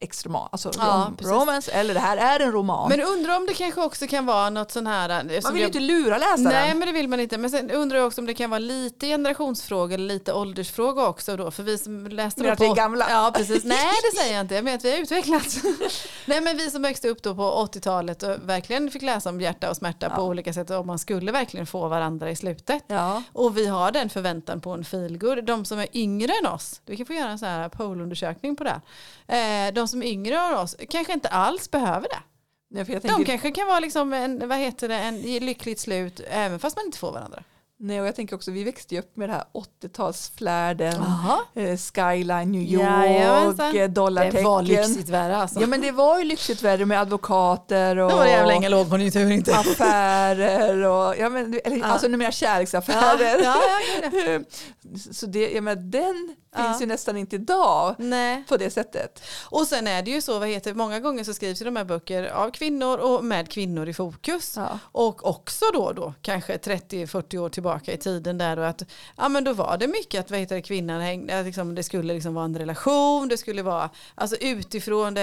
extroman, 0.02 0.48
alltså 0.52 0.70
Ja, 0.78 1.10
rom- 1.18 1.30
romance 1.30 1.72
eller 1.72 1.94
det 1.94 2.00
här 2.00 2.16
är 2.16 2.40
en 2.40 2.52
roman. 2.52 2.88
Men 2.88 3.00
undrar 3.00 3.36
om 3.36 3.46
det 3.46 3.54
kanske 3.54 3.80
också 3.82 4.06
kan 4.06 4.26
vara 4.26 4.50
något 4.50 4.70
sån 4.72 4.86
här... 4.86 5.08
man 5.08 5.42
som 5.42 5.52
vill 5.52 5.60
ju 5.60 5.66
inte 5.66 5.80
lura 5.80 6.18
läsaren. 6.18 6.42
Nej 6.42 6.74
men 6.74 6.86
det 6.88 6.92
vill 6.92 7.08
man 7.08 7.20
inte. 7.20 7.38
Men 7.38 7.50
sen 7.50 7.70
undrar 7.70 7.98
jag 7.98 8.06
också 8.06 8.20
om 8.20 8.26
det 8.26 8.34
kan 8.34 8.50
vara 8.50 8.58
lite 8.58 9.06
generationsfråga 9.06 9.94
eller 9.94 10.06
lite 10.06 10.32
åldersfråga 10.32 11.06
också 11.08 11.36
då. 11.36 11.50
För 11.50 11.62
vi 11.62 11.78
som 11.78 12.06
läste 12.06 12.40
Men 12.40 12.46
då 12.46 12.52
att 12.52 12.68
på... 12.68 12.74
gamla. 12.74 13.06
Ja 13.10 13.32
precis. 13.36 13.64
Nej 13.64 13.92
det 14.12 14.18
säger 14.18 14.34
jag 14.34 14.40
inte. 14.44 14.54
Jag 14.54 14.64
menar 14.64 14.76
att 14.78 14.84
vi 14.84 14.90
har 14.90 14.98
utvecklats. 14.98 15.58
Nej 16.26 16.40
men 16.40 16.56
vi 16.56 16.70
som 16.70 16.82
växte 16.82 17.08
upp 17.08 17.22
då 17.22 17.34
på 17.34 17.68
80-talet 17.72 18.22
och 18.22 18.36
verkligen 18.42 18.90
fick 18.90 19.02
läsa 19.02 19.28
om 19.28 19.40
hjärta 19.40 19.70
och 19.70 19.76
smärta 19.76 20.06
Ja. 20.10 20.16
på 20.16 20.22
olika 20.22 20.52
sätt. 20.52 20.70
Och 20.70 20.86
man 20.86 20.98
skulle 20.98 21.32
verkligen 21.32 21.66
få 21.66 21.88
varandra 21.88 22.30
i 22.30 22.36
slutet. 22.36 22.84
Ja. 22.86 23.22
Och 23.32 23.56
vi 23.56 23.66
har 23.66 23.92
den 23.92 24.10
förväntan 24.10 24.60
på 24.60 24.70
en 24.70 24.84
feelgood. 24.84 25.44
De 25.44 25.64
som 25.64 25.78
är 25.78 25.86
yngre 25.96 26.32
än 26.42 26.46
oss, 26.46 26.80
vi 26.86 26.96
kan 26.96 27.06
få 27.06 27.12
göra 27.12 27.30
en 27.30 27.38
sån 27.38 27.48
här 27.48 27.68
pollundersökning 27.68 28.56
på 28.56 28.64
det. 28.64 28.80
Eh, 29.36 29.74
de 29.74 29.88
som 29.90 30.02
är 30.02 30.06
yngre 30.06 30.38
än 30.38 30.54
oss 30.54 30.76
kanske 30.88 31.12
inte 31.12 31.28
alls 31.28 31.70
behöver 31.70 32.08
det. 32.08 32.84
För 32.84 32.92
jag 32.92 33.02
De 33.02 33.08
tänker, 33.08 33.24
kanske 33.24 33.50
kan 33.50 33.66
vara 33.66 33.80
liksom 33.80 34.12
en, 34.12 34.48
vad 34.48 34.58
heter 34.58 34.88
det, 34.88 34.94
en 34.94 35.22
lyckligt 35.22 35.80
slut 35.80 36.20
även 36.30 36.58
fast 36.58 36.76
man 36.76 36.84
inte 36.86 36.98
får 36.98 37.12
varandra. 37.12 37.42
Nej, 37.80 38.00
och 38.00 38.06
jag 38.06 38.16
tänker 38.16 38.36
också, 38.36 38.50
vi 38.50 38.64
växte 38.64 38.94
ju 38.94 39.00
upp 39.00 39.16
med 39.16 39.28
det 39.28 39.32
här 39.32 39.44
80-talsflärden, 39.82 40.94
Jaha. 41.04 41.38
eh, 41.54 41.76
Skyline 41.76 42.52
New 42.52 42.62
York, 42.62 42.82
Jajamensan. 42.82 43.66
eh, 43.66 43.72
Det 43.72 43.86
dollartecken. 43.88 44.44
var 44.44 44.62
lyxigt 44.62 45.08
värre 45.08 45.36
alltså. 45.36 45.60
Ja 45.60 45.66
men 45.66 45.80
det 45.80 45.90
var 45.92 46.18
ju 46.18 46.24
lyxigt 46.24 46.62
värre 46.62 46.84
med 46.86 47.00
advokater 47.00 47.96
och 47.98 48.10
Då 48.10 48.16
var 48.16 48.24
det 48.24 48.30
jävla 48.30 48.52
ingen 48.54 48.70
lågkonjunktur 48.70 49.30
inte. 49.30 49.56
affärer 49.56 50.76
och 50.84 51.16
ja, 51.18 51.28
men, 51.28 51.60
eller, 51.64 51.76
Ja. 51.76 51.84
alltså 51.86 52.08
numera 52.08 52.32
kärleksaffärer. 52.32 53.42
Ja, 53.44 53.56
ja, 54.12 54.20
ja. 54.26 54.40
Så 55.12 55.26
det, 55.26 55.50
ja, 55.50 55.60
men 55.60 55.90
den 55.90 56.36
Ja. 56.56 56.64
finns 56.64 56.82
ju 56.82 56.86
nästan 56.86 57.16
inte 57.16 57.36
idag 57.36 57.94
Nej. 57.98 58.44
på 58.48 58.56
det 58.56 58.70
sättet. 58.70 59.22
Och 59.50 59.66
sen 59.66 59.86
är 59.86 60.02
det 60.02 60.10
ju 60.10 60.20
så, 60.20 60.38
vad 60.38 60.48
heter, 60.48 60.74
många 60.74 61.00
gånger 61.00 61.24
så 61.24 61.34
skrivs 61.34 61.60
ju 61.60 61.64
de 61.64 61.76
här 61.76 61.84
böcker 61.84 62.24
av 62.30 62.50
kvinnor 62.50 62.98
och 62.98 63.24
med 63.24 63.48
kvinnor 63.50 63.88
i 63.88 63.94
fokus. 63.94 64.54
Ja. 64.56 64.78
Och 64.82 65.26
också 65.26 65.64
då, 65.74 65.92
då 65.92 66.14
kanske 66.22 66.56
30-40 66.56 67.38
år 67.38 67.48
tillbaka 67.48 67.69
i 67.88 67.96
tiden 67.96 68.38
där 68.38 68.56
då 68.56 68.62
att 68.62 68.82
ja 69.16 69.28
men 69.28 69.44
då 69.44 69.52
var 69.52 69.76
det 69.78 69.88
mycket 69.88 70.20
att 70.20 70.30
vad 70.30 70.40
heter 70.40 70.56
det, 70.56 70.62
kvinnan 70.62 71.00
hängde, 71.00 71.42
liksom, 71.42 71.74
det 71.74 71.82
skulle 71.82 72.14
liksom 72.14 72.34
vara 72.34 72.44
en 72.44 72.58
relation, 72.58 73.28
det 73.28 73.36
skulle 73.36 73.62
vara 73.62 73.90
alltså 74.14 74.36
utifrån 74.36 75.16
eh, 75.16 75.22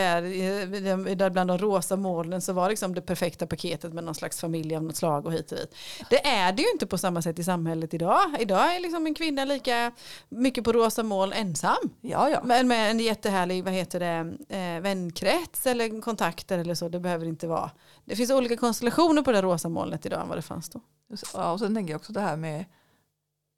där 1.16 1.30
bland 1.30 1.50
de 1.50 1.58
rosa 1.58 1.96
molnen 1.96 2.42
så 2.42 2.54
var 2.54 2.70
liksom 2.70 2.96
det 2.96 3.02
perfekta 3.02 3.48
paketet 3.48 3.94
med 3.94 4.04
någon 4.04 4.16
slags 4.16 4.40
familj 4.42 4.76
av 4.76 4.84
något 4.84 4.96
slag 4.96 5.26
och 5.26 5.34
hit 5.34 5.52
och 5.52 5.58
dit. 5.58 5.76
Det 6.10 6.28
är 6.28 6.52
det 6.52 6.62
ju 6.62 6.72
inte 6.72 6.88
på 6.88 6.98
samma 6.98 7.22
sätt 7.22 7.40
i 7.40 7.44
samhället 7.44 7.94
idag. 7.94 8.22
Idag 8.40 8.76
är 8.76 8.80
liksom 8.80 9.06
en 9.06 9.14
kvinna 9.14 9.46
lika 9.46 9.92
mycket 10.30 10.64
på 10.64 10.72
rosa 10.72 11.04
moln 11.04 11.34
ensam. 11.34 11.90
Ja, 12.02 12.30
ja. 12.30 12.42
Men 12.44 12.68
med 12.68 12.92
en 12.92 13.00
jättehärlig 13.00 13.64
vad 13.64 13.74
heter 13.74 14.00
det, 14.00 14.38
eh, 14.58 14.82
vänkrets 14.82 15.66
eller 15.66 16.02
kontakter 16.02 16.60
eller 16.60 16.76
så. 16.76 16.90
Det 16.90 17.00
behöver 17.00 17.26
inte 17.26 17.48
vara. 17.48 17.72
Det 18.06 18.16
finns 18.16 18.32
olika 18.32 18.58
konstellationer 18.58 19.22
på 19.22 19.32
det 19.32 19.42
rosa 19.42 19.70
molnet 19.70 20.06
idag 20.06 20.22
än 20.22 20.28
vad 20.28 20.38
det 20.38 20.42
fanns 20.42 20.70
då. 20.70 20.82
Ja. 21.34 21.52
Och 21.52 21.60
sen 21.60 21.76
tänker 21.76 21.94
jag 21.94 22.00
också 22.00 22.14
det 22.14 22.22
här 22.22 22.38
med 22.38 22.66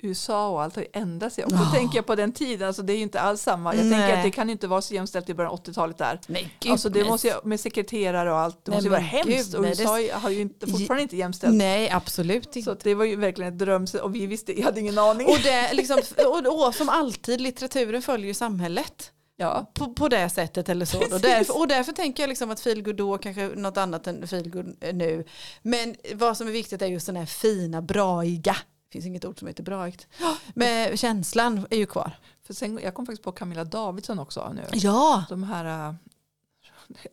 USA 0.04 0.50
och 0.50 0.62
allt 0.64 0.76
har 0.76 0.82
ju 0.84 0.88
ändrat 0.94 1.34
sig. 1.34 1.44
Och 1.44 1.52
då 1.52 1.58
Ja. 1.58 1.72
tänker 1.74 1.98
jag 1.98 2.06
på 2.06 2.16
den 2.16 2.32
tiden, 2.32 2.68
alltså 2.68 2.82
det 2.82 2.94
är 2.94 2.98
ju 2.98 3.04
inte 3.04 3.22
alls 3.22 3.42
samma. 3.42 3.76
Jag 3.76 3.86
Nej. 3.86 4.00
tänker 4.00 4.18
att 4.18 4.24
det 4.24 4.32
kan 4.32 4.48
ju 4.48 4.52
inte 4.52 4.68
vara 4.68 4.82
så 4.82 4.94
jämställt 4.94 5.30
i 5.30 5.34
början 5.34 5.52
av 5.54 5.60
80-talet 5.64 5.98
där. 5.98 6.20
Gud. 6.60 6.72
Alltså 6.72 6.90
det 6.90 7.04
måste 7.06 7.28
ju, 7.28 7.34
med 7.44 7.60
sekreterare 7.60 8.32
och 8.32 8.38
allt, 8.40 8.66
det 8.66 8.72
Nej, 8.72 8.78
måste 8.78 8.86
ju 8.86 8.90
vara 8.92 9.00
hemskt. 9.02 9.52
gud, 9.52 9.56
och 9.56 9.66
USA 9.66 9.98
har 10.14 10.30
ju 10.30 10.42
inte, 10.42 10.68
fortfarande 10.68 11.02
inte 11.04 11.18
jämställt. 11.18 11.56
Nej, 11.56 11.90
absolut 11.90 12.54
Så 12.54 12.60
inte. 12.60 12.72
att 12.72 12.80
det 12.80 12.96
var 12.96 13.06
ju 13.06 13.16
verkligen 13.16 13.54
ett 13.54 13.60
dröm 13.60 13.86
och 14.04 14.16
vi 14.16 14.26
visste, 14.28 14.60
jag 14.60 14.66
hade 14.66 14.80
ingen 14.80 14.98
aning. 14.98 15.28
Och, 15.28 15.38
det, 15.44 15.74
liksom, 15.74 16.02
och, 16.26 16.66
och 16.68 16.76
som 16.76 16.90
alltid, 16.90 17.42
litteraturen 17.42 18.02
följer 18.02 18.28
ju 18.28 18.34
samhället. 18.34 19.12
Ja, 19.42 19.72
På, 19.74 19.94
på 19.94 20.08
det 20.08 20.30
sättet 20.30 20.70
eller 20.70 20.86
så. 20.86 20.98
Och 21.16 21.22
därför, 21.22 21.58
och 21.60 21.68
därför 21.68 21.92
tänker 21.92 22.24
jag 22.24 22.28
liksom 22.28 22.52
att 22.52 22.60
feelgood 22.60 22.96
då 22.96 23.18
kanske 23.18 23.48
något 23.48 23.78
annat 23.78 24.08
än 24.08 24.28
feelgood 24.28 24.76
nu. 24.94 25.26
Men 25.62 25.96
vad 26.16 26.38
som 26.38 26.48
är 26.48 26.52
viktigt 26.52 26.82
är 26.82 26.88
just 26.88 27.06
den 27.06 27.16
här 27.16 27.26
fina, 27.26 27.82
braiga. 27.82 28.54
Det 28.54 28.92
finns 28.92 29.06
inget 29.06 29.26
ord 29.26 29.40
som 29.40 29.48
heter 29.48 29.64
braigt. 29.64 30.08
Men 30.54 30.98
känslan 30.98 31.68
är 31.70 31.78
ju 31.78 31.86
kvar. 31.86 32.12
för 32.48 32.54
sen, 32.54 32.80
jag 32.84 32.94
kom 32.94 33.06
faktiskt 33.06 33.24
på 33.24 33.32
Camilla 33.32 33.64
Davidsson 33.64 34.20
också 34.20 34.52
nu. 34.54 34.64
Ja, 34.74 35.24
De 35.30 35.44
här, 35.44 35.88
äh, 35.90 35.94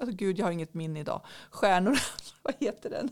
alltså 0.01 0.17
gud 0.17 0.39
jag 0.39 0.47
har 0.47 0.53
inget 0.53 0.75
minne 0.75 1.01
idag, 1.01 1.21
stjärnor, 1.51 1.99
vad 2.43 2.55
heter 2.61 2.91
den? 2.91 3.11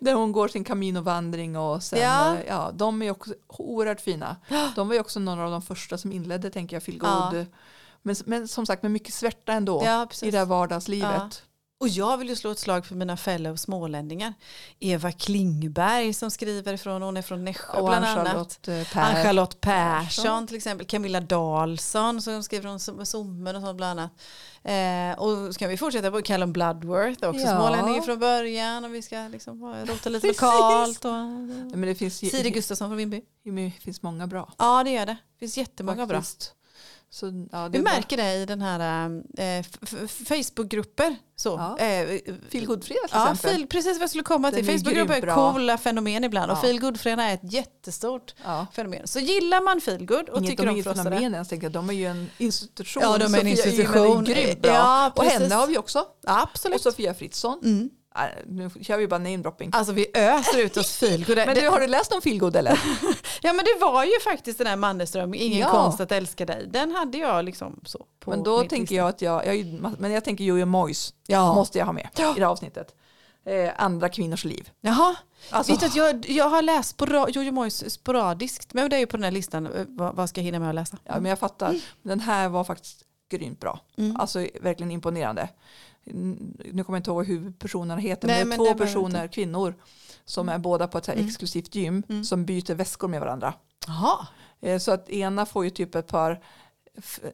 Där 0.00 0.14
hon 0.14 0.32
går 0.32 0.48
sin 0.48 0.64
kaminovandring 0.64 1.56
och 1.58 1.82
sen, 1.82 1.98
Ja. 2.00 2.36
ja. 2.36 2.42
ja, 2.48 2.70
de 2.74 3.02
är 3.02 3.10
också 3.10 3.34
oerhört 3.46 4.00
fina. 4.00 4.36
De 4.76 4.88
var 4.88 4.94
ju 4.94 5.00
också 5.00 5.20
några 5.20 5.44
av 5.44 5.50
de 5.50 5.62
första 5.62 5.98
som 5.98 6.12
inledde, 6.12 6.50
tänker 6.50 6.76
jag, 6.76 6.82
Feel 6.82 6.98
Ja. 7.02 7.44
Men, 8.06 8.16
men 8.26 8.48
som 8.48 8.66
sagt 8.66 8.82
med 8.82 8.92
mycket 8.92 9.14
svärta 9.14 9.52
ändå 9.52 9.82
ja 9.84 10.08
i 10.22 10.30
det 10.30 10.38
här 10.38 10.44
vardagslivet. 10.46 11.42
Och 11.80 11.88
jag 11.88 12.16
vill 12.18 12.28
ju 12.28 12.36
slå 12.36 12.50
ett 12.50 12.58
slag 12.58 12.86
för 12.86 12.94
mina 12.94 13.16
fellow 13.16 13.56
smålänningar. 13.56 14.34
Eva 14.80 15.12
Klingberg 15.12 16.12
som 16.14 16.30
skriver 16.30 16.76
från, 16.76 17.02
hon 17.02 17.16
är 17.16 17.22
från 17.22 17.44
Nässjö 17.44 17.78
Och 17.78 17.88
bland 17.88 18.04
annat. 18.04 18.26
Ann-Charlotte 18.26 18.62
Per. 18.92 19.00
Ann-Charlotte 19.00 19.60
Persson 19.60 20.46
till 20.46 20.56
exempel. 20.56 20.86
Camilla 20.86 21.20
Dahlsson 21.20 22.22
som 22.22 22.42
skriver 22.42 22.78
Som- 22.78 23.06
Sommen 23.06 23.56
och 23.56 23.62
sånt 23.62 23.76
bland 23.76 24.00
annat. 24.00 24.12
Eh, 24.62 25.18
och 25.22 25.54
så 25.54 25.58
kan 25.58 25.68
vi 25.68 25.76
fortsätta 25.76 26.10
på 26.10 26.22
Callum 26.22 26.52
Bloodworth 26.52 27.28
också 27.28 27.40
Ja. 27.42 27.56
smålänning 27.56 28.02
från 28.02 28.18
början 28.18 28.84
och 28.84 28.94
vi 28.94 29.02
ska 29.02 29.28
liksom 29.28 29.74
rota 29.86 30.08
lite 30.10 30.26
lokalt. 30.26 31.04
Och, 31.04 31.10
Ja, 31.10 31.26
Men 31.76 31.80
det 31.82 31.94
finns, 31.94 32.16
Siri 32.18 32.50
Gustafsson 32.50 32.88
från 32.88 32.96
Vimby. 32.96 33.22
det 33.44 33.70
finns 33.80 34.02
många 34.02 34.26
bra. 34.26 34.52
Ja 34.58 34.84
det 34.84 34.90
gör 34.90 35.06
det. 35.06 35.16
Det 35.32 35.38
finns 35.38 35.56
jättemånga 35.58 36.06
bra. 36.06 36.22
Så, 37.14 37.46
ja, 37.52 37.68
Vi 37.68 37.78
märker 37.78 38.16
det 38.16 38.34
i 38.34 38.46
den 38.46 38.62
här 38.62 39.10
eh, 39.38 39.64
Facebookgrupper. 40.08 41.16
Så. 41.36 41.48
Ja. 41.78 41.84
Eh, 41.84 42.06
Feel 42.48 42.66
Good-fredag 42.66 42.84
till 43.08 43.10
Ja, 43.12 43.32
exempel. 43.32 43.50
feel, 43.56 43.66
precis 43.66 43.92
vad 43.92 44.02
jag 44.02 44.10
skulle 44.10 44.24
komma 44.24 44.50
till. 44.50 44.64
Facebookgrupper 44.66 45.14
är 45.14 45.20
bra. 45.20 45.52
coola 45.52 45.78
fenomen 45.78 46.24
ibland 46.24 46.50
och 46.50 46.56
Ja. 46.56 46.60
feel 46.62 46.80
good 46.80 47.00
fredag 47.00 47.22
är 47.22 47.34
ett 47.34 47.52
jättestort 47.52 48.34
Ja. 48.44 48.66
fenomen. 48.72 49.06
Så 49.06 49.18
gillar 49.20 49.60
man 49.60 49.80
feel 49.80 50.06
good 50.06 50.28
och 50.28 50.38
Inget, 50.38 50.50
tycker 50.50 50.68
om 50.68 50.82
frostade. 50.82 51.10
fenomen 51.16 51.44
tänker 51.44 51.64
jag. 51.64 51.72
de 51.72 51.88
är 51.90 51.94
ju 51.94 52.06
en 52.06 52.30
institution. 52.38 53.02
Ja, 53.02 53.18
de 53.18 53.22
är 53.22 53.24
en 53.24 53.30
Sofia 53.30 53.50
institution. 53.50 54.06
Yman 54.06 54.26
är 54.26 54.34
grymt 54.34 54.62
bra. 54.62 54.72
Ja, 54.72 55.12
och 55.16 55.24
henne 55.24 55.54
har 55.54 55.66
vi 55.66 55.78
också. 55.78 55.98
Ja, 56.22 56.32
Och 56.42 56.42
absolut. 56.42 56.82
Sofia 56.82 57.14
Fritzson. 57.14 57.60
Mm. 57.64 57.90
Nej, 58.16 58.42
Nu 58.46 58.70
kör 58.82 58.98
vi 58.98 59.08
bara 59.08 59.18
namedropping. 59.18 59.70
Alltså 59.72 59.92
vi 59.92 60.06
öser 60.14 60.58
ut 60.58 60.76
oss 60.76 60.96
feel 60.96 61.24
good. 61.24 61.36
Men 61.46 61.54
du, 61.54 61.68
har 61.68 61.80
du 61.80 61.86
läst 61.86 62.12
om 62.12 62.22
Feelgood 62.22 62.56
eller? 62.56 62.80
Ja 63.42 63.52
men 63.52 63.64
det 63.64 63.80
var 63.80 64.04
ju 64.04 64.20
faktiskt 64.20 64.58
den 64.58 64.66
här 64.66 64.76
Mannerström, 64.76 65.34
Ingen 65.34 65.58
Ja. 65.58 65.70
konst 65.70 66.00
att 66.00 66.12
älska 66.12 66.46
dig. 66.46 66.66
Den 66.70 66.92
hade 66.94 67.18
jag 67.18 67.44
liksom 67.44 67.80
så 67.84 68.06
på 68.20 68.30
Men 68.30 68.42
då 68.42 68.58
tänker 68.60 68.78
lista. 68.78 68.94
jag 68.94 69.08
att 69.08 69.22
jag, 69.22 69.46
jag, 69.46 69.66
men 69.98 70.12
jag 70.12 70.24
tänker 70.24 70.44
Jojo 70.44 70.66
Moyes 70.66 71.14
Ja. 71.26 71.54
måste 71.54 71.78
jag 71.78 71.86
ha 71.86 71.92
med 71.92 72.08
Ja. 72.16 72.30
i 72.30 72.34
det 72.38 72.44
här 72.44 72.52
avsnittet. 72.52 72.94
Eh, 73.46 73.70
andra 73.76 74.08
kvinnors 74.08 74.44
liv. 74.44 74.70
Jaha, 74.80 75.16
Alltså, 75.50 75.72
vet 75.72 75.82
att 75.82 75.96
jag, 75.96 76.26
jag 76.30 76.48
har 76.48 76.62
läst 76.62 76.90
spora, 76.90 77.28
Jojo 77.28 77.52
Moyes 77.52 77.92
sporadiskt, 77.94 78.74
men 78.74 78.90
det 78.90 78.96
är 78.96 79.00
ju 79.00 79.06
på 79.06 79.16
den 79.16 79.24
här 79.24 79.30
listan, 79.30 79.66
eh, 79.66 79.84
vad, 79.88 80.14
vad 80.14 80.28
ska 80.28 80.40
jag 80.40 80.44
hinna 80.44 80.58
med 80.58 80.68
att 80.68 80.74
läsa? 80.74 80.96
ja, 81.04 81.12
men 81.20 81.24
jag 81.30 81.38
fattar. 81.38 81.80
Den 82.02 82.20
här 82.20 82.48
var 82.48 82.64
faktiskt 82.64 83.02
grymt 83.30 83.60
bra. 83.60 83.80
Mm. 83.98 84.16
Alltså 84.20 84.38
verkligen 84.60 84.90
imponerande. 84.90 85.48
Nu 86.04 86.84
kommer 86.84 86.96
jag 86.96 87.00
inte 87.00 87.10
ihåg 87.10 87.16
vad 87.16 87.26
huvudpersonerna 87.26 88.00
heter. 88.00 88.28
Nej, 88.28 88.44
men 88.44 88.48
det 88.48 88.54
är 88.54 88.58
det 88.58 88.70
två 88.70 88.78
behöver 88.78 88.84
personer, 88.94 89.26
kvinnor, 89.28 89.74
som 90.24 90.48
är 90.48 90.58
båda 90.58 90.88
på 90.88 90.98
ett 90.98 91.08
Mm. 91.08 91.26
exklusivt 91.26 91.74
gym 91.74 92.02
Mm. 92.08 92.24
som 92.24 92.44
byter 92.44 92.74
väskor 92.74 93.08
med 93.08 93.20
varandra. 93.20 93.54
Jaha. 93.86 94.26
Eh, 94.60 94.78
Så 94.78 94.92
att 94.92 95.08
ena 95.08 95.46
får 95.46 95.64
ju 95.64 95.70
typ 95.70 95.94
ett 95.94 96.06
par 96.06 96.40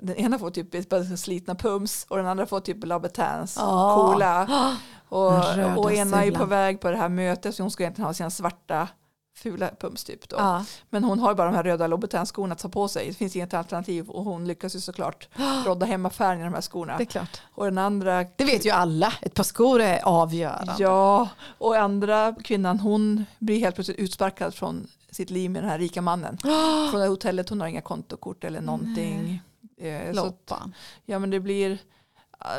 den 0.00 0.16
ena 0.16 0.38
får 0.38 0.50
typ 0.50 0.74
ett 0.74 0.88
par 0.88 1.16
slitna 1.16 1.54
pums 1.54 2.06
och 2.08 2.16
den 2.16 2.26
andra 2.26 2.46
får 2.46 2.60
typ 2.60 2.84
Louboutins 2.84 3.58
Ah. 3.60 3.94
coola. 3.96 4.48
Och, 5.08 5.32
Den 5.32 5.42
röda 5.56 5.76
och 5.76 5.92
ena 5.92 6.24
är 6.24 6.30
på 6.30 6.44
väg 6.44 6.80
på 6.80 6.90
det 6.90 6.96
här 6.96 7.08
mötet 7.08 7.54
så 7.54 7.62
hon 7.62 7.70
ska 7.70 7.82
egentligen 7.82 8.06
ha 8.06 8.14
sina 8.14 8.30
svarta 8.30 8.88
fula 9.36 9.70
pumps 9.80 10.04
typ 10.04 10.28
då. 10.28 10.36
Ja. 10.38 10.64
Men 10.90 11.04
hon 11.04 11.18
har 11.18 11.34
bara 11.34 11.46
de 11.50 11.56
här 11.56 11.62
röda 11.62 11.86
Louboutin-skorna 11.86 12.52
att 12.52 12.58
ta 12.58 12.68
på 12.68 12.88
sig. 12.88 13.06
Det 13.08 13.14
finns 13.14 13.36
inget 13.36 13.54
alternativ 13.54 14.08
och 14.10 14.24
hon 14.24 14.46
lyckas 14.48 14.76
ju 14.76 14.80
såklart 14.80 15.28
rodda 15.66 15.86
hem 15.86 16.06
affären 16.06 16.40
i 16.40 16.44
de 16.44 16.54
här 16.54 16.60
skorna. 16.60 16.96
Det 16.96 17.02
är 17.02 17.06
klart. 17.06 17.40
Och 17.54 17.64
den 17.64 17.78
andra 17.78 18.24
Det 18.36 18.44
vet 18.44 18.64
ju 18.66 18.70
alla. 18.70 19.12
Ett 19.22 19.34
par 19.34 19.44
skor 19.44 19.80
är 19.80 20.00
avgörande. 20.04 20.74
Ja, 20.78 21.28
och 21.58 21.76
andra 21.76 22.34
kvinnan 22.44 22.80
hon 22.80 23.24
blir 23.38 23.58
helt 23.60 23.74
plötsligt 23.74 23.98
utsparkad 23.98 24.54
från 24.54 24.86
sitt 25.10 25.30
liv 25.30 25.50
med 25.50 25.62
den 25.62 25.70
här 25.70 25.78
rika 25.78 26.02
mannen. 26.02 26.38
Från 26.90 27.00
det 27.00 27.06
hotellet, 27.06 27.48
hon 27.48 27.60
har 27.60 27.68
inga 27.68 27.80
kontokort 27.80 28.44
eller 28.44 28.60
någonting. 28.60 29.42
Eh, 29.80 30.08
att- 30.10 30.16
Loppan. 30.16 30.74
ja 31.04 31.18
men 31.18 31.30
det 31.30 31.40
blir 31.40 31.78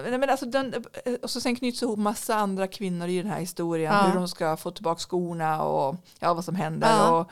men 0.03 0.29
alltså 0.29 0.45
den, 0.45 0.73
eh, 1.05 1.13
och 1.13 1.29
så 1.29 1.41
sen 1.41 1.55
knyts 1.55 1.83
ihop 1.83 1.99
massa 1.99 2.35
andra 2.35 2.67
kvinnor 2.67 3.07
i 3.07 3.17
den 3.17 3.31
här 3.31 3.39
historien. 3.39 3.93
Ja. 3.93 4.01
Hur 4.01 4.15
de 4.15 4.27
ska 4.27 4.57
få 4.57 4.71
tillbaka 4.71 4.99
skorna 4.99 5.63
och 5.63 5.95
ja, 6.19 6.33
vad 6.33 6.45
som 6.45 6.55
händer. 6.55 6.89
Ja. 6.89 7.19
Och, 7.19 7.31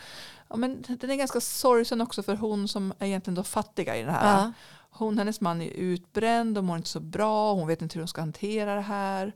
ja, 0.50 0.56
men 0.56 0.84
den 0.88 1.12
är 1.12 1.16
ganska 1.16 1.42
sorgsen 1.42 2.02
också 2.02 2.24
för 2.24 2.36
hon 2.36 2.68
som 2.68 2.94
är 3.00 3.08
egentligen 3.08 3.36
då 3.36 3.44
fattiga 3.44 3.96
i 3.96 4.04
den 4.04 4.14
här. 4.14 4.42
Ja. 4.42 4.52
hon, 4.90 5.18
hennes 5.18 5.42
man 5.42 5.62
är 5.62 5.70
utbränd 5.70 6.58
och 6.58 6.64
mår 6.64 6.78
inte 6.78 6.90
så 6.90 7.00
bra. 7.00 7.54
Hon 7.54 7.68
vet 7.68 7.82
inte 7.82 7.96
hur 7.96 8.02
hon 8.02 8.08
ska 8.08 8.22
hantera 8.22 8.76
det 8.76 8.82
här. 8.82 9.34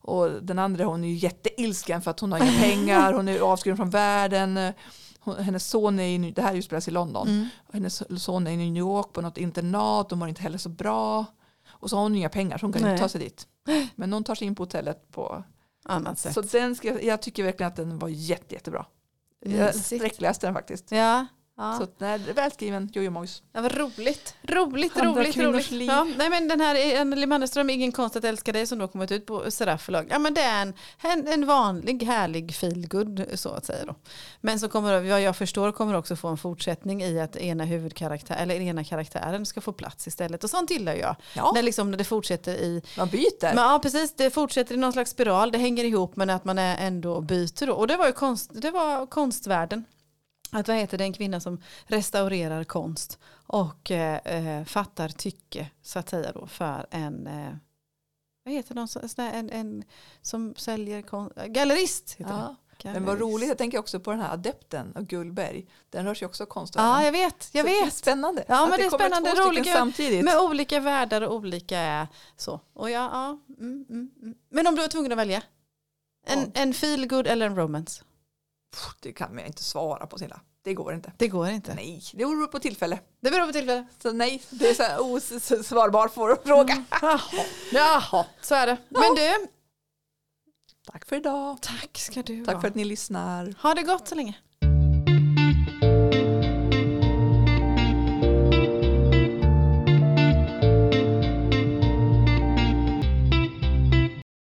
Och 0.00 0.30
den 0.42 0.58
andra 0.58 0.84
hon 0.84 1.04
är 1.04 1.08
ju 1.08 1.14
jätteilsken 1.14 2.02
för 2.02 2.10
att 2.10 2.20
hon 2.20 2.32
har 2.32 2.38
inga 2.38 2.60
pengar. 2.60 3.12
Hon 3.12 3.28
är 3.28 3.40
avskuren 3.40 3.76
från 3.76 3.90
världen. 3.90 4.72
Hon, 5.20 5.36
hennes 5.36 5.66
son 5.66 6.00
är 6.00 6.08
i, 6.08 6.30
det 6.30 6.42
här 6.42 6.54
utspelas 6.54 6.88
i 6.88 6.90
London. 6.90 7.28
Mm. 7.28 7.48
Hennes 7.72 8.22
son 8.22 8.46
är 8.46 8.50
i 8.50 8.56
New 8.56 8.76
York 8.76 9.12
på 9.12 9.20
något 9.20 9.38
internat 9.38 10.12
och 10.12 10.18
mår 10.18 10.28
inte 10.28 10.42
heller 10.42 10.58
så 10.58 10.68
bra. 10.68 11.24
Och 11.80 11.90
så 11.90 11.96
har 11.96 12.02
hon 12.02 12.14
inga 12.14 12.28
pengar 12.28 12.58
så 12.58 12.66
hon 12.66 12.72
kan 12.72 12.82
Nej. 12.82 12.90
inte 12.90 13.02
ta 13.02 13.08
sig 13.08 13.20
dit. 13.20 13.46
Men 13.94 14.10
någon 14.10 14.24
tar 14.24 14.34
sig 14.34 14.46
in 14.46 14.54
på 14.54 14.62
hotellet 14.62 15.10
på 15.12 15.44
Annat 15.84 16.18
sätt. 16.18 16.34
så 16.34 16.40
den 16.40 16.74
ska, 16.76 17.02
jag- 17.02 17.22
tycker 17.22 17.42
verkligen 17.42 17.68
att 17.68 17.76
den 17.76 17.98
var 17.98 18.08
jätte, 18.08 18.54
jättebra. 18.54 18.86
Jag 19.40 19.74
sträckläste 19.74 20.46
den 20.46 20.54
faktiskt. 20.54 20.90
Ja. 20.92 21.26
Ja. 21.58 21.78
Så 21.78 21.86
nej, 21.98 22.18
välskriven 22.18 22.90
Jojo 22.92 23.10
Mojs. 23.10 23.42
Ja, 23.52 23.60
vad 23.60 23.72
roligt. 23.72 24.34
Roligt, 24.42 24.96
Andra 24.96 25.20
roligt, 25.22 25.36
roligt. 25.36 25.70
liv. 25.70 25.88
Ja, 25.88 26.06
nej, 26.18 26.30
men 26.30 26.48
den 26.48 26.60
här 26.60 27.00
Anneli 27.00 27.26
Mannerström, 27.26 27.70
Ingen 27.70 27.92
konst 27.92 28.16
att 28.16 28.24
älska 28.24 28.52
dig, 28.52 28.66
som 28.66 28.78
då 28.78 28.88
kommit 28.88 29.12
ut 29.12 29.26
på 29.26 29.50
Seraf 29.50 29.82
förlag. 29.82 30.06
Ja, 30.10 30.18
men 30.18 30.34
det 30.34 30.40
är 30.40 30.62
en, 30.62 30.74
en, 31.02 31.28
en 31.28 31.46
vanlig, 31.46 32.02
härlig 32.02 32.54
feelgood 32.54 33.26
så 33.34 33.48
att 33.48 33.64
säga. 33.66 33.84
Då. 33.86 33.94
Men 34.40 34.60
så 34.60 34.68
kommer, 34.68 35.10
vad 35.10 35.22
jag 35.22 35.36
förstår 35.36 35.72
kommer 35.72 35.94
också 35.94 36.16
få 36.16 36.28
en 36.28 36.36
fortsättning 36.38 37.02
i 37.02 37.20
att 37.20 37.36
ena 37.36 37.64
huvudkaraktär, 37.64 38.36
eller 38.36 38.60
ena 38.60 38.84
karaktären 38.84 39.46
ska 39.46 39.60
få 39.60 39.72
plats 39.72 40.06
istället. 40.06 40.44
Och 40.44 40.50
sånt 40.50 40.70
gillar 40.70 40.94
jag. 40.94 41.16
Ja, 41.36 41.52
När, 41.54 41.62
liksom, 41.62 41.90
när 41.90 41.98
det 41.98 42.04
fortsätter 42.04 42.52
i 42.54 42.82
man 42.98 43.08
byter. 43.08 43.54
men, 43.54 43.64
ja, 43.64 43.80
precis. 43.82 44.14
Det 44.16 44.30
fortsätter 44.30 44.74
i 44.74 44.78
någon 44.78 44.92
slags 44.92 45.10
spiral. 45.10 45.52
Det 45.52 45.58
hänger 45.58 45.84
ihop 45.84 46.16
men 46.16 46.30
att 46.30 46.44
man 46.44 46.58
är 46.58 46.86
ändå 46.86 47.20
byter. 47.20 47.66
Då. 47.66 47.72
Och 47.72 47.86
det 47.86 47.96
var 47.96 48.06
ju 48.06 48.12
konst, 48.12 48.50
det 48.54 48.70
var 48.70 49.06
konstvärlden. 49.06 49.84
Att 50.52 50.68
vad 50.68 50.76
heter 50.76 50.98
det, 50.98 51.04
en 51.04 51.12
kvinna 51.12 51.40
som 51.40 51.60
restaurerar 51.86 52.64
konst 52.64 53.18
och 53.46 53.90
eh, 53.90 54.16
eh, 54.58 54.64
fattar 54.64 55.08
tycke 55.08 55.70
så 55.82 55.98
att 55.98 56.08
säga 56.08 56.32
då 56.32 56.46
för 56.46 56.86
en 56.90 57.26
eh, 57.26 57.52
vad 58.44 58.54
heter 58.54 58.86
sån 58.86 59.08
där, 59.16 59.32
en, 59.32 59.50
en 59.50 59.84
som 60.22 60.54
säljer 60.56 61.02
konst, 61.02 61.36
gallerist. 61.46 62.14
Heter 62.18 62.30
ja. 62.32 62.56
det. 62.82 62.92
Men 62.92 63.04
vad 63.04 63.18
Gallerist. 63.18 63.34
roligt, 63.34 63.48
jag 63.48 63.58
tänker 63.58 63.78
också 63.78 64.00
på 64.00 64.10
den 64.10 64.20
här 64.20 64.32
adepten 64.32 64.92
av 64.96 65.02
Gullberg. 65.02 65.66
Den 65.90 66.04
rör 66.04 66.14
sig 66.14 66.26
också 66.26 66.42
Ja, 66.42 66.46
konstvärlden. 66.46 67.04
jag 67.04 67.12
vet. 67.12 67.48
Jag 67.52 67.62
Så 67.66 67.68
det 67.72 67.78
är 67.80 67.84
vet. 67.84 67.94
spännande. 67.94 68.44
Ja, 68.48 68.66
men 68.66 68.78
det 68.78 68.84
är 68.86 68.90
kommer 68.90 69.04
spännande, 69.04 69.30
två 69.30 69.42
roliga- 69.50 69.72
samtidigt. 69.74 70.24
Med 70.24 70.38
olika 70.40 70.80
världar 70.80 71.22
och 71.22 71.34
olika 71.34 72.08
så. 72.36 72.60
Och 72.72 72.90
ja, 72.90 73.10
ja, 73.12 73.38
mm, 73.58 73.84
mm, 73.90 74.10
mm. 74.22 74.34
Men 74.50 74.66
om 74.66 74.74
du 74.74 74.80
var 74.80 74.88
tvungen 74.88 75.12
att 75.12 75.18
välja? 75.18 75.42
En, 76.26 76.38
Ja. 76.38 76.46
en 76.62 76.74
feel 76.74 77.06
good 77.08 77.26
eller 77.26 77.46
en 77.46 77.56
romance? 77.56 78.04
Det 79.00 79.12
kan 79.12 79.34
man 79.34 79.44
inte 79.46 79.62
svara 79.64 80.06
på 80.06 80.18
Silla. 80.18 80.40
Det 80.62 80.74
går 80.74 80.94
inte. 80.94 81.12
Det 81.16 81.28
går 81.28 81.48
inte. 81.48 81.74
Nej, 81.74 82.02
det 82.12 82.16
beror 82.24 82.46
på 82.46 82.58
tillfälle. 82.58 83.00
Det 83.20 83.30
beror 83.30 83.46
på 83.46 83.52
tillfälle. 83.52 83.86
Så 84.02 84.12
nej, 84.12 84.42
det 84.50 84.68
är 84.70 84.74
så 84.74 84.82
här 84.82 85.00
osvarbar 85.00 86.08
fråga. 86.44 86.84
Jaha. 87.00 87.20
Jaha, 87.72 88.26
så 88.42 88.54
är 88.54 88.66
det. 88.66 88.76
Men 88.88 89.14
du, 89.14 89.48
Tack 90.92 91.06
för 91.06 91.16
idag. 91.16 91.58
tack 91.62 91.98
ska 91.98 92.22
du 92.22 92.44
Tack 92.44 92.54
ha. 92.54 92.60
för 92.60 92.68
att 92.68 92.74
ni 92.74 92.84
lyssnar. 92.84 93.54
Ha 93.62 93.74
det 93.74 93.82
gott 93.82 94.08
så 94.08 94.14
länge. 94.14 94.38